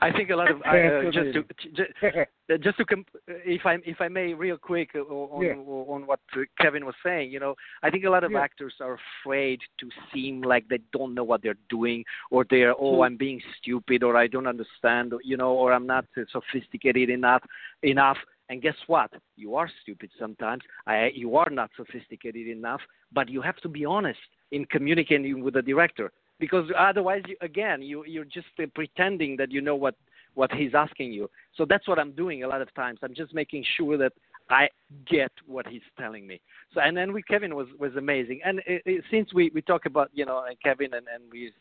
I 0.00 0.12
think 0.12 0.30
a 0.30 0.36
lot 0.36 0.50
of 0.50 0.58
uh, 0.66 1.10
just 1.10 1.32
to 1.34 1.44
just, 1.74 2.62
just 2.62 2.78
to 2.78 2.84
comp- 2.84 3.08
if 3.26 3.62
I 3.64 3.78
if 3.84 4.00
I 4.00 4.08
may 4.08 4.34
real 4.34 4.56
quick 4.56 4.90
uh, 4.94 5.00
on 5.00 5.44
yeah. 5.44 5.54
on 5.54 6.06
what 6.06 6.20
Kevin 6.60 6.84
was 6.84 6.94
saying, 7.04 7.30
you 7.30 7.40
know, 7.40 7.54
I 7.82 7.90
think 7.90 8.04
a 8.04 8.10
lot 8.10 8.24
of 8.24 8.32
yeah. 8.32 8.40
actors 8.40 8.74
are 8.80 8.98
afraid 9.22 9.60
to 9.80 9.88
seem 10.12 10.42
like 10.42 10.68
they 10.68 10.80
don't 10.92 11.14
know 11.14 11.24
what 11.24 11.42
they're 11.42 11.56
doing, 11.68 12.04
or 12.30 12.44
they're 12.48 12.74
oh 12.78 13.02
I'm 13.02 13.16
being 13.16 13.40
stupid, 13.58 14.02
or 14.02 14.16
I 14.16 14.26
don't 14.26 14.46
understand, 14.46 15.12
or, 15.12 15.20
you 15.22 15.36
know, 15.36 15.52
or 15.52 15.72
I'm 15.72 15.86
not 15.86 16.06
sophisticated 16.30 17.10
enough 17.10 17.42
enough. 17.82 18.18
And 18.50 18.60
guess 18.60 18.76
what? 18.88 19.10
You 19.36 19.54
are 19.54 19.70
stupid 19.82 20.10
sometimes. 20.20 20.62
I, 20.86 21.10
you 21.14 21.36
are 21.36 21.48
not 21.50 21.70
sophisticated 21.76 22.46
enough, 22.46 22.82
but 23.10 23.30
you 23.30 23.40
have 23.40 23.56
to 23.62 23.70
be 23.70 23.86
honest 23.86 24.18
in 24.52 24.66
communicating 24.66 25.42
with 25.42 25.54
the 25.54 25.62
director 25.62 26.12
because 26.38 26.68
otherwise 26.78 27.22
you, 27.26 27.36
again 27.40 27.82
you 27.82 28.04
you're 28.06 28.24
just 28.24 28.46
uh, 28.62 28.66
pretending 28.74 29.36
that 29.36 29.50
you 29.50 29.60
know 29.60 29.76
what 29.76 29.94
what 30.34 30.52
he's 30.52 30.74
asking 30.74 31.12
you. 31.12 31.30
So 31.56 31.64
that's 31.64 31.86
what 31.86 31.98
i'm 31.98 32.12
doing 32.12 32.42
a 32.42 32.48
lot 32.48 32.62
of 32.62 32.72
times. 32.74 32.98
I'm 33.02 33.14
just 33.14 33.34
making 33.34 33.64
sure 33.76 33.96
that 33.98 34.12
i 34.50 34.68
get 35.06 35.32
what 35.46 35.66
he's 35.66 35.82
telling 35.98 36.26
me. 36.26 36.40
So 36.72 36.80
and 36.80 36.96
then 36.96 37.12
with 37.12 37.26
kevin 37.26 37.54
was 37.54 37.68
was 37.78 37.94
amazing. 37.96 38.40
And 38.44 38.60
it, 38.66 38.82
uh, 38.86 38.90
it, 38.90 38.98
uh, 38.98 39.02
since 39.10 39.32
we 39.32 39.50
we 39.54 39.62
talk 39.62 39.86
about 39.86 40.10
you 40.12 40.26
know 40.26 40.44
kevin 40.62 40.94
and 40.94 41.06
and 41.12 41.24
we 41.30 41.52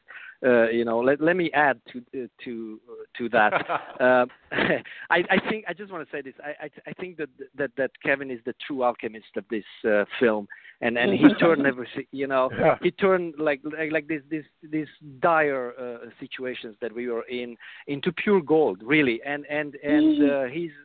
uh, 0.45 0.69
you 0.69 0.85
know 0.85 0.99
let 0.99 1.21
let 1.21 1.35
me 1.35 1.51
add 1.53 1.79
to 1.91 1.99
uh, 2.23 2.27
to 2.43 2.79
to 3.17 3.29
that. 3.29 3.53
Uh, 3.99 4.25
i 5.09 5.23
i 5.29 5.49
think 5.49 5.65
i 5.67 5.73
just 5.73 5.91
want 5.91 6.07
to 6.07 6.15
say 6.15 6.21
this. 6.21 6.33
I 6.43 6.65
i, 6.65 6.69
I 6.87 6.93
think 6.93 7.17
that 7.17 7.29
that 7.55 7.71
that 7.77 7.91
kevin 8.03 8.31
is 8.31 8.39
the 8.45 8.55
true 8.65 8.83
alchemist 8.83 9.37
of 9.37 9.45
this 9.49 9.65
uh, 9.87 10.05
film 10.19 10.47
and 10.83 10.97
and 10.97 11.13
he 11.23 11.33
turned 11.35 11.65
everything 11.65 12.05
you 12.11 12.27
know 12.27 12.49
yeah. 12.59 12.77
he 12.81 12.91
turned 12.91 13.33
like 13.37 13.61
like 13.63 13.91
like 13.91 14.07
this 14.07 14.21
this 14.29 14.45
these 14.61 14.87
dire 15.19 15.73
uh, 15.79 16.09
situations 16.19 16.75
that 16.81 16.93
we 16.93 17.07
were 17.07 17.23
in 17.23 17.55
into 17.87 18.11
pure 18.11 18.41
gold 18.41 18.81
really. 18.83 19.19
And 19.25 19.45
and 19.49 19.75
and 19.75 20.31
uh, 20.31 20.43
he's 20.45 20.75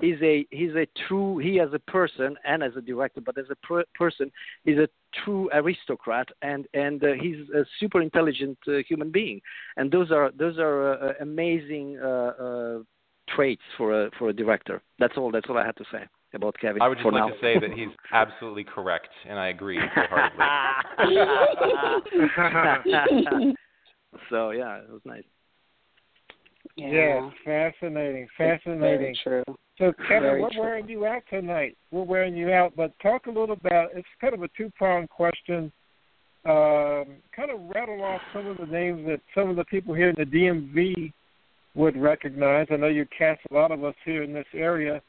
he's 0.00 0.20
a 0.22 0.46
he's 0.50 0.74
a 0.74 0.86
true 1.06 1.38
he 1.38 1.60
as 1.60 1.68
a 1.74 1.78
person 1.78 2.36
and 2.44 2.62
as 2.62 2.72
a 2.76 2.80
director 2.80 3.20
but 3.20 3.36
as 3.38 3.46
a 3.50 3.56
per- 3.66 3.84
person 3.94 4.32
he's 4.64 4.78
a 4.78 4.88
true 5.24 5.50
aristocrat 5.52 6.28
and 6.40 6.66
and 6.72 7.04
uh, 7.04 7.08
he's 7.20 7.40
a 7.54 7.64
super 7.78 8.00
intelligent 8.00 8.58
uh, 8.66 8.78
human 8.88 9.10
being. 9.10 9.40
And 9.76 9.92
those 9.92 10.10
are 10.10 10.30
those 10.38 10.58
are 10.58 10.94
uh, 10.94 11.12
amazing 11.20 11.98
uh, 12.02 12.32
uh, 12.46 12.78
traits 13.34 13.62
for 13.76 14.06
a 14.06 14.10
for 14.18 14.30
a 14.30 14.32
director. 14.32 14.82
That's 14.98 15.16
all 15.16 15.30
that's 15.30 15.48
all 15.48 15.58
i 15.58 15.66
had 15.66 15.76
to 15.76 15.84
say 15.92 16.04
about 16.34 16.56
Kevin. 16.60 16.82
I 16.82 16.88
would 16.88 16.98
just 16.98 17.02
for 17.02 17.12
like 17.12 17.28
now. 17.28 17.28
to 17.28 17.40
say 17.40 17.58
that 17.58 17.72
he's 17.72 17.88
absolutely 18.12 18.64
correct, 18.64 19.08
and 19.28 19.38
I 19.38 19.48
agree 19.48 19.78
wholeheartedly. 19.94 20.44
so 24.30 24.50
yeah, 24.50 24.78
it 24.78 24.90
was 24.90 25.00
nice. 25.04 25.24
Yeah, 26.76 27.28
fascinating, 27.44 28.28
fascinating. 28.36 28.80
Very 28.80 29.18
true. 29.22 29.44
So 29.78 29.92
Kevin, 30.08 30.22
Very 30.22 30.42
we're 30.42 30.50
true. 30.50 30.60
wearing 30.60 30.88
you 30.88 31.06
out 31.06 31.22
tonight. 31.28 31.76
We're 31.90 32.04
wearing 32.04 32.36
you 32.36 32.50
out, 32.50 32.74
but 32.76 32.98
talk 33.00 33.26
a 33.26 33.30
little 33.30 33.52
about. 33.52 33.90
It's 33.94 34.08
kind 34.20 34.34
of 34.34 34.42
a 34.42 34.48
two-pronged 34.56 35.10
question. 35.10 35.72
Um, 36.44 37.18
kind 37.34 37.50
of 37.50 37.60
rattle 37.74 38.02
off 38.02 38.20
some 38.32 38.46
of 38.48 38.56
the 38.58 38.66
names 38.66 39.06
that 39.06 39.20
some 39.34 39.48
of 39.48 39.56
the 39.56 39.64
people 39.64 39.94
here 39.94 40.08
in 40.08 40.16
the 40.18 40.24
DMV 40.24 41.12
would 41.74 41.96
recognize. 41.96 42.66
I 42.70 42.76
know 42.76 42.88
you 42.88 43.06
cast 43.16 43.40
a 43.50 43.54
lot 43.54 43.70
of 43.70 43.84
us 43.84 43.94
here 44.04 44.22
in 44.22 44.32
this 44.32 44.46
area, 44.54 45.00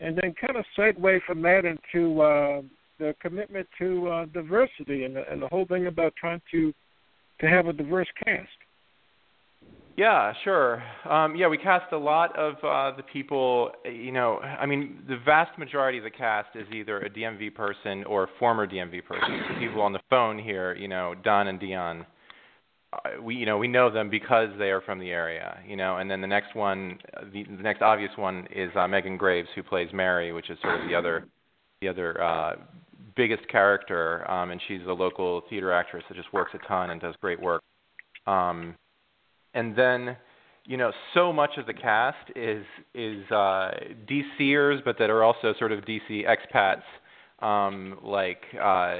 and 0.00 0.16
then 0.16 0.34
kind 0.40 0.56
of 0.56 0.64
segue 0.76 1.20
from 1.26 1.42
that 1.42 1.64
into 1.64 2.20
uh, 2.22 2.62
the 2.98 3.14
commitment 3.20 3.68
to 3.78 4.08
uh, 4.08 4.24
diversity 4.26 5.04
and 5.04 5.16
the, 5.16 5.30
and 5.30 5.42
the 5.42 5.48
whole 5.48 5.66
thing 5.66 5.86
about 5.86 6.14
trying 6.16 6.40
to 6.50 6.72
to 7.40 7.48
have 7.48 7.66
a 7.66 7.72
diverse 7.72 8.08
cast. 8.22 8.48
Yeah, 9.96 10.32
sure. 10.44 10.82
Um, 11.08 11.36
yeah, 11.36 11.48
we 11.48 11.58
cast 11.58 11.92
a 11.92 11.98
lot 11.98 12.36
of 12.38 12.54
uh, 12.62 12.96
the 12.96 13.02
people. 13.02 13.72
You 13.84 14.12
know, 14.12 14.38
I 14.38 14.66
mean, 14.66 15.02
the 15.08 15.18
vast 15.24 15.58
majority 15.58 15.98
of 15.98 16.04
the 16.04 16.10
cast 16.10 16.54
is 16.54 16.66
either 16.72 17.00
a 17.00 17.10
DMV 17.10 17.54
person 17.54 18.04
or 18.04 18.24
a 18.24 18.28
former 18.38 18.66
DMV 18.66 19.04
person. 19.04 19.42
The 19.48 19.66
people 19.66 19.82
on 19.82 19.92
the 19.92 20.00
phone 20.08 20.38
here, 20.38 20.74
you 20.74 20.88
know, 20.88 21.14
Don 21.22 21.48
and 21.48 21.60
Dionne. 21.60 22.06
Uh, 22.92 23.22
we, 23.22 23.36
you 23.36 23.46
know, 23.46 23.56
we 23.56 23.68
know 23.68 23.90
them 23.90 24.10
because 24.10 24.48
they 24.58 24.70
are 24.70 24.80
from 24.80 24.98
the 24.98 25.10
area. 25.10 25.58
You 25.66 25.76
know, 25.76 25.98
and 25.98 26.10
then 26.10 26.20
the 26.20 26.26
next 26.26 26.54
one, 26.54 26.98
the, 27.32 27.44
the 27.44 27.62
next 27.62 27.82
obvious 27.82 28.10
one 28.16 28.48
is 28.54 28.70
uh, 28.76 28.88
Megan 28.88 29.16
Graves, 29.16 29.48
who 29.54 29.62
plays 29.62 29.88
Mary, 29.92 30.32
which 30.32 30.50
is 30.50 30.58
sort 30.62 30.80
of 30.80 30.88
the 30.88 30.94
other, 30.94 31.26
the 31.80 31.88
other 31.88 32.22
uh, 32.22 32.56
biggest 33.16 33.46
character. 33.48 34.28
Um, 34.30 34.50
and 34.50 34.60
she's 34.66 34.82
a 34.88 34.92
local 34.92 35.42
theater 35.48 35.72
actress 35.72 36.04
that 36.08 36.16
just 36.16 36.32
works 36.32 36.52
a 36.54 36.66
ton 36.66 36.90
and 36.90 37.00
does 37.00 37.14
great 37.20 37.40
work. 37.40 37.62
Um, 38.26 38.74
and 39.54 39.76
then 39.76 40.16
you 40.66 40.76
know 40.76 40.92
so 41.14 41.32
much 41.32 41.50
of 41.56 41.66
the 41.66 41.74
cast 41.74 42.30
is 42.36 42.64
is 42.94 43.28
uh 43.30 43.70
DCers 44.08 44.84
but 44.84 44.96
that 44.98 45.10
are 45.10 45.22
also 45.22 45.54
sort 45.58 45.72
of 45.72 45.80
DC 45.80 46.24
expats 46.26 46.82
um 47.44 47.98
like 48.02 48.42
uh 48.60 48.96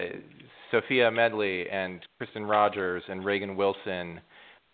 Sophia 0.70 1.10
Medley 1.10 1.68
and 1.70 2.00
Kristen 2.18 2.44
Rogers 2.44 3.02
and 3.08 3.24
Reagan 3.24 3.56
Wilson 3.56 4.20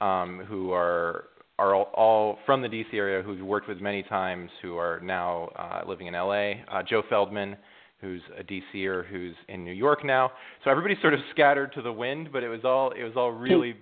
um 0.01 0.43
who 0.49 0.73
are 0.73 1.25
are 1.59 1.75
all, 1.75 1.91
all 1.95 2.39
from 2.45 2.61
the 2.61 2.69
DC 2.69 2.93
area 2.93 3.23
who 3.23 3.31
we've 3.31 3.45
worked 3.45 3.69
with 3.69 3.81
many 3.81 4.03
times 4.03 4.51
who 4.63 4.77
are 4.77 5.01
now 5.01 5.49
uh 5.57 5.83
living 5.89 6.07
in 6.07 6.15
LA 6.15 6.53
uh 6.71 6.83
Joe 6.89 7.03
Feldman 7.09 7.57
who's 8.01 8.21
a 8.39 8.45
DCer 8.45 9.07
who's 9.07 9.35
in 9.49 9.65
New 9.65 9.73
York 9.73 10.05
now 10.05 10.31
so 10.65 10.71
everybody's 10.71 11.01
sort 11.01 11.15
of 11.15 11.21
scattered 11.31 11.73
to 11.73 11.83
the 11.83 11.93
wind 11.93 12.29
but 12.33 12.43
it 12.43 12.49
was 12.49 12.61
all 12.65 12.91
it 12.93 13.03
was 13.03 13.15
all 13.17 13.31
really 13.31 13.75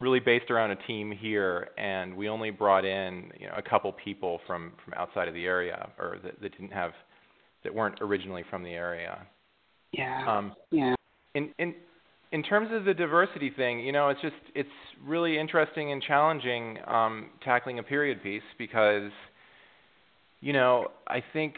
really 0.00 0.20
based 0.20 0.50
around 0.50 0.70
a 0.70 0.76
team 0.86 1.12
here, 1.12 1.68
and 1.78 2.16
we 2.16 2.28
only 2.28 2.50
brought 2.50 2.84
in 2.84 3.30
you 3.38 3.46
know 3.46 3.54
a 3.56 3.62
couple 3.62 3.92
people 3.92 4.40
from 4.46 4.72
from 4.84 4.94
outside 4.94 5.28
of 5.28 5.34
the 5.34 5.44
area 5.44 5.90
or 5.98 6.18
that, 6.24 6.40
that 6.40 6.52
didn't 6.52 6.72
have 6.72 6.92
that 7.62 7.74
weren't 7.74 8.00
originally 8.00 8.44
from 8.48 8.62
the 8.62 8.70
area. 8.70 9.26
Yeah. 9.92 10.24
Um, 10.26 10.54
yeah. 10.70 10.94
In 11.34 11.50
in 11.58 11.74
in 12.32 12.42
terms 12.44 12.68
of 12.72 12.84
the 12.84 12.94
diversity 12.94 13.50
thing, 13.50 13.80
you 13.80 13.92
know, 13.92 14.08
it's 14.08 14.20
just 14.20 14.36
it's 14.54 14.68
really 15.04 15.38
interesting 15.38 15.92
and 15.92 16.02
challenging 16.02 16.78
um, 16.86 17.30
tackling 17.44 17.78
a 17.78 17.82
period 17.82 18.22
piece 18.22 18.42
because 18.58 19.10
you 20.40 20.52
know 20.52 20.88
I 21.06 21.22
think 21.32 21.54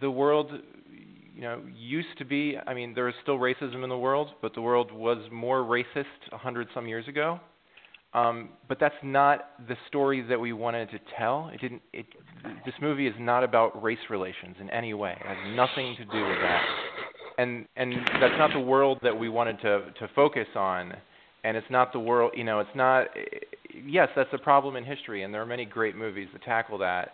the 0.00 0.10
world 0.10 0.50
you 1.34 1.42
know 1.42 1.60
used 1.76 2.16
to 2.18 2.24
be 2.24 2.56
I 2.66 2.74
mean 2.74 2.94
there 2.94 3.08
is 3.08 3.14
still 3.22 3.38
racism 3.38 3.82
in 3.82 3.90
the 3.90 3.98
world, 3.98 4.30
but 4.40 4.54
the 4.54 4.62
world 4.62 4.92
was 4.92 5.18
more 5.30 5.58
racist 5.58 6.04
a 6.32 6.38
hundred 6.38 6.68
some 6.74 6.86
years 6.86 7.06
ago. 7.08 7.40
Um, 8.14 8.50
but 8.68 8.78
that's 8.78 8.94
not 9.02 9.52
the 9.68 9.76
story 9.88 10.20
that 10.28 10.38
we 10.38 10.52
wanted 10.52 10.90
to 10.90 10.98
tell. 11.18 11.50
It 11.52 11.60
didn't. 11.62 11.80
It, 11.94 12.04
this 12.66 12.74
movie 12.80 13.06
is 13.06 13.14
not 13.18 13.42
about 13.42 13.82
race 13.82 14.10
relations 14.10 14.56
in 14.60 14.68
any 14.68 14.92
way. 14.92 15.12
It 15.18 15.26
has 15.26 15.56
nothing 15.56 15.96
to 15.96 16.04
do 16.04 16.28
with 16.28 16.38
that. 16.42 16.62
And 17.42 17.66
and 17.76 17.92
that's 18.20 18.38
not 18.38 18.50
the 18.52 18.60
world 18.60 18.98
that 19.02 19.18
we 19.18 19.28
wanted 19.28 19.60
to 19.60 19.92
to 19.98 20.08
focus 20.14 20.48
on. 20.54 20.92
And 21.44 21.56
it's 21.56 21.70
not 21.70 21.92
the 21.92 21.98
world. 21.98 22.32
You 22.36 22.44
know, 22.44 22.60
it's 22.60 22.74
not. 22.74 23.08
Yes, 23.86 24.08
that's 24.14 24.32
a 24.32 24.38
problem 24.38 24.76
in 24.76 24.84
history, 24.84 25.22
and 25.22 25.32
there 25.32 25.42
are 25.42 25.46
many 25.46 25.64
great 25.64 25.96
movies 25.96 26.28
that 26.32 26.42
tackle 26.42 26.78
that. 26.78 27.12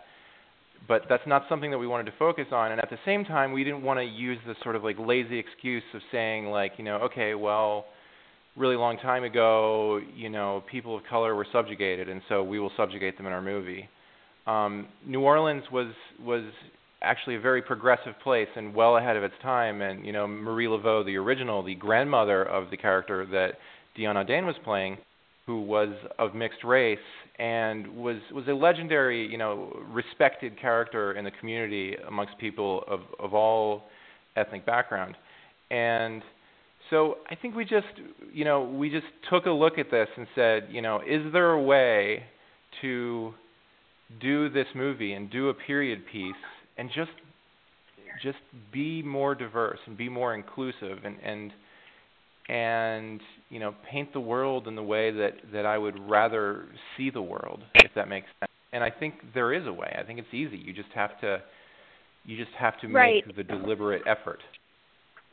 But 0.87 1.03
that's 1.09 1.23
not 1.27 1.43
something 1.49 1.71
that 1.71 1.77
we 1.77 1.87
wanted 1.87 2.05
to 2.05 2.13
focus 2.17 2.45
on. 2.51 2.71
And 2.71 2.79
at 2.81 2.89
the 2.89 2.99
same 3.05 3.25
time, 3.25 3.51
we 3.51 3.63
didn't 3.63 3.83
want 3.83 3.99
to 3.99 4.05
use 4.05 4.37
this 4.47 4.55
sort 4.63 4.75
of 4.75 4.83
like 4.83 4.97
lazy 4.99 5.37
excuse 5.37 5.83
of 5.93 6.01
saying 6.11 6.45
like, 6.45 6.73
you 6.77 6.85
know, 6.85 6.97
okay, 6.97 7.33
well 7.33 7.85
really 8.55 8.75
long 8.75 8.97
time 8.97 9.23
ago, 9.23 10.01
you 10.15 10.29
know, 10.29 10.63
people 10.69 10.95
of 10.95 11.03
color 11.09 11.33
were 11.33 11.47
subjugated, 11.51 12.09
and 12.09 12.21
so 12.27 12.43
we 12.43 12.59
will 12.59 12.71
subjugate 12.75 13.17
them 13.17 13.25
in 13.25 13.31
our 13.31 13.41
movie. 13.41 13.87
Um, 14.47 14.87
New 15.05 15.21
Orleans 15.21 15.63
was 15.71 15.93
was 16.21 16.43
actually 17.01 17.35
a 17.35 17.39
very 17.39 17.61
progressive 17.61 18.13
place 18.23 18.47
and 18.55 18.73
well 18.73 18.97
ahead 18.97 19.15
of 19.15 19.23
its 19.23 19.35
time. 19.41 19.81
And 19.81 20.05
you 20.05 20.11
know, 20.11 20.27
Marie 20.27 20.67
Laveau, 20.67 21.05
the 21.05 21.15
original, 21.15 21.63
the 21.63 21.75
grandmother 21.75 22.43
of 22.43 22.69
the 22.69 22.77
character 22.77 23.25
that 23.27 23.53
Dionne 23.97 24.15
Audain 24.15 24.45
was 24.45 24.55
playing, 24.63 24.97
who 25.45 25.61
was 25.61 25.89
of 26.17 26.35
mixed 26.35 26.63
race 26.63 26.97
and 27.39 27.87
was 27.95 28.17
was 28.33 28.47
a 28.47 28.53
legendary, 28.53 29.25
you 29.27 29.37
know, 29.37 29.75
respected 29.89 30.59
character 30.59 31.13
in 31.13 31.25
the 31.25 31.31
community 31.31 31.95
amongst 32.07 32.37
people 32.37 32.83
of 32.87 33.01
of 33.19 33.33
all 33.33 33.83
ethnic 34.35 34.65
background. 34.65 35.15
And 35.71 36.21
so 36.89 37.17
I 37.29 37.35
think 37.35 37.55
we 37.55 37.65
just, 37.65 37.87
you 38.33 38.45
know, 38.45 38.63
we 38.63 38.89
just 38.89 39.05
took 39.29 39.45
a 39.45 39.51
look 39.51 39.77
at 39.77 39.91
this 39.91 40.07
and 40.17 40.27
said, 40.33 40.67
you 40.71 40.81
know, 40.81 41.01
is 41.07 41.31
there 41.31 41.51
a 41.51 41.61
way 41.61 42.23
to 42.81 43.33
do 44.19 44.49
this 44.49 44.65
movie 44.75 45.13
and 45.13 45.29
do 45.29 45.49
a 45.49 45.53
period 45.53 46.01
piece 46.11 46.33
and 46.79 46.89
just 46.95 47.11
just 48.23 48.37
be 48.71 49.03
more 49.03 49.35
diverse 49.35 49.79
and 49.85 49.97
be 49.97 50.09
more 50.09 50.33
inclusive 50.33 50.99
and 51.03 51.17
and 51.23 51.51
and 52.47 53.21
you 53.49 53.59
know 53.59 53.75
paint 53.91 54.11
the 54.13 54.19
world 54.19 54.67
in 54.67 54.75
the 54.75 54.83
way 54.83 55.11
that 55.11 55.33
that 55.53 55.65
I 55.65 55.77
would 55.77 55.99
rather 56.09 56.65
see 56.97 57.09
the 57.09 57.21
world, 57.21 57.61
if 57.75 57.91
that 57.95 58.07
makes 58.07 58.27
sense. 58.39 58.49
And 58.71 58.83
I 58.83 58.89
think 58.89 59.15
there 59.33 59.53
is 59.53 59.67
a 59.67 59.73
way. 59.73 59.95
I 59.99 60.03
think 60.03 60.19
it's 60.19 60.33
easy. 60.33 60.57
You 60.57 60.73
just 60.73 60.89
have 60.95 61.19
to 61.21 61.41
you 62.25 62.37
just 62.37 62.55
have 62.57 62.79
to 62.81 62.87
Right. 62.87 63.23
make 63.25 63.35
the 63.35 63.43
deliberate 63.43 64.03
effort. 64.07 64.39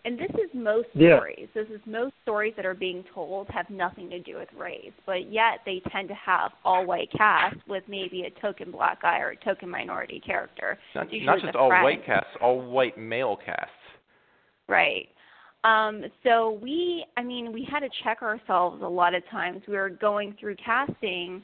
And 0.07 0.17
this 0.17 0.31
is 0.37 0.55
most 0.55 0.89
Yeah. 0.95 1.17
stories. 1.17 1.49
This 1.53 1.69
is 1.69 1.85
most 1.85 2.15
stories 2.23 2.55
that 2.55 2.65
are 2.65 2.75
being 2.75 3.03
told 3.13 3.49
have 3.49 3.69
nothing 3.69 4.09
to 4.11 4.21
do 4.21 4.37
with 4.37 4.51
race, 4.55 4.93
but 5.05 5.27
yet 5.27 5.61
they 5.67 5.81
tend 5.91 6.09
to 6.09 6.15
have 6.15 6.53
all 6.65 6.87
white 6.87 7.11
cast 7.11 7.57
with 7.67 7.83
maybe 7.89 8.23
a 8.23 8.31
token 8.31 8.71
black 8.71 9.03
guy 9.03 9.19
or 9.19 9.31
a 9.31 9.37
token 9.37 9.69
minority 9.69 10.21
character. 10.21 10.79
Not, 10.95 11.09
not 11.13 11.41
just 11.41 11.57
all 11.57 11.71
friend. 11.71 11.83
white 11.83 12.07
casts, 12.07 12.31
all 12.41 12.61
white 12.61 12.97
male 12.97 13.37
casts. 13.37 13.73
Right. 14.69 15.09
Um, 15.65 16.05
so 16.23 16.53
we, 16.63 17.05
I 17.17 17.25
mean, 17.25 17.53
we 17.53 17.65
had 17.65 17.81
to 17.81 17.89
check 18.05 18.23
ourselves 18.23 18.83
a 18.83 18.89
lot 18.89 19.13
of 19.13 19.27
times. 19.29 19.63
We 19.67 19.75
were 19.75 19.91
going 19.91 20.37
through 20.39 20.55
casting, 20.57 21.43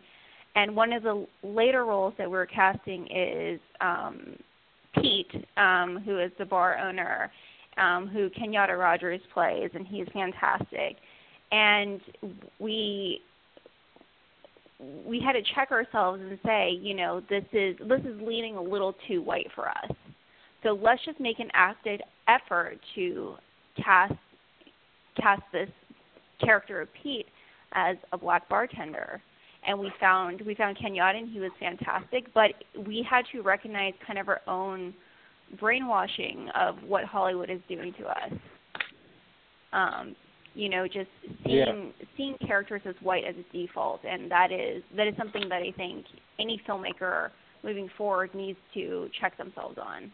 and 0.55 0.77
one 0.77 0.93
of 0.93 1.03
the 1.03 1.27
later 1.43 1.85
roles 1.85 2.15
that 2.17 2.31
we 2.31 2.37
were 2.37 2.47
casting 2.47 3.09
is 3.11 3.61
um, 3.81 4.37
Pete, 4.95 5.33
um, 5.57 6.01
who 6.05 6.21
is 6.21 6.31
the 6.39 6.45
bar 6.45 6.79
owner, 6.79 7.33
um, 7.77 8.09
who 8.09 8.29
Kenyatta 8.31 8.79
Rogers 8.79 9.21
plays, 9.33 9.71
and 9.75 9.87
he's 9.87 10.07
fantastic. 10.13 10.97
And 11.51 12.01
we 12.59 13.21
we 15.07 15.21
had 15.21 15.33
to 15.35 15.43
check 15.55 15.71
ourselves 15.71 16.21
and 16.21 16.39
say, 16.45 16.71
you 16.71 16.95
know, 16.95 17.23
this 17.29 17.45
is 17.53 17.77
this 17.89 18.01
is 18.01 18.21
leaning 18.21 18.57
a 18.57 18.63
little 18.63 18.95
too 19.07 19.23
white 19.23 19.49
for 19.55 19.69
us. 19.69 19.91
So 20.63 20.79
let's 20.81 21.05
just 21.05 21.21
make 21.21 21.41
an 21.41 21.51
active 21.55 22.01
effort 22.29 22.79
to 22.95 23.35
cast 23.83 24.15
cast 25.21 25.43
this 25.53 25.69
character 26.43 26.81
of 26.81 26.89
Pete 27.03 27.27
as 27.75 27.97
a 28.13 28.19
black 28.19 28.49
bartender. 28.49 29.21
And 29.67 29.79
we 29.79 29.93
found 30.01 30.43
we 30.45 30.55
found 30.55 30.77
Kenyatta 30.79 31.19
and 31.19 31.31
he 31.31 31.39
was 31.39 31.53
fantastic, 31.61 32.33
but 32.35 32.51
we 32.87 33.07
had 33.09 33.23
to 33.33 33.43
recognize 33.43 33.93
kind 34.07 34.19
of 34.19 34.29
our 34.29 34.41
own 34.49 34.93
brainwashing 35.59 36.49
of 36.55 36.77
what 36.87 37.05
Hollywood 37.05 37.51
is 37.51 37.61
doing 37.69 37.93
to 37.99 38.07
us. 38.07 38.33
Um, 39.73 40.17
you 40.55 40.69
know, 40.69 40.87
just 40.87 41.09
seeing 41.45 41.93
seeing 42.17 42.37
characters 42.47 42.83
as 42.85 42.95
white 43.01 43.25
as 43.25 43.35
a 43.37 43.57
default 43.57 44.05
and 44.05 44.31
that 44.31 44.53
is 44.53 44.83
that 44.97 45.07
is 45.07 45.15
something 45.17 45.49
that 45.49 45.63
I 45.63 45.73
think 45.77 46.05
any 46.39 46.61
filmmaker 46.69 47.31
moving 47.65 47.89
forward 47.97 48.35
needs 48.35 48.59
to 48.75 49.09
check 49.19 49.37
themselves 49.39 49.79
on. 49.81 50.13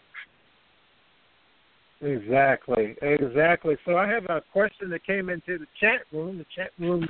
Exactly, 2.01 2.95
exactly. 3.03 3.77
So 3.85 3.97
I 3.97 4.07
have 4.09 4.25
a 4.27 4.41
question 4.53 4.91
that 4.91 5.05
came 5.05 5.29
into 5.29 5.59
the 5.59 5.67
chat 5.81 6.03
room. 6.13 6.39
The 6.39 6.47
chat 6.55 6.71
room's 6.79 7.09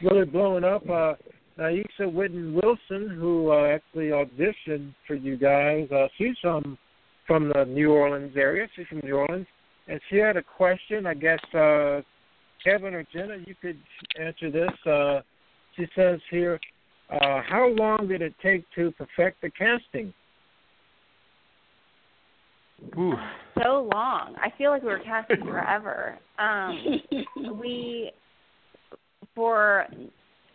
really 0.00 0.24
blowing 0.24 0.64
up. 0.64 0.88
Uh, 0.88 1.14
Naisha 1.58 2.00
Whitten 2.00 2.54
Wilson, 2.54 3.14
who 3.14 3.50
uh, 3.50 3.66
actually 3.66 4.06
auditioned 4.06 4.94
for 5.06 5.14
you 5.14 5.36
guys, 5.36 5.90
uh, 5.90 6.08
she's 6.16 6.36
from 6.40 6.78
from 7.26 7.48
the 7.48 7.64
New 7.64 7.92
Orleans 7.92 8.36
area. 8.36 8.66
She's 8.74 8.86
from 8.86 9.00
New 9.04 9.16
Orleans, 9.16 9.46
and 9.88 10.00
she 10.10 10.16
had 10.16 10.36
a 10.36 10.42
question. 10.42 11.06
I 11.06 11.14
guess 11.14 11.40
uh, 11.54 12.00
Kevin 12.64 12.94
or 12.94 13.04
Jenna, 13.12 13.36
you 13.46 13.54
could 13.60 13.78
answer 14.20 14.50
this. 14.50 14.70
Uh, 14.90 15.20
she 15.76 15.86
says 15.96 16.20
here, 16.30 16.60
uh, 17.10 17.42
how 17.48 17.68
long 17.76 18.08
did 18.08 18.22
it 18.22 18.34
take 18.42 18.64
to 18.74 18.92
perfect 18.92 19.42
the 19.42 19.50
casting? 19.50 20.12
Ooh. 22.98 23.14
so 23.62 23.88
long. 23.94 24.34
I 24.42 24.52
feel 24.58 24.70
like 24.70 24.82
we 24.82 24.88
were 24.88 24.98
casting 24.98 25.40
forever. 25.44 26.18
Um, 26.38 27.00
we 27.60 28.10
for 29.36 29.86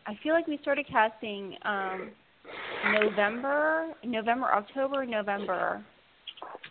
I 0.06 0.14
feel 0.22 0.34
like 0.34 0.46
we 0.46 0.58
started 0.62 0.86
casting 0.92 1.56
um, 1.64 2.12
November, 3.02 3.94
November, 4.04 4.48
October, 4.48 5.06
November 5.06 5.84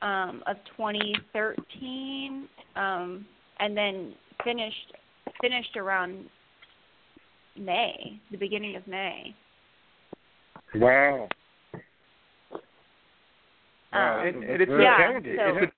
um, 0.03 0.43
of 0.47 0.57
2013, 0.77 2.49
um, 2.77 3.27
and 3.59 3.77
then 3.77 4.14
finished 4.45 4.93
finished 5.41 5.77
around 5.77 6.27
May, 7.59 8.21
the 8.31 8.37
beginning 8.37 8.77
of 8.77 8.87
May. 8.87 9.35
Wow. 10.75 11.29
Um, 13.93 14.27
it, 14.27 14.37
it, 14.37 14.61
it's 14.62 14.73
Yeah, 14.79 15.12
so- 15.12 15.57
it's 15.57 15.73
a 15.73 15.77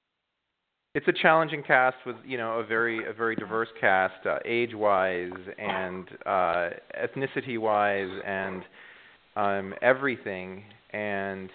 it's 0.94 1.06
a 1.06 1.12
challenging 1.12 1.62
cast 1.62 1.96
with 2.06 2.16
you 2.26 2.38
know 2.38 2.58
a 2.58 2.64
very 2.64 3.08
a 3.08 3.12
very 3.12 3.36
diverse 3.36 3.68
cast 3.80 4.26
uh, 4.26 4.38
age 4.44 4.74
wise 4.74 5.30
and 5.58 6.08
uh, 6.26 6.70
ethnicity 7.00 7.58
wise 7.58 8.10
and 8.26 8.64
um, 9.36 9.74
everything 9.82 10.64
and 10.90 11.50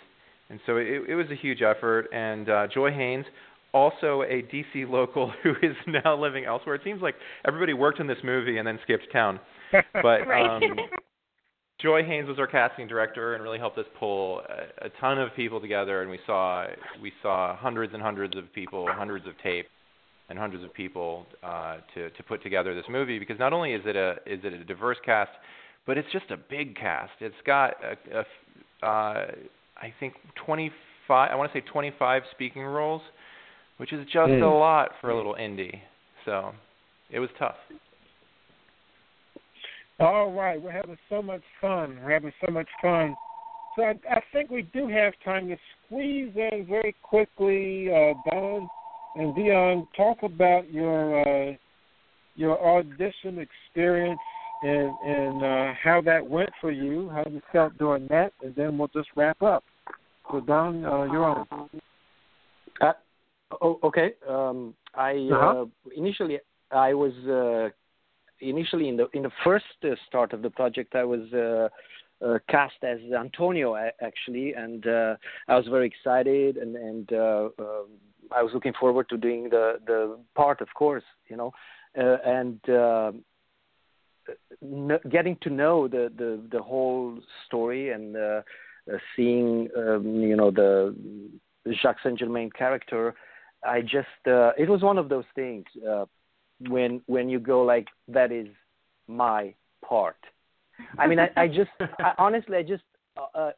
and 0.49 0.59
so 0.65 0.77
it, 0.77 1.03
it 1.07 1.15
was 1.15 1.27
a 1.31 1.35
huge 1.35 1.61
effort 1.61 2.07
and 2.13 2.49
uh, 2.49 2.67
Joy 2.67 2.91
Haynes 2.91 3.25
also 3.73 4.21
a 4.23 4.43
DC 4.43 4.87
local 4.89 5.31
who 5.43 5.51
is 5.61 5.75
now 5.87 6.15
living 6.15 6.45
elsewhere. 6.45 6.75
It 6.75 6.81
seems 6.83 7.01
like 7.01 7.15
everybody 7.45 7.73
worked 7.73 7.99
in 7.99 8.07
this 8.07 8.17
movie 8.23 8.57
and 8.57 8.67
then 8.67 8.79
skipped 8.83 9.11
town. 9.11 9.39
But 9.71 9.81
Right. 10.27 10.49
um, 10.49 10.61
Joy 11.81 12.03
Haynes 12.03 12.27
was 12.29 12.39
our 12.39 12.47
casting 12.47 12.87
director 12.87 13.33
and 13.33 13.43
really 13.43 13.59
helped 13.59 13.77
us 13.77 13.85
pull 13.99 14.41
a, 14.41 14.85
a 14.85 14.89
ton 15.01 15.19
of 15.19 15.35
people 15.35 15.59
together. 15.59 16.01
And 16.01 16.09
we 16.09 16.19
saw 16.25 16.67
we 17.01 17.11
saw 17.21 17.57
hundreds 17.57 17.93
and 17.93 18.01
hundreds 18.01 18.37
of 18.37 18.53
people, 18.53 18.87
hundreds 18.89 19.27
of 19.27 19.33
tape, 19.41 19.67
and 20.29 20.39
hundreds 20.39 20.63
of 20.63 20.73
people 20.73 21.25
uh, 21.43 21.77
to 21.93 22.09
to 22.11 22.23
put 22.23 22.41
together 22.41 22.73
this 22.73 22.85
movie. 22.89 23.19
Because 23.19 23.37
not 23.37 23.51
only 23.51 23.73
is 23.73 23.81
it 23.85 23.97
a 23.97 24.11
is 24.25 24.39
it 24.43 24.53
a 24.53 24.63
diverse 24.63 24.97
cast, 25.03 25.31
but 25.85 25.97
it's 25.97 26.09
just 26.13 26.31
a 26.31 26.37
big 26.37 26.77
cast. 26.77 27.11
It's 27.19 27.35
got 27.45 27.73
a, 27.83 28.23
a 28.81 28.87
uh, 28.87 29.25
I 29.83 29.93
think 29.99 30.13
25. 30.45 31.29
I 31.29 31.35
want 31.35 31.51
to 31.51 31.59
say 31.59 31.65
25 31.69 32.23
speaking 32.31 32.63
roles, 32.63 33.01
which 33.77 33.91
is 33.91 34.05
just 34.05 34.31
Mm. 34.31 34.41
a 34.41 34.45
lot 34.45 34.95
for 35.01 35.09
a 35.09 35.15
little 35.15 35.35
indie. 35.35 35.81
So 36.23 36.55
it 37.11 37.19
was 37.19 37.29
tough. 37.37 37.57
All 39.99 40.31
right, 40.31 40.59
we're 40.59 40.71
having 40.71 40.97
so 41.09 41.21
much 41.21 41.43
fun. 41.59 41.99
We're 42.01 42.11
having 42.11 42.33
so 42.45 42.51
much 42.51 42.69
fun. 42.81 43.15
So 43.75 43.83
I, 43.83 43.95
I 44.09 44.21
think 44.31 44.49
we 44.49 44.61
do 44.61 44.87
have 44.87 45.13
time 45.19 45.49
to 45.49 45.57
squeeze 45.85 46.33
in 46.35 46.65
very 46.65 46.95
quickly, 47.03 47.91
uh, 47.91 48.13
Don 48.29 48.69
and 49.15 49.35
Dionne. 49.35 49.85
Talk 49.97 50.23
about 50.23 50.71
your 50.71 51.19
uh, 51.27 51.55
your 52.35 52.57
audition 52.65 53.37
experience 53.39 54.21
and 54.61 54.97
and 54.99 55.43
uh, 55.43 55.73
how 55.73 55.99
that 56.01 56.25
went 56.25 56.51
for 56.61 56.71
you, 56.71 57.09
how 57.09 57.23
you 57.29 57.41
felt 57.51 57.77
doing 57.77 58.07
that, 58.09 58.31
and 58.41 58.55
then 58.55 58.77
we'll 58.77 58.87
just 58.89 59.09
wrap 59.15 59.41
up. 59.41 59.63
So 60.31 60.39
Don, 60.41 60.85
uh, 60.85 61.03
you're 61.03 61.23
on. 61.25 61.69
Uh, 62.81 62.93
oh, 63.61 63.79
okay. 63.83 64.13
Um, 64.27 64.73
I 64.95 65.13
Uh-huh. 65.31 65.63
uh, 65.63 65.65
initially 65.95 66.39
I 66.71 66.93
was 66.93 67.13
uh, 67.27 67.69
initially 68.39 68.89
in 68.89 68.97
the 68.97 69.07
in 69.13 69.23
the 69.23 69.31
first 69.43 69.77
uh, 69.83 69.95
start 70.07 70.33
of 70.33 70.41
the 70.41 70.49
project 70.49 70.95
I 70.95 71.03
was 71.03 71.31
uh, 71.33 71.69
uh, 72.25 72.39
cast 72.49 72.83
as 72.83 72.99
Antonio 73.11 73.75
actually, 74.01 74.53
and 74.53 74.87
uh, 74.87 75.15
I 75.47 75.55
was 75.55 75.67
very 75.67 75.87
excited 75.87 76.57
and 76.57 76.75
and 76.75 77.13
uh, 77.13 77.49
I 78.31 78.41
was 78.41 78.51
looking 78.53 78.73
forward 78.79 79.09
to 79.09 79.17
doing 79.17 79.49
the 79.49 79.79
the 79.85 80.17
part, 80.35 80.61
of 80.61 80.69
course, 80.73 81.03
you 81.29 81.37
know, 81.37 81.51
uh, 81.97 82.17
and. 82.25 82.59
Uh, 82.69 83.11
n- 84.61 84.99
getting 85.09 85.35
to 85.41 85.49
know 85.49 85.87
the, 85.87 86.09
the, 86.17 86.41
the 86.49 86.61
whole 86.61 87.19
story 87.45 87.91
and 87.91 88.15
seeing 89.15 89.69
um, 89.77 90.21
you 90.21 90.35
know 90.35 90.51
the 90.51 90.95
Jacques 91.81 91.97
Saint 92.03 92.19
Germain 92.19 92.49
character, 92.51 93.15
I 93.65 93.81
just 93.81 94.07
uh, 94.27 94.51
it 94.57 94.69
was 94.69 94.81
one 94.81 94.97
of 94.97 95.09
those 95.09 95.25
things 95.35 95.65
uh, 95.87 96.05
when 96.69 97.01
when 97.05 97.29
you 97.29 97.39
go 97.39 97.63
like 97.63 97.87
that 98.07 98.31
is 98.31 98.47
my 99.07 99.53
part. 99.87 100.17
I 100.97 101.07
mean, 101.07 101.19
I, 101.19 101.29
I 101.35 101.47
just 101.47 101.69
I, 101.79 102.13
honestly 102.17 102.57
I 102.57 102.63
just 102.63 102.83
uh, 103.17 103.37
uh, 103.37 103.51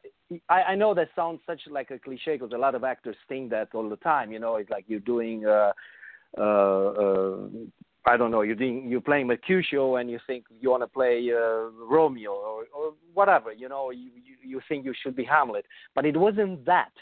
I, 0.48 0.62
I 0.62 0.74
know 0.74 0.94
that 0.94 1.08
sounds 1.16 1.40
such 1.46 1.60
like 1.70 1.90
a 1.90 1.98
cliche 1.98 2.34
because 2.36 2.52
a 2.52 2.58
lot 2.58 2.74
of 2.74 2.84
actors 2.84 3.16
think 3.28 3.50
that 3.50 3.68
all 3.74 3.88
the 3.88 3.96
time. 3.96 4.32
You 4.32 4.38
know, 4.38 4.56
it's 4.56 4.70
like 4.70 4.84
you're 4.86 5.00
doing. 5.00 5.46
Uh, 5.46 5.72
uh, 6.38 6.42
uh, 6.42 7.36
I 8.06 8.16
don't 8.16 8.30
know. 8.30 8.42
You're 8.42 8.54
doing, 8.54 8.88
you're 8.88 9.00
playing 9.00 9.26
Mercutio, 9.26 9.96
and 9.96 10.08
you 10.08 10.20
think 10.26 10.44
you 10.60 10.70
want 10.70 10.84
to 10.84 10.86
play 10.86 11.28
uh, 11.32 11.70
Romeo 11.84 12.30
or, 12.30 12.64
or 12.74 12.94
whatever. 13.14 13.52
You 13.52 13.68
know, 13.68 13.90
you, 13.90 14.10
you 14.24 14.36
you 14.44 14.60
think 14.68 14.84
you 14.84 14.94
should 15.02 15.16
be 15.16 15.24
Hamlet, 15.24 15.66
but 15.94 16.06
it 16.06 16.16
wasn't 16.16 16.64
that. 16.66 16.92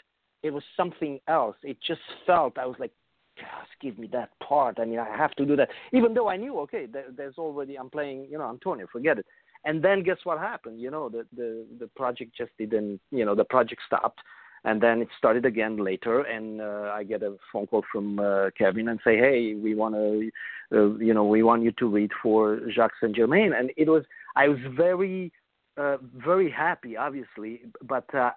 It 0.41 0.51
was 0.51 0.63
something 0.75 1.19
else. 1.27 1.55
It 1.63 1.77
just 1.85 2.01
felt. 2.25 2.57
I 2.57 2.65
was 2.65 2.75
like, 2.79 2.91
just 3.37 3.79
give 3.81 3.99
me 3.99 4.07
that 4.13 4.31
part. 4.39 4.79
I 4.79 4.85
mean, 4.85 4.99
I 4.99 5.15
have 5.15 5.31
to 5.35 5.45
do 5.45 5.55
that, 5.57 5.69
even 5.93 6.13
though 6.13 6.27
I 6.27 6.37
knew, 6.37 6.59
okay, 6.61 6.87
there, 6.91 7.05
there's 7.15 7.37
already 7.37 7.77
I'm 7.77 7.89
playing, 7.89 8.27
you 8.29 8.37
know, 8.37 8.49
Antonio. 8.49 8.87
Forget 8.91 9.19
it. 9.19 9.25
And 9.63 9.83
then 9.83 10.03
guess 10.03 10.17
what 10.23 10.39
happened? 10.39 10.79
You 10.79 10.91
know, 10.91 11.09
the 11.09 11.25
the 11.35 11.65
the 11.79 11.87
project 11.95 12.35
just 12.35 12.51
didn't. 12.57 12.99
You 13.11 13.25
know, 13.25 13.35
the 13.35 13.45
project 13.45 13.81
stopped. 13.85 14.19
And 14.65 14.81
then 14.81 15.01
it 15.01 15.07
started 15.17 15.45
again 15.45 15.77
later 15.77 16.21
and 16.21 16.59
uh, 16.59 16.91
i 16.93 17.03
get 17.03 17.23
a 17.23 17.35
phone 17.51 17.65
call 17.67 17.83
from 17.91 18.19
uh, 18.19 18.49
kevin 18.57 18.89
and 18.89 18.99
say 19.03 19.15
hey 19.17 19.55
we 19.55 19.73
want 19.75 19.95
to 19.95 20.29
uh, 20.73 20.97
you 20.97 21.13
know 21.13 21.23
we 21.23 21.43
want 21.43 21.63
you 21.63 21.71
to 21.71 21.87
read 21.87 22.11
for 22.21 22.59
jacques 22.75 22.97
saint 22.99 23.15
germain 23.15 23.53
and 23.53 23.71
it 23.77 23.87
was 23.87 24.03
i 24.35 24.47
was 24.47 24.59
very 24.75 25.31
uh, 25.77 25.97
very 26.15 26.49
happy 26.49 26.95
obviously 26.97 27.61
but 27.83 28.13
uh, 28.15 28.31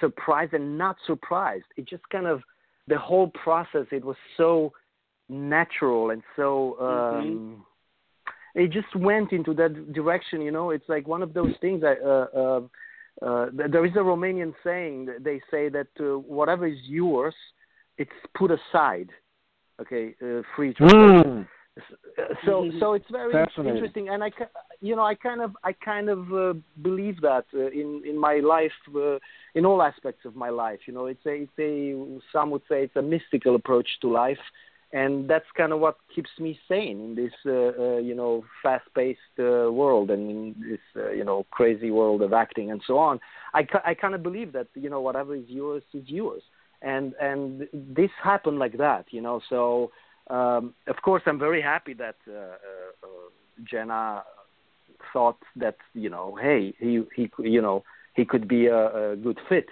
surprised 0.00 0.54
and 0.54 0.78
not 0.78 0.96
surprised. 1.06 1.64
It 1.76 1.88
just 1.88 2.08
kind 2.10 2.26
of 2.26 2.42
the 2.86 2.98
whole 2.98 3.28
process 3.42 3.86
it 3.90 4.04
was 4.04 4.16
so 4.36 4.72
natural 5.28 6.10
and 6.10 6.22
so 6.36 6.78
um 6.80 7.64
Mhm. 8.56 8.62
it 8.62 8.70
just 8.70 8.94
went 8.94 9.32
into 9.32 9.54
that 9.54 9.92
direction 9.92 10.40
you 10.40 10.52
know? 10.52 10.70
It's 10.70 10.88
like 10.88 11.08
one 11.08 11.22
of 11.22 11.34
those 11.34 11.52
things 11.60 11.80
that 11.80 11.98
uh, 12.02 12.28
uh 12.42 12.60
uh, 13.22 13.46
there 13.52 13.84
is 13.84 13.92
a 13.92 14.00
Romanian 14.00 14.54
saying. 14.62 15.06
that 15.06 15.24
They 15.24 15.40
say 15.50 15.68
that 15.68 15.88
uh, 16.00 16.18
whatever 16.18 16.66
is 16.66 16.78
yours, 16.84 17.34
it's 17.98 18.10
put 18.36 18.50
aside. 18.50 19.10
Okay, 19.80 20.14
uh, 20.22 20.42
free 20.54 20.74
translation. 20.74 21.46
Mm. 21.46 21.48
So, 22.46 22.70
so 22.78 22.92
it's 22.92 23.10
very 23.10 23.34
interesting, 23.56 24.08
and 24.08 24.22
I, 24.22 24.30
you 24.80 24.94
know, 24.94 25.02
I 25.02 25.16
kind 25.16 25.40
of, 25.40 25.56
I 25.64 25.72
kind 25.72 26.08
of 26.08 26.32
uh, 26.32 26.54
believe 26.82 27.20
that 27.22 27.46
uh, 27.52 27.66
in 27.70 28.02
in 28.06 28.16
my 28.16 28.36
life, 28.36 28.70
uh, 28.94 29.18
in 29.56 29.66
all 29.66 29.82
aspects 29.82 30.24
of 30.24 30.36
my 30.36 30.50
life. 30.50 30.80
You 30.86 30.94
know, 30.94 31.06
it's 31.06 31.26
a, 31.26 31.46
it's 31.46 31.58
a, 31.58 32.20
some 32.32 32.50
would 32.52 32.62
say 32.68 32.84
it's 32.84 32.94
a 32.94 33.02
mystical 33.02 33.56
approach 33.56 33.88
to 34.02 34.08
life, 34.08 34.38
and 34.92 35.28
that's 35.28 35.44
kind 35.56 35.72
of 35.72 35.80
what 35.80 35.96
keeps 36.14 36.30
me 36.38 36.58
sane 36.68 37.00
in 37.00 37.14
this, 37.16 37.32
uh, 37.46 37.50
uh, 37.82 37.98
you 37.98 38.14
know, 38.14 38.44
fast-paced 38.62 39.18
uh, 39.38 39.70
world 39.70 40.10
and 40.10 40.30
in 40.30 40.54
this, 40.70 40.78
uh, 40.96 41.10
you 41.10 41.24
know, 41.24 41.46
crazy 41.50 41.90
world 41.90 42.22
of 42.22 42.32
acting 42.32 42.70
and 42.70 42.80
so 42.86 42.98
on. 42.98 43.18
I, 43.52 43.62
ki- 43.64 43.84
I 43.84 43.94
kind 43.94 44.14
of 44.14 44.22
believe 44.22 44.52
that, 44.52 44.68
you 44.74 44.88
know, 44.88 45.00
whatever 45.00 45.34
is 45.34 45.44
yours 45.48 45.82
is 45.92 46.04
yours, 46.06 46.42
and 46.82 47.14
and 47.20 47.66
this 47.72 48.10
happened 48.22 48.58
like 48.58 48.78
that, 48.78 49.06
you 49.10 49.20
know. 49.20 49.40
So, 49.48 49.90
um, 50.30 50.74
of 50.86 50.96
course, 51.02 51.22
I'm 51.26 51.38
very 51.38 51.62
happy 51.62 51.94
that 51.94 52.16
uh, 52.28 52.32
uh, 52.32 52.46
uh, 53.02 53.08
Jenna 53.68 54.22
thought 55.12 55.38
that, 55.56 55.76
you 55.94 56.10
know, 56.10 56.38
hey, 56.40 56.74
he 56.78 57.02
he, 57.16 57.30
you 57.38 57.62
know, 57.62 57.84
he 58.14 58.24
could 58.24 58.46
be 58.46 58.66
a, 58.66 59.12
a 59.12 59.16
good 59.16 59.38
fit, 59.48 59.66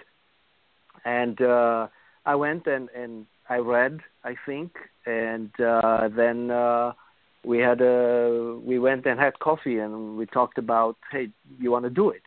and 1.05 1.41
uh, 1.41 1.87
I 2.25 2.35
went 2.35 2.67
and 2.67 2.89
and 2.95 3.25
I 3.49 3.57
read, 3.57 3.99
I 4.23 4.35
think, 4.45 4.71
and 5.05 5.49
uh, 5.59 6.09
then 6.15 6.49
uh, 6.51 6.93
we 7.45 7.59
had 7.59 7.81
a 7.81 8.57
we 8.63 8.79
went 8.79 9.05
and 9.05 9.19
had 9.19 9.37
coffee 9.39 9.79
and 9.79 10.17
we 10.17 10.25
talked 10.25 10.57
about, 10.57 10.95
hey, 11.11 11.27
you 11.59 11.71
want 11.71 11.83
to 11.85 11.89
do 11.89 12.09
it? 12.09 12.21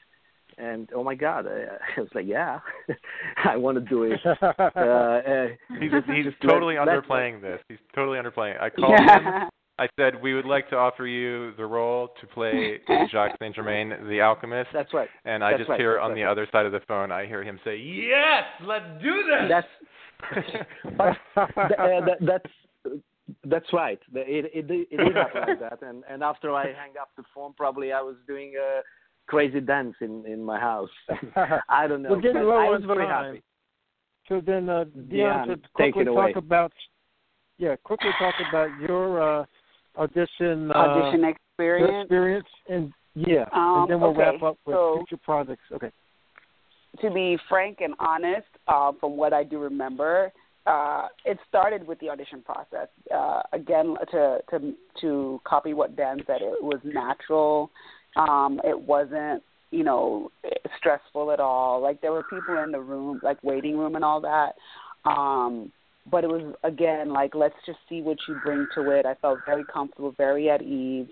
And 0.59 0.89
oh 0.95 1.05
my 1.05 1.15
God, 1.15 1.47
I, 1.47 1.67
I 1.97 2.01
was 2.01 2.09
like, 2.15 2.27
yeah, 2.27 2.61
I 3.45 3.57
want 3.57 3.77
to 3.79 3.85
do 3.85 4.05
it. 4.05 4.21
Uh, 4.41 4.63
uh, 4.83 5.47
He's 5.81 5.91
just- 5.91 6.07
he's 6.07 6.25
just 6.25 6.41
totally 6.43 6.77
let- 6.77 6.87
let- 6.87 7.05
underplaying 7.05 7.41
this. 7.43 7.61
He's 7.69 7.79
totally 7.95 8.19
underplaying. 8.19 8.61
I 8.61 8.71
called 8.71 8.99
him. 8.99 9.49
I 9.79 9.89
said 10.01 10.23
we 10.23 10.33
would 10.33 10.47
like 10.47 10.71
to 10.71 10.77
offer 10.77 11.07
you 11.07 11.53
the 11.59 11.67
role 11.67 12.09
to 12.21 12.27
play 12.29 12.79
Jacques 13.11 13.37
Saint 13.39 13.55
Germain, 13.55 13.93
the 14.09 14.23
alchemist. 14.23 14.71
That's 14.73 14.95
right. 14.95 15.09
And 15.27 15.45
I 15.45 15.51
That's 15.51 15.61
just 15.63 15.71
right, 15.71 15.79
hear 15.81 15.95
that's 15.97 16.05
on 16.05 16.11
right. 16.13 16.17
the 16.17 16.25
other 16.25 16.49
side 16.51 16.65
of 16.65 16.73
the 16.73 16.81
phone, 16.89 17.13
I 17.13 17.27
hear 17.27 17.43
him 17.45 17.61
say, 17.63 17.77
"Yes, 17.77 18.45
let's 18.63 18.87
do 19.03 19.13
this." 19.25 19.51
That's 19.51 19.67
but 20.97 21.17
uh, 21.37 22.01
that, 22.07 22.17
that's 22.21 22.97
that's 23.45 23.73
right. 23.73 23.99
It 24.15 24.51
it 24.55 24.67
it 24.91 24.97
did 24.97 25.17
happen 25.17 25.43
like 25.49 25.61
that. 25.61 25.83
And 25.83 26.05
and 26.09 26.23
after 26.23 26.53
I 26.53 26.67
hang 26.67 26.93
up 27.01 27.11
the 27.17 27.25
phone, 27.35 27.53
probably 27.57 27.93
I 27.93 28.01
was 28.01 28.17
doing 28.27 28.55
a 28.61 28.81
crazy 29.27 29.61
dance 29.61 29.95
in 30.01 30.25
in 30.27 30.43
my 30.45 30.59
house. 30.61 30.91
I 31.69 31.87
don't 31.87 32.03
know. 32.03 32.11
We're 32.11 32.21
getting 32.21 32.43
low 32.43 32.57
I 32.59 32.69
was 32.71 32.83
very 32.87 33.07
time. 33.07 33.25
happy. 33.27 33.43
So 34.29 34.41
then, 34.45 34.69
uh, 34.69 34.85
Dionne, 34.85 35.09
Dionne, 35.13 35.47
to 35.47 35.57
take 35.79 35.95
quickly 35.95 36.03
it 36.03 36.09
away. 36.09 36.33
talk 36.33 36.43
about, 36.43 36.73
yeah, 37.59 37.77
quickly 37.85 38.11
talk 38.19 38.35
about 38.49 38.71
your 38.81 39.23
uh, 39.23 39.45
audition, 39.97 40.73
uh, 40.73 40.75
Audition 40.75 41.25
experience. 41.25 42.03
experience, 42.03 42.49
and 42.69 42.93
yeah, 43.15 43.45
Um, 43.53 43.83
and 43.83 43.91
then 43.91 44.01
we'll 44.01 44.11
okay, 44.11 44.19
wrap 44.33 44.43
up 44.43 44.59
with 44.67 44.75
so- 44.75 44.97
future 45.07 45.21
projects. 45.25 45.63
Okay. 45.73 45.91
To 47.01 47.11
be 47.11 47.39
frank 47.49 47.79
and 47.81 47.95
honest, 47.99 48.47
uh, 48.69 48.93
from 49.01 49.17
what 49.17 49.33
I 49.33 49.45
do 49.45 49.59
remember, 49.59 50.33
uh, 50.67 51.09
it 51.25 51.39
started 51.49 51.87
with 51.87 51.99
the 52.01 52.09
audition 52.09 52.43
process. 52.43 52.89
Uh, 53.15 53.43
again, 53.53 53.97
to 54.11 54.39
to 54.51 54.75
to 55.01 55.41
copy 55.45 55.75
what 55.75 55.97
Dan 55.97 56.23
said, 56.27 56.43
it 56.43 56.63
was 56.63 56.81
natural. 56.85 57.71
Um, 58.17 58.61
it 58.65 58.79
wasn't, 58.79 59.43
you 59.71 59.85
know, 59.85 60.31
stressful 60.79 61.31
at 61.31 61.41
all. 61.41 61.81
Like 61.81 62.01
there 62.01 62.13
were 62.13 62.25
people 62.25 62.63
in 62.65 62.73
the 62.73 62.81
room, 62.81 63.21
like 63.23 63.43
waiting 63.45 63.79
room 63.79 63.95
and 63.95 64.05
all 64.05 64.21
that. 64.23 64.55
Um, 65.09 65.71
but 66.11 66.25
it 66.25 66.29
was 66.29 66.55
again 66.65 67.13
like 67.13 67.35
let's 67.35 67.55
just 67.65 67.79
see 67.89 68.01
what 68.01 68.17
you 68.29 68.37
bring 68.45 68.67
to 68.75 68.91
it. 68.91 69.07
I 69.07 69.15
felt 69.15 69.41
very 69.47 69.65
comfortable, 69.73 70.15
very 70.17 70.51
at 70.51 70.63
ease. 70.63 71.09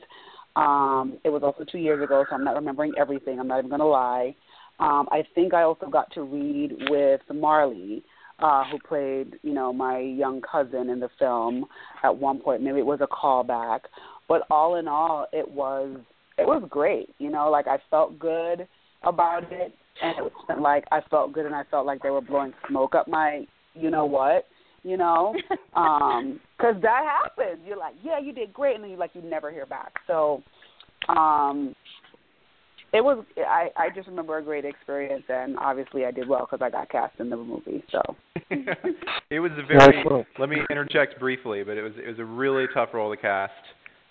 Um, 0.56 1.18
it 1.24 1.30
was 1.30 1.42
also 1.42 1.64
two 1.64 1.78
years 1.78 2.02
ago, 2.02 2.24
so 2.28 2.34
I'm 2.34 2.44
not 2.44 2.54
remembering 2.54 2.92
everything. 2.98 3.40
I'm 3.40 3.48
not 3.48 3.58
even 3.58 3.70
going 3.70 3.80
to 3.80 3.86
lie. 3.86 4.34
Um, 4.80 5.08
I 5.12 5.24
think 5.34 5.54
I 5.54 5.62
also 5.62 5.86
got 5.86 6.12
to 6.14 6.22
read 6.22 6.72
with 6.88 7.20
Marley, 7.32 8.02
uh, 8.40 8.64
who 8.64 8.78
played, 8.80 9.38
you 9.42 9.54
know, 9.54 9.72
my 9.72 9.98
young 9.98 10.40
cousin 10.40 10.90
in 10.90 11.00
the 11.00 11.08
film 11.18 11.66
at 12.02 12.14
one 12.16 12.40
point. 12.40 12.62
Maybe 12.62 12.80
it 12.80 12.86
was 12.86 13.00
a 13.00 13.06
callback, 13.06 13.80
but 14.28 14.42
all 14.50 14.76
in 14.76 14.88
all, 14.88 15.26
it 15.32 15.48
was 15.48 15.98
it 16.36 16.46
was 16.46 16.64
great. 16.68 17.14
You 17.18 17.30
know, 17.30 17.50
like 17.50 17.66
I 17.68 17.78
felt 17.90 18.18
good 18.18 18.66
about 19.02 19.44
it, 19.52 19.72
and 20.02 20.18
it 20.18 20.32
wasn't 20.32 20.62
like 20.62 20.84
I 20.90 21.00
felt 21.10 21.32
good 21.32 21.46
and 21.46 21.54
I 21.54 21.62
felt 21.70 21.86
like 21.86 22.02
they 22.02 22.10
were 22.10 22.20
blowing 22.20 22.52
smoke 22.68 22.94
up 22.94 23.06
my, 23.06 23.46
you 23.74 23.90
know 23.90 24.04
what, 24.04 24.46
you 24.82 24.96
know, 24.96 25.34
um, 25.74 26.40
because 26.56 26.74
that 26.82 27.04
happens. 27.04 27.60
You're 27.66 27.78
like, 27.78 27.94
yeah, 28.02 28.18
you 28.18 28.32
did 28.32 28.52
great, 28.52 28.74
and 28.74 28.84
then 28.84 28.90
you 28.90 28.96
like 28.96 29.10
you 29.14 29.22
never 29.22 29.50
hear 29.50 29.66
back. 29.66 29.94
So, 30.06 30.42
um, 31.08 31.74
it 32.94 33.04
was 33.04 33.24
I 33.38 33.70
I 33.76 33.88
just 33.94 34.06
remember 34.06 34.38
a 34.38 34.42
great 34.42 34.64
experience, 34.64 35.24
and 35.28 35.58
obviously 35.58 36.04
I 36.04 36.12
did 36.12 36.28
well 36.28 36.46
because 36.48 36.64
I 36.64 36.70
got 36.70 36.88
cast 36.88 37.18
in 37.18 37.28
the 37.28 37.36
movie. 37.36 37.82
So 37.90 38.00
it 39.30 39.40
was 39.40 39.50
a 39.58 39.66
very. 39.66 39.98
Excellent. 39.98 40.26
let 40.38 40.48
me 40.48 40.58
interject 40.70 41.18
briefly, 41.18 41.64
but 41.64 41.76
it 41.76 41.82
was 41.82 41.92
it 41.96 42.08
was 42.08 42.20
a 42.20 42.24
really 42.24 42.66
tough 42.72 42.90
role 42.94 43.14
to 43.14 43.20
cast. 43.20 43.52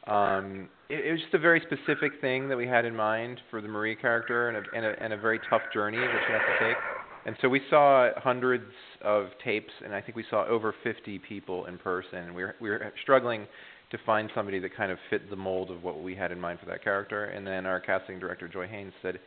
Um, 0.05 0.67
it, 0.89 1.05
it 1.05 1.11
was 1.13 1.21
just 1.21 1.33
a 1.33 1.39
very 1.39 1.61
specific 1.61 2.19
thing 2.19 2.49
that 2.49 2.57
we 2.57 2.67
had 2.67 2.83
in 2.83 2.93
mind 2.93 3.39
for 3.49 3.61
the 3.61 3.69
Marie 3.69 3.95
character, 3.95 4.49
and 4.49 4.57
a, 4.57 4.61
and 4.75 4.85
a 4.85 5.03
and 5.03 5.13
a 5.13 5.17
very 5.17 5.39
tough 5.49 5.61
journey 5.73 5.97
that 5.97 6.19
she 6.27 6.33
has 6.33 6.41
to 6.41 6.67
take. 6.67 6.77
And 7.25 7.37
so 7.41 7.47
we 7.47 7.61
saw 7.69 8.09
hundreds 8.17 8.69
of 9.01 9.27
tapes, 9.41 9.71
and 9.85 9.95
I 9.95 10.01
think 10.01 10.17
we 10.17 10.25
saw 10.29 10.45
over 10.45 10.75
50 10.83 11.19
people 11.19 11.67
in 11.67 11.77
person. 11.77 12.17
And 12.17 12.35
we 12.35 12.43
were 12.43 12.55
we 12.59 12.69
were 12.69 12.91
struggling 13.01 13.47
to 13.93 13.99
find 14.07 14.29
somebody 14.33 14.57
that 14.57 14.75
kind 14.75 14.91
of 14.91 14.97
fit 15.11 15.29
the 15.29 15.35
mold 15.35 15.69
of 15.69 15.83
what 15.83 16.01
we 16.01 16.15
had 16.15 16.31
in 16.31 16.39
mind 16.39 16.59
for 16.59 16.65
that 16.65 16.83
character. 16.83 17.25
And 17.25 17.45
then 17.45 17.67
our 17.67 17.79
casting 17.79 18.19
director 18.19 18.47
Joy 18.47 18.67
Haynes 18.67 18.91
said, 19.03 19.19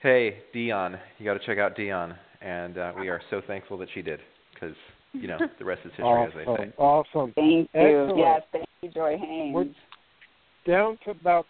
"Hey, 0.00 0.42
Dion, 0.52 0.98
you 1.18 1.24
got 1.24 1.34
to 1.34 1.44
check 1.44 1.58
out 1.58 1.74
Dionne." 1.76 2.14
And 2.42 2.76
uh, 2.76 2.92
we 3.00 3.08
are 3.08 3.22
so 3.30 3.40
thankful 3.46 3.78
that 3.78 3.88
she 3.94 4.02
did, 4.02 4.20
because 4.52 4.76
you 5.14 5.26
know 5.26 5.38
the 5.58 5.64
rest 5.64 5.80
is 5.86 5.92
history, 5.92 6.24
as 6.24 6.32
they 6.34 6.44
say. 6.44 6.72
Awesome. 6.76 7.10
Awesome. 7.16 7.32
thank 7.34 7.70
you. 7.72 7.80
Excellent. 7.80 8.18
Yes, 8.18 8.42
thank 8.52 8.66
you, 8.82 8.90
Joy 8.90 9.16
Haynes. 9.18 9.54
We're 9.54 10.70
down 10.70 10.98
to 11.06 11.12
about 11.12 11.46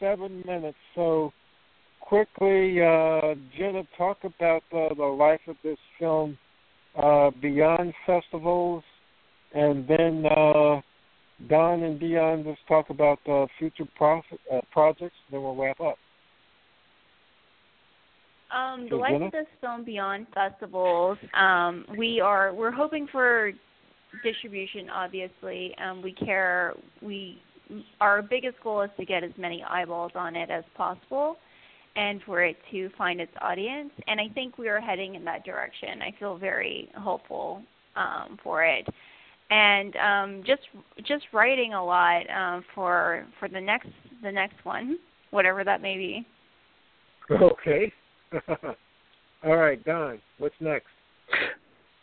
seven 0.00 0.42
minutes, 0.46 0.78
so 0.94 1.34
quickly, 2.00 2.80
uh, 2.80 3.34
Jenna, 3.58 3.82
talk 3.98 4.16
about 4.24 4.62
uh, 4.72 4.94
the 4.94 5.04
life 5.04 5.40
of 5.46 5.56
this 5.62 5.78
film 5.98 6.38
uh, 7.00 7.30
beyond 7.42 7.92
festivals, 8.06 8.82
and 9.52 9.86
then 9.86 10.24
uh, 10.24 10.80
Don 11.48 11.82
and 11.82 12.00
Dionne 12.00 12.44
just 12.44 12.60
talk 12.68 12.90
about 12.90 13.18
uh, 13.28 13.46
future 13.58 13.88
profit, 13.96 14.40
uh, 14.52 14.60
projects. 14.72 15.16
Then 15.30 15.42
we'll 15.42 15.56
wrap 15.56 15.80
up. 15.80 15.96
Um, 18.54 18.88
the 18.90 18.96
life 18.96 19.22
of 19.22 19.30
this 19.30 19.46
film 19.60 19.84
beyond 19.84 20.26
festivals, 20.34 21.16
um, 21.34 21.84
we 21.96 22.20
are 22.20 22.52
we're 22.52 22.72
hoping 22.72 23.06
for 23.10 23.52
distribution. 24.24 24.90
Obviously, 24.90 25.74
um, 25.78 26.02
we 26.02 26.12
care. 26.12 26.74
We 27.00 27.40
our 28.00 28.22
biggest 28.22 28.56
goal 28.62 28.82
is 28.82 28.90
to 28.98 29.04
get 29.04 29.22
as 29.22 29.30
many 29.38 29.62
eyeballs 29.62 30.12
on 30.16 30.34
it 30.34 30.50
as 30.50 30.64
possible, 30.76 31.36
and 31.94 32.20
for 32.26 32.42
it 32.42 32.56
to 32.72 32.90
find 32.98 33.20
its 33.20 33.32
audience. 33.40 33.92
And 34.08 34.20
I 34.20 34.28
think 34.34 34.58
we 34.58 34.68
are 34.68 34.80
heading 34.80 35.14
in 35.14 35.24
that 35.26 35.44
direction. 35.44 36.02
I 36.02 36.12
feel 36.18 36.36
very 36.36 36.90
hopeful 36.96 37.62
um, 37.94 38.36
for 38.42 38.64
it, 38.64 38.86
and 39.50 39.96
um, 39.96 40.42
just 40.46 40.62
just 41.04 41.24
writing 41.32 41.74
a 41.74 41.84
lot 41.84 42.22
um, 42.30 42.64
for 42.74 43.26
for 43.38 43.48
the 43.48 43.60
next 43.60 43.88
the 44.22 44.30
next 44.32 44.64
one, 44.64 44.98
whatever 45.30 45.64
that 45.64 45.82
may 45.82 45.96
be. 45.96 46.26
Okay. 47.30 47.92
All 49.44 49.56
right, 49.56 49.82
Don. 49.84 50.20
What's 50.38 50.56
next? 50.58 50.88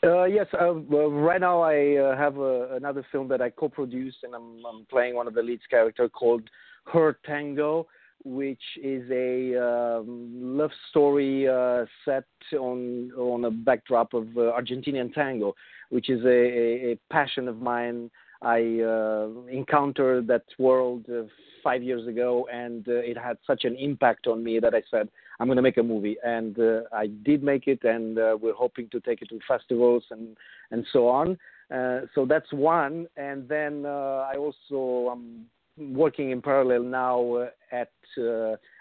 Uh, 0.04 0.24
yes, 0.24 0.46
uh, 0.54 0.74
well, 0.90 1.10
right 1.10 1.42
now 1.42 1.62
I 1.62 1.98
uh, 1.98 2.18
have 2.18 2.38
uh, 2.38 2.76
another 2.76 3.06
film 3.12 3.28
that 3.28 3.42
I 3.42 3.50
co-produced, 3.50 4.18
and 4.24 4.34
I'm, 4.34 4.64
I'm 4.66 4.86
playing 4.90 5.16
one 5.16 5.28
of 5.28 5.34
the 5.34 5.42
leads 5.42 5.64
character 5.70 6.08
called 6.08 6.44
Her 6.86 7.18
Tango, 7.26 7.88
which 8.24 8.62
is 8.82 9.04
a 9.12 9.56
um, 9.62 10.30
love 10.58 10.72
story 10.90 11.48
uh, 11.48 11.86
set 12.06 12.26
on 12.58 13.12
on 13.18 13.46
a 13.46 13.52
backdrop 13.52 14.14
of 14.14 14.28
uh, 14.38 14.52
Argentinian 14.52 15.14
tango, 15.14 15.56
which 15.90 16.10
is 16.10 16.24
a, 16.26 16.92
a, 16.92 17.00
passion 17.12 17.48
of 17.48 17.60
mine. 17.62 18.10
I 18.42 18.82
uh, 18.82 19.30
encountered 19.50 20.28
that 20.28 20.44
world 20.60 21.06
uh, 21.10 21.24
five 21.64 21.82
years 21.82 22.08
ago, 22.08 22.48
and 22.52 22.88
uh, 22.88 22.94
it 22.94 23.18
had 23.18 23.38
such 23.48 23.64
an 23.64 23.76
impact 23.76 24.28
on 24.28 24.44
me 24.44 24.60
that 24.60 24.76
I 24.76 24.84
said, 24.92 25.10
I'm 25.40 25.48
going 25.48 25.56
to 25.56 25.62
make 25.62 25.78
a 25.78 25.84
movie. 25.84 26.18
And 26.24 26.58
uh, 26.60 26.82
I 26.94 27.08
did 27.08 27.42
make 27.42 27.68
it, 27.68 27.84
and 27.84 28.18
uh, 28.18 28.38
we're 28.40 28.54
hoping 28.54 28.90
to 28.92 29.00
take 29.00 29.22
it 29.22 29.30
to 29.30 29.40
festivals 29.48 30.04
and, 30.12 30.38
and 30.72 30.86
so 30.94 31.08
on. 31.08 31.38
Uh, 31.74 32.02
so 32.14 32.26
that's 32.26 32.52
one. 32.54 33.08
And 33.18 33.48
then 33.50 33.86
I 33.86 34.36
also 34.38 35.12
am 35.12 35.46
working 35.78 36.32
in 36.32 36.42
parallel 36.42 36.84
now 36.84 37.48
at 37.72 37.92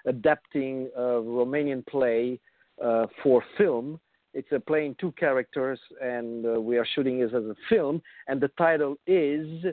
adapting 0.07 0.91
a 0.97 1.01
Romanian 1.01 1.87
play 1.87 2.39
for 3.23 3.43
film 3.57 4.01
it's 4.37 4.53
a 4.53 4.61
playing 4.61 4.95
two 5.01 5.13
characters, 5.13 5.81
and 6.03 6.45
uh, 6.45 6.61
we 6.61 6.77
are 6.77 6.87
shooting 6.95 7.21
it 7.21 7.35
as 7.35 7.45
a 7.45 7.57
film. 7.71 8.03
And 8.29 8.39
the 8.39 8.49
title 8.59 8.97
is 9.07 9.65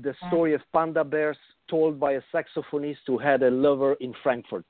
"The 0.00 0.14
Story 0.28 0.54
of 0.54 0.60
Panda 0.72 1.02
Bears, 1.02 1.36
told 1.68 1.98
by 1.98 2.12
a 2.12 2.20
saxophonist 2.32 3.04
who 3.08 3.18
had 3.18 3.42
a 3.42 3.50
lover 3.50 3.94
in 3.94 4.14
Frankfurt." 4.22 4.66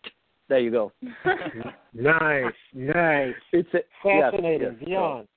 There 0.49 0.59
you 0.59 0.71
go. 0.71 0.93
nice, 1.95 2.53
nice. 2.73 3.35
It's 3.53 3.69
a, 3.75 3.81
fascinating. 4.03 4.77
Yes, 4.81 4.87
Beyond. 4.87 5.29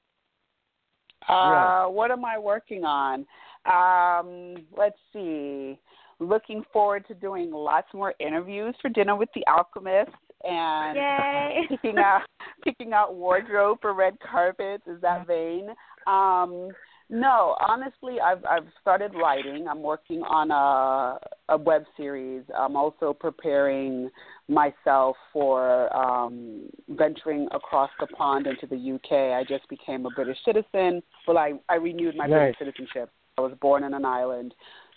Uh, 1.28 1.86
what 1.88 2.10
am 2.12 2.24
I 2.24 2.38
working 2.40 2.84
on? 2.86 3.26
Um, 3.66 4.66
let's 4.78 5.00
see. 5.12 5.78
Looking 6.20 6.64
forward 6.72 7.06
to 7.10 7.14
doing 7.14 7.52
lots 7.52 7.88
more 7.94 8.14
interviews 8.20 8.74
for 8.82 8.90
Dinner 8.90 9.16
with 9.16 9.30
the 9.36 9.46
Alchemist 9.48 10.12
and 10.44 10.96
Yay. 10.98 11.62
picking 11.70 11.98
out 11.98 12.22
picking 12.64 12.94
out 12.94 13.16
wardrobe 13.16 13.80
for 13.82 13.94
red 13.94 14.18
carpets. 14.20 14.84
Is 14.88 15.02
that 15.02 15.28
vain? 15.28 15.70
Um, 16.06 16.70
no, 17.10 17.56
honestly, 17.66 18.20
I've 18.20 18.44
I've 18.46 18.68
started 18.82 19.14
writing. 19.16 19.68
I'm 19.70 19.82
working 19.82 20.22
on 20.24 20.52
a 20.52 21.20
a 21.54 21.58
web 21.58 21.84
series. 21.96 22.44
I'm 22.58 22.76
also 22.76 23.14
preparing 23.14 24.10
myself 24.50 25.16
for 25.32 25.96
um, 25.96 26.70
venturing 26.90 27.48
across 27.52 27.90
the 28.00 28.08
pond 28.08 28.46
into 28.48 28.68
the 28.68 28.96
UK. 28.96 29.38
I 29.38 29.46
just 29.48 29.68
became 29.70 30.06
a 30.06 30.10
British 30.10 30.38
citizen. 30.44 31.02
Well, 31.28 31.38
I 31.38 31.54
I 31.70 31.76
renewed 31.76 32.16
my 32.18 32.28
Nice. 32.28 32.56
British 32.58 32.60
citizenship. 32.60 33.10
I 33.38 33.42
was 33.42 33.54
born 33.62 33.84
in 33.84 33.94
an 33.94 34.04
island, 34.04 34.54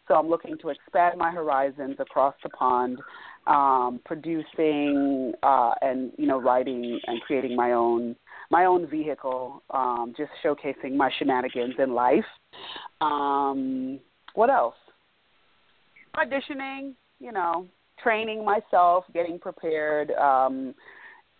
so 0.09 0.15
I'm 0.15 0.29
looking 0.29 0.59
to 0.59 0.71
expand 0.71 1.17
my 1.19 1.31
horizons 1.31 1.97
across 2.01 2.35
the 2.43 2.49
pond, 2.49 2.99
um, 3.47 4.01
producing 4.05 5.33
uh, 5.43 5.73
and 5.83 6.13
you 6.17 6.27
know 6.27 6.41
writing 6.41 7.01
and 7.07 7.21
creating 7.23 7.57
my 7.57 7.73
own 7.73 8.17
my 8.51 8.65
own 8.65 8.89
vehicle, 8.89 9.63
um, 9.71 10.13
just 10.17 10.31
showcasing 10.45 10.97
my 10.97 11.11
shenanigans 11.19 11.75
in 11.79 11.95
life. 11.95 12.25
Um, 13.01 14.01
what 14.35 14.51
else? 14.51 14.75
Auditioning, 16.17 16.95
you 17.21 17.31
know, 17.31 17.67
training 18.03 18.45
myself, 18.45 19.05
getting 19.15 19.39
prepared, 19.39 20.11
um, 20.13 20.75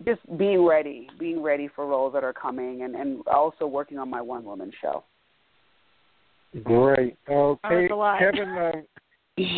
just 0.05 0.21
being 0.39 0.65
ready, 0.65 1.09
being 1.19 1.43
ready 1.43 1.69
for 1.75 1.87
roles 1.87 2.13
that 2.13 2.23
are 2.23 2.33
coming, 2.33 2.83
and, 2.83 2.95
and 2.95 3.27
also 3.27 3.67
working 3.67 3.99
on 3.99 4.09
my 4.09 4.21
one 4.21 4.45
woman 4.45 4.71
show. 4.81 5.03
Great. 6.63 7.17
Okay, 7.29 7.89
that's. 7.89 8.19
Kevin, 8.21 8.49
uh, 8.49 8.73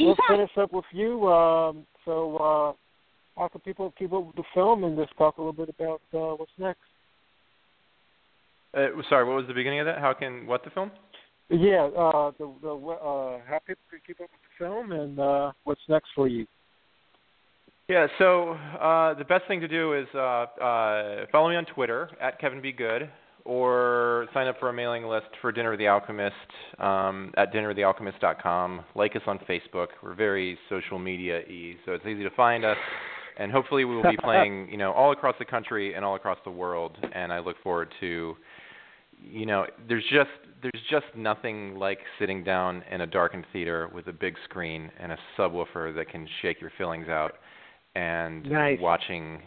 we'll 0.01 0.16
finish 0.28 0.51
up 0.57 0.72
with 0.72 0.85
you. 0.93 1.28
Um, 1.28 1.87
so, 2.05 2.37
uh, 2.37 2.72
how 3.41 3.49
can 3.49 3.61
people 3.61 3.93
keep 3.99 4.12
up 4.12 4.26
with 4.26 4.37
the 4.37 4.45
film 4.55 4.85
and 4.85 4.97
just 4.97 5.16
talk 5.16 5.39
a 5.39 5.41
little 5.41 5.53
bit 5.53 5.68
about 5.68 6.03
uh, 6.12 6.37
what's 6.37 6.51
next? 6.59 6.80
Uh, 8.74 8.89
sorry, 9.09 9.26
what 9.26 9.37
was 9.37 9.47
the 9.47 9.55
beginning 9.55 9.80
of 9.80 9.87
that? 9.87 9.99
How 9.99 10.12
can 10.12 10.47
what 10.47 10.64
the 10.64 10.70
film? 10.70 10.91
Yeah, 11.51 11.85
uh, 11.97 12.33
the 12.39 12.53
the 12.62 12.70
uh, 12.70 13.41
how 13.47 13.59
people 13.66 13.83
can 13.91 14.01
keep 14.07 14.20
up 14.20 14.30
with 14.30 14.41
the 14.43 14.64
film 14.64 14.93
and 14.93 15.18
uh, 15.18 15.53
what's 15.64 15.80
next 15.89 16.09
for 16.14 16.28
you. 16.28 16.47
Yeah, 17.89 18.07
so 18.18 18.53
uh, 18.80 19.14
the 19.14 19.24
best 19.24 19.47
thing 19.49 19.61
to 19.61 19.68
do 19.68 19.93
is 19.93 20.07
uh, 20.14 20.18
uh, 20.18 21.26
follow 21.30 21.51
me 21.51 21.57
on 21.57 21.66
Twitter 21.66 22.09
at 22.22 22.41
Kevin 22.41 22.62
B 22.62 22.72
Good, 22.72 23.11
or 23.45 24.28
sign 24.32 24.47
up 24.47 24.59
for 24.61 24.68
a 24.68 24.72
mailing 24.72 25.05
list 25.05 25.26
for 25.40 25.53
Dinner 25.53 25.70
with 25.70 25.78
the 25.78 25.88
Alchemist 25.88 26.34
um, 26.78 27.32
at 27.36 27.53
dinnerwiththealchemist.com. 27.53 28.84
Like 28.95 29.16
us 29.16 29.22
on 29.26 29.38
Facebook. 29.49 29.88
We're 30.03 30.14
very 30.14 30.59
social 30.68 30.99
media 30.99 31.40
y, 31.49 31.74
so 31.84 31.93
it's 31.93 32.07
easy 32.07 32.22
to 32.22 32.30
find 32.30 32.64
us. 32.64 32.76
And 33.38 33.51
hopefully, 33.51 33.84
we 33.84 33.97
will 33.97 34.03
be 34.03 34.16
playing, 34.22 34.68
you 34.70 34.76
know, 34.76 34.93
all 34.93 35.12
across 35.12 35.34
the 35.38 35.45
country 35.45 35.95
and 35.95 36.05
all 36.05 36.14
across 36.16 36.38
the 36.45 36.51
world. 36.51 36.97
And 37.14 37.32
I 37.32 37.38
look 37.40 37.57
forward 37.62 37.93
to, 38.01 38.36
you 39.22 39.47
know, 39.47 39.66
there's 39.88 40.05
just 40.11 40.30
there's 40.62 40.82
just 40.90 41.07
nothing 41.16 41.74
like 41.74 41.99
sitting 42.18 42.45
down 42.45 42.84
in 42.90 43.01
a 43.01 43.07
darkened 43.07 43.47
theater 43.53 43.90
with 43.93 44.07
a 44.07 44.12
big 44.12 44.36
screen 44.45 44.90
and 45.01 45.11
a 45.12 45.18
subwoofer 45.36 45.95
that 45.97 46.09
can 46.09 46.28
shake 46.40 46.61
your 46.61 46.70
feelings 46.78 47.09
out 47.09 47.32
and 47.95 48.49
Nice. 48.49 48.78
watching 48.80 49.43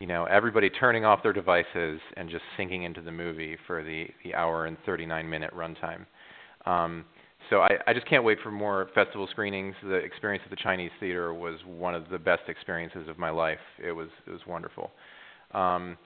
you 0.00 0.06
know 0.06 0.24
everybody 0.24 0.70
turning 0.70 1.04
off 1.04 1.22
their 1.22 1.32
devices 1.32 2.00
and 2.16 2.30
just 2.30 2.42
sinking 2.56 2.84
into 2.84 3.00
the 3.00 3.12
movie 3.12 3.56
for 3.66 3.82
the 3.82 4.06
the 4.24 4.34
hour 4.34 4.66
and 4.66 4.76
39 4.86 5.28
minute 5.28 5.52
runtime 5.54 6.06
um 6.66 7.04
so 7.50 7.60
I, 7.60 7.70
I 7.86 7.94
just 7.94 8.06
can't 8.06 8.24
wait 8.24 8.38
for 8.42 8.50
more 8.50 8.88
festival 8.94 9.26
screenings. 9.30 9.74
The 9.82 9.94
experience 9.94 10.42
at 10.44 10.50
the 10.50 10.62
Chinese 10.62 10.90
Theater 11.00 11.32
was 11.32 11.58
one 11.64 11.94
of 11.94 12.08
the 12.10 12.18
best 12.18 12.42
experiences 12.48 13.08
of 13.08 13.18
my 13.18 13.30
life. 13.30 13.58
It 13.82 13.92
was 13.92 14.08
it 14.26 14.30
was 14.30 14.40
wonderful. 14.46 14.90
Um, 15.54 15.96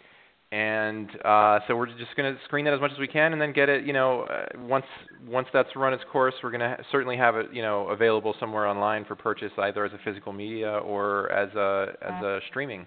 and 0.52 1.08
uh, 1.24 1.60
so 1.66 1.74
we're 1.74 1.86
just 1.86 2.14
going 2.14 2.32
to 2.32 2.38
screen 2.44 2.66
that 2.66 2.74
as 2.74 2.80
much 2.80 2.92
as 2.92 2.98
we 2.98 3.08
can, 3.08 3.32
and 3.32 3.40
then 3.40 3.54
get 3.54 3.70
it. 3.70 3.86
You 3.86 3.94
know, 3.94 4.22
uh, 4.22 4.44
once 4.58 4.84
once 5.26 5.48
that's 5.52 5.70
run 5.74 5.94
its 5.94 6.04
course, 6.12 6.34
we're 6.42 6.50
going 6.50 6.60
to 6.60 6.76
ha- 6.76 6.82
certainly 6.92 7.16
have 7.16 7.36
it. 7.36 7.46
You 7.52 7.62
know, 7.62 7.88
available 7.88 8.34
somewhere 8.38 8.66
online 8.66 9.04
for 9.06 9.16
purchase, 9.16 9.50
either 9.58 9.84
as 9.84 9.92
a 9.92 9.98
physical 10.04 10.32
media 10.32 10.72
or 10.78 11.32
as 11.32 11.52
a 11.54 11.94
as 12.02 12.22
a 12.22 12.40
streaming. 12.50 12.86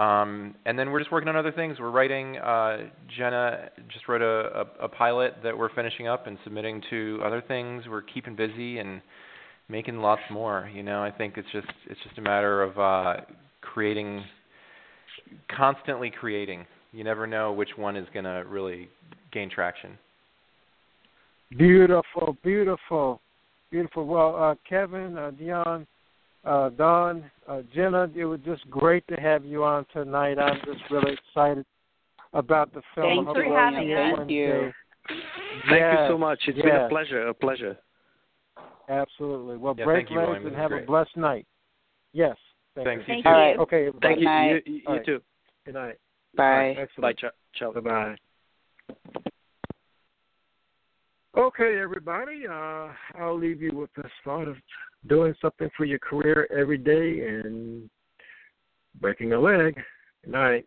Um, 0.00 0.54
and 0.64 0.78
then 0.78 0.90
we're 0.90 1.00
just 1.00 1.12
working 1.12 1.28
on 1.28 1.36
other 1.36 1.52
things. 1.52 1.78
We're 1.78 1.90
writing. 1.90 2.38
Uh, 2.38 2.88
Jenna 3.18 3.68
just 3.92 4.08
wrote 4.08 4.22
a, 4.22 4.60
a, 4.60 4.84
a 4.84 4.88
pilot 4.88 5.34
that 5.42 5.56
we're 5.56 5.72
finishing 5.74 6.08
up 6.08 6.26
and 6.26 6.38
submitting 6.42 6.82
to 6.88 7.20
other 7.22 7.42
things. 7.46 7.84
We're 7.86 8.00
keeping 8.00 8.34
busy 8.34 8.78
and 8.78 9.02
making 9.68 9.98
lots 9.98 10.22
more. 10.30 10.70
You 10.74 10.82
know, 10.82 11.02
I 11.02 11.10
think 11.10 11.36
it's 11.36 11.48
just 11.52 11.66
it's 11.86 12.00
just 12.02 12.16
a 12.16 12.22
matter 12.22 12.62
of 12.62 12.78
uh, 12.78 13.24
creating, 13.60 14.24
constantly 15.54 16.10
creating. 16.10 16.64
You 16.92 17.04
never 17.04 17.26
know 17.26 17.52
which 17.52 17.76
one 17.76 17.94
is 17.94 18.06
going 18.14 18.24
to 18.24 18.44
really 18.48 18.88
gain 19.32 19.50
traction. 19.50 19.98
Beautiful, 21.58 22.38
beautiful, 22.42 23.20
beautiful. 23.70 24.06
Well, 24.06 24.34
uh, 24.34 24.54
Kevin, 24.66 25.18
uh, 25.18 25.32
Dionne, 25.38 25.86
uh, 26.44 26.70
Don, 26.70 27.30
uh, 27.48 27.62
Jenna, 27.74 28.10
it 28.14 28.24
was 28.24 28.40
just 28.44 28.68
great 28.70 29.06
to 29.08 29.16
have 29.16 29.44
you 29.44 29.64
on 29.64 29.84
tonight. 29.92 30.38
I'm 30.38 30.58
just 30.64 30.80
really 30.90 31.12
excited 31.12 31.64
about 32.32 32.72
the 32.72 32.82
film. 32.94 33.26
Thanks 33.26 33.32
for 33.32 33.44
having 33.44 33.88
see 33.88 33.94
us. 33.94 34.14
Thank 34.18 34.30
you. 34.30 34.72
Thank 35.68 35.80
Yes, 35.80 35.96
you 36.00 36.08
so 36.08 36.18
much. 36.18 36.38
It's 36.46 36.60
been 36.60 36.76
a 36.76 36.88
pleasure. 36.88 37.26
A 37.28 37.34
pleasure. 37.34 37.76
Absolutely. 38.88 39.56
Well, 39.56 39.74
Yeah, 39.76 39.84
break 39.84 40.10
legs 40.10 40.30
and 40.36 40.46
This 40.46 40.52
is 40.52 40.58
have 40.58 40.72
a 40.72 40.80
blessed 40.80 41.16
night. 41.16 41.46
Yes. 42.12 42.36
Thank 42.74 42.86
Thanks, 42.86 43.04
you. 43.08 43.14
you 43.14 43.22
Thank 43.22 43.24
too. 43.24 43.28
All 43.28 43.34
right. 43.34 43.58
Okay. 43.58 43.88
Thank 44.02 44.02
Good 44.02 44.18
you. 44.18 44.24
night. 44.24 44.50
You, 44.66 44.72
you, 44.72 44.74
you 44.74 44.94
right. 44.94 45.06
too. 45.06 45.20
Good 45.64 45.74
night. 45.74 45.98
Bye. 46.36 46.70
Excellent. 46.78 47.02
Bye. 47.02 47.12
Ciao. 47.20 47.30
ciao. 47.54 47.72
Bye-bye. 47.72 48.16
Okay, 51.36 51.78
everybody. 51.80 52.42
Uh, 52.48 52.88
I'll 53.18 53.38
leave 53.38 53.62
you 53.62 53.72
with 53.72 53.90
this 53.96 54.10
thought 54.24 54.48
of 54.48 54.56
doing 55.06 55.34
something 55.40 55.68
for 55.76 55.84
your 55.84 55.98
career 55.98 56.46
every 56.56 56.78
day 56.78 57.26
and 57.26 57.88
breaking 59.00 59.32
a 59.32 59.40
leg. 59.40 59.74
Good 60.24 60.32
night. 60.32 60.66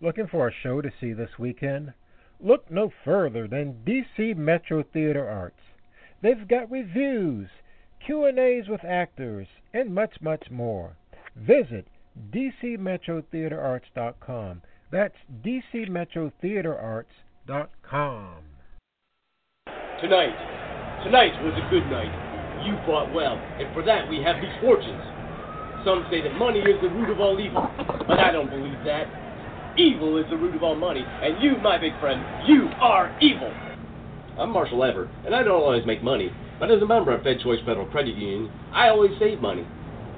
Looking 0.00 0.26
for 0.26 0.48
a 0.48 0.52
show 0.64 0.80
to 0.80 0.90
see 1.00 1.12
this 1.12 1.38
weekend? 1.38 1.92
Look 2.40 2.68
no 2.68 2.90
further 3.04 3.46
than 3.46 3.84
DC 3.86 4.36
Metro 4.36 4.82
Theater 4.82 5.28
Arts. 5.28 5.60
They've 6.20 6.48
got 6.48 6.70
reviews, 6.72 7.48
Q&As 8.04 8.68
with 8.68 8.84
actors, 8.84 9.46
and 9.72 9.94
much, 9.94 10.20
much 10.20 10.50
more. 10.50 10.96
Visit 11.36 11.86
dcmetrotheaterarts.com. 12.30 14.62
That's 14.90 15.14
dcmetrotheaterarts.com. 15.44 18.34
Tonight, 20.00 21.04
tonight 21.04 21.42
was 21.42 21.54
a 21.54 21.68
good 21.70 21.86
night. 21.90 22.12
You 22.66 22.76
fought 22.86 23.12
well, 23.14 23.34
and 23.34 23.72
for 23.74 23.82
that 23.84 24.08
we 24.10 24.22
have 24.22 24.42
these 24.42 24.52
fortunes. 24.60 25.02
Some 25.84 26.06
say 26.10 26.20
that 26.22 26.34
money 26.38 26.60
is 26.60 26.80
the 26.82 26.88
root 26.88 27.10
of 27.10 27.20
all 27.20 27.40
evil, 27.40 27.68
but 28.06 28.20
I 28.20 28.30
don't 28.30 28.50
believe 28.50 28.84
that. 28.84 29.08
Evil 29.78 30.18
is 30.18 30.26
the 30.28 30.36
root 30.36 30.54
of 30.54 30.62
all 30.62 30.76
money, 30.76 31.02
and 31.04 31.42
you, 31.42 31.56
my 31.58 31.78
big 31.78 31.98
friend, 31.98 32.22
you 32.46 32.68
are 32.80 33.10
evil. 33.20 33.50
I'm 34.38 34.50
Marshall 34.50 34.84
Everett, 34.84 35.10
and 35.24 35.34
I 35.34 35.42
don't 35.42 35.60
always 35.60 35.84
make 35.86 36.02
money, 36.02 36.30
but 36.60 36.70
as 36.70 36.82
a 36.82 36.86
member 36.86 37.10
of 37.12 37.22
Fed 37.22 37.40
Choice 37.42 37.60
Federal 37.66 37.86
Credit 37.86 38.14
Union, 38.14 38.52
I 38.72 38.88
always 38.88 39.12
save 39.18 39.40
money. 39.40 39.66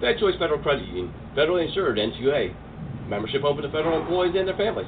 Fed 0.00 0.18
Choice 0.18 0.34
Federal 0.38 0.60
Credit 0.60 0.86
Union, 0.88 1.12
federally 1.36 1.66
insured 1.66 1.98
NCUA. 1.98 2.54
Membership 3.08 3.44
open 3.44 3.62
to 3.62 3.70
federal 3.70 4.00
employees 4.00 4.34
and 4.36 4.48
their 4.48 4.56
families. 4.56 4.86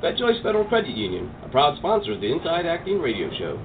Fed 0.00 0.18
Choice 0.18 0.36
Federal 0.42 0.64
Credit 0.64 0.94
Union, 0.96 1.30
a 1.44 1.48
proud 1.48 1.76
sponsor 1.78 2.12
of 2.12 2.20
the 2.20 2.30
Inside 2.30 2.66
Acting 2.66 3.00
Radio 3.00 3.30
Show. 3.38 3.58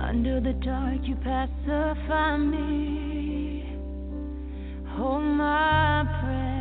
Under 0.00 0.40
the 0.40 0.52
dark, 0.64 0.98
you 1.04 1.16
pacify 1.16 2.36
me. 2.36 3.74
Hold 4.96 5.22
my 5.22 6.02
breath. 6.20 6.51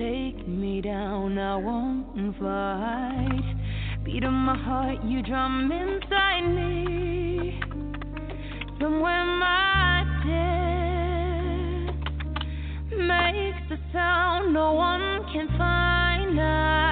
Take 0.00 0.48
me 0.48 0.80
down, 0.80 1.36
I 1.36 1.56
won't 1.56 2.34
fight. 2.38 3.56
Beat 4.02 4.24
of 4.24 4.32
my 4.32 4.56
heart, 4.56 5.04
you 5.04 5.22
drum 5.22 5.70
inside 5.70 6.46
me. 6.54 7.60
Somewhere 8.80 9.26
my 9.26 10.04
death 10.24 11.96
makes 12.96 13.70
a 13.72 13.78
sound 13.92 14.54
no 14.54 14.72
one 14.72 15.22
can 15.34 15.48
find. 15.58 16.40
I 16.40 16.89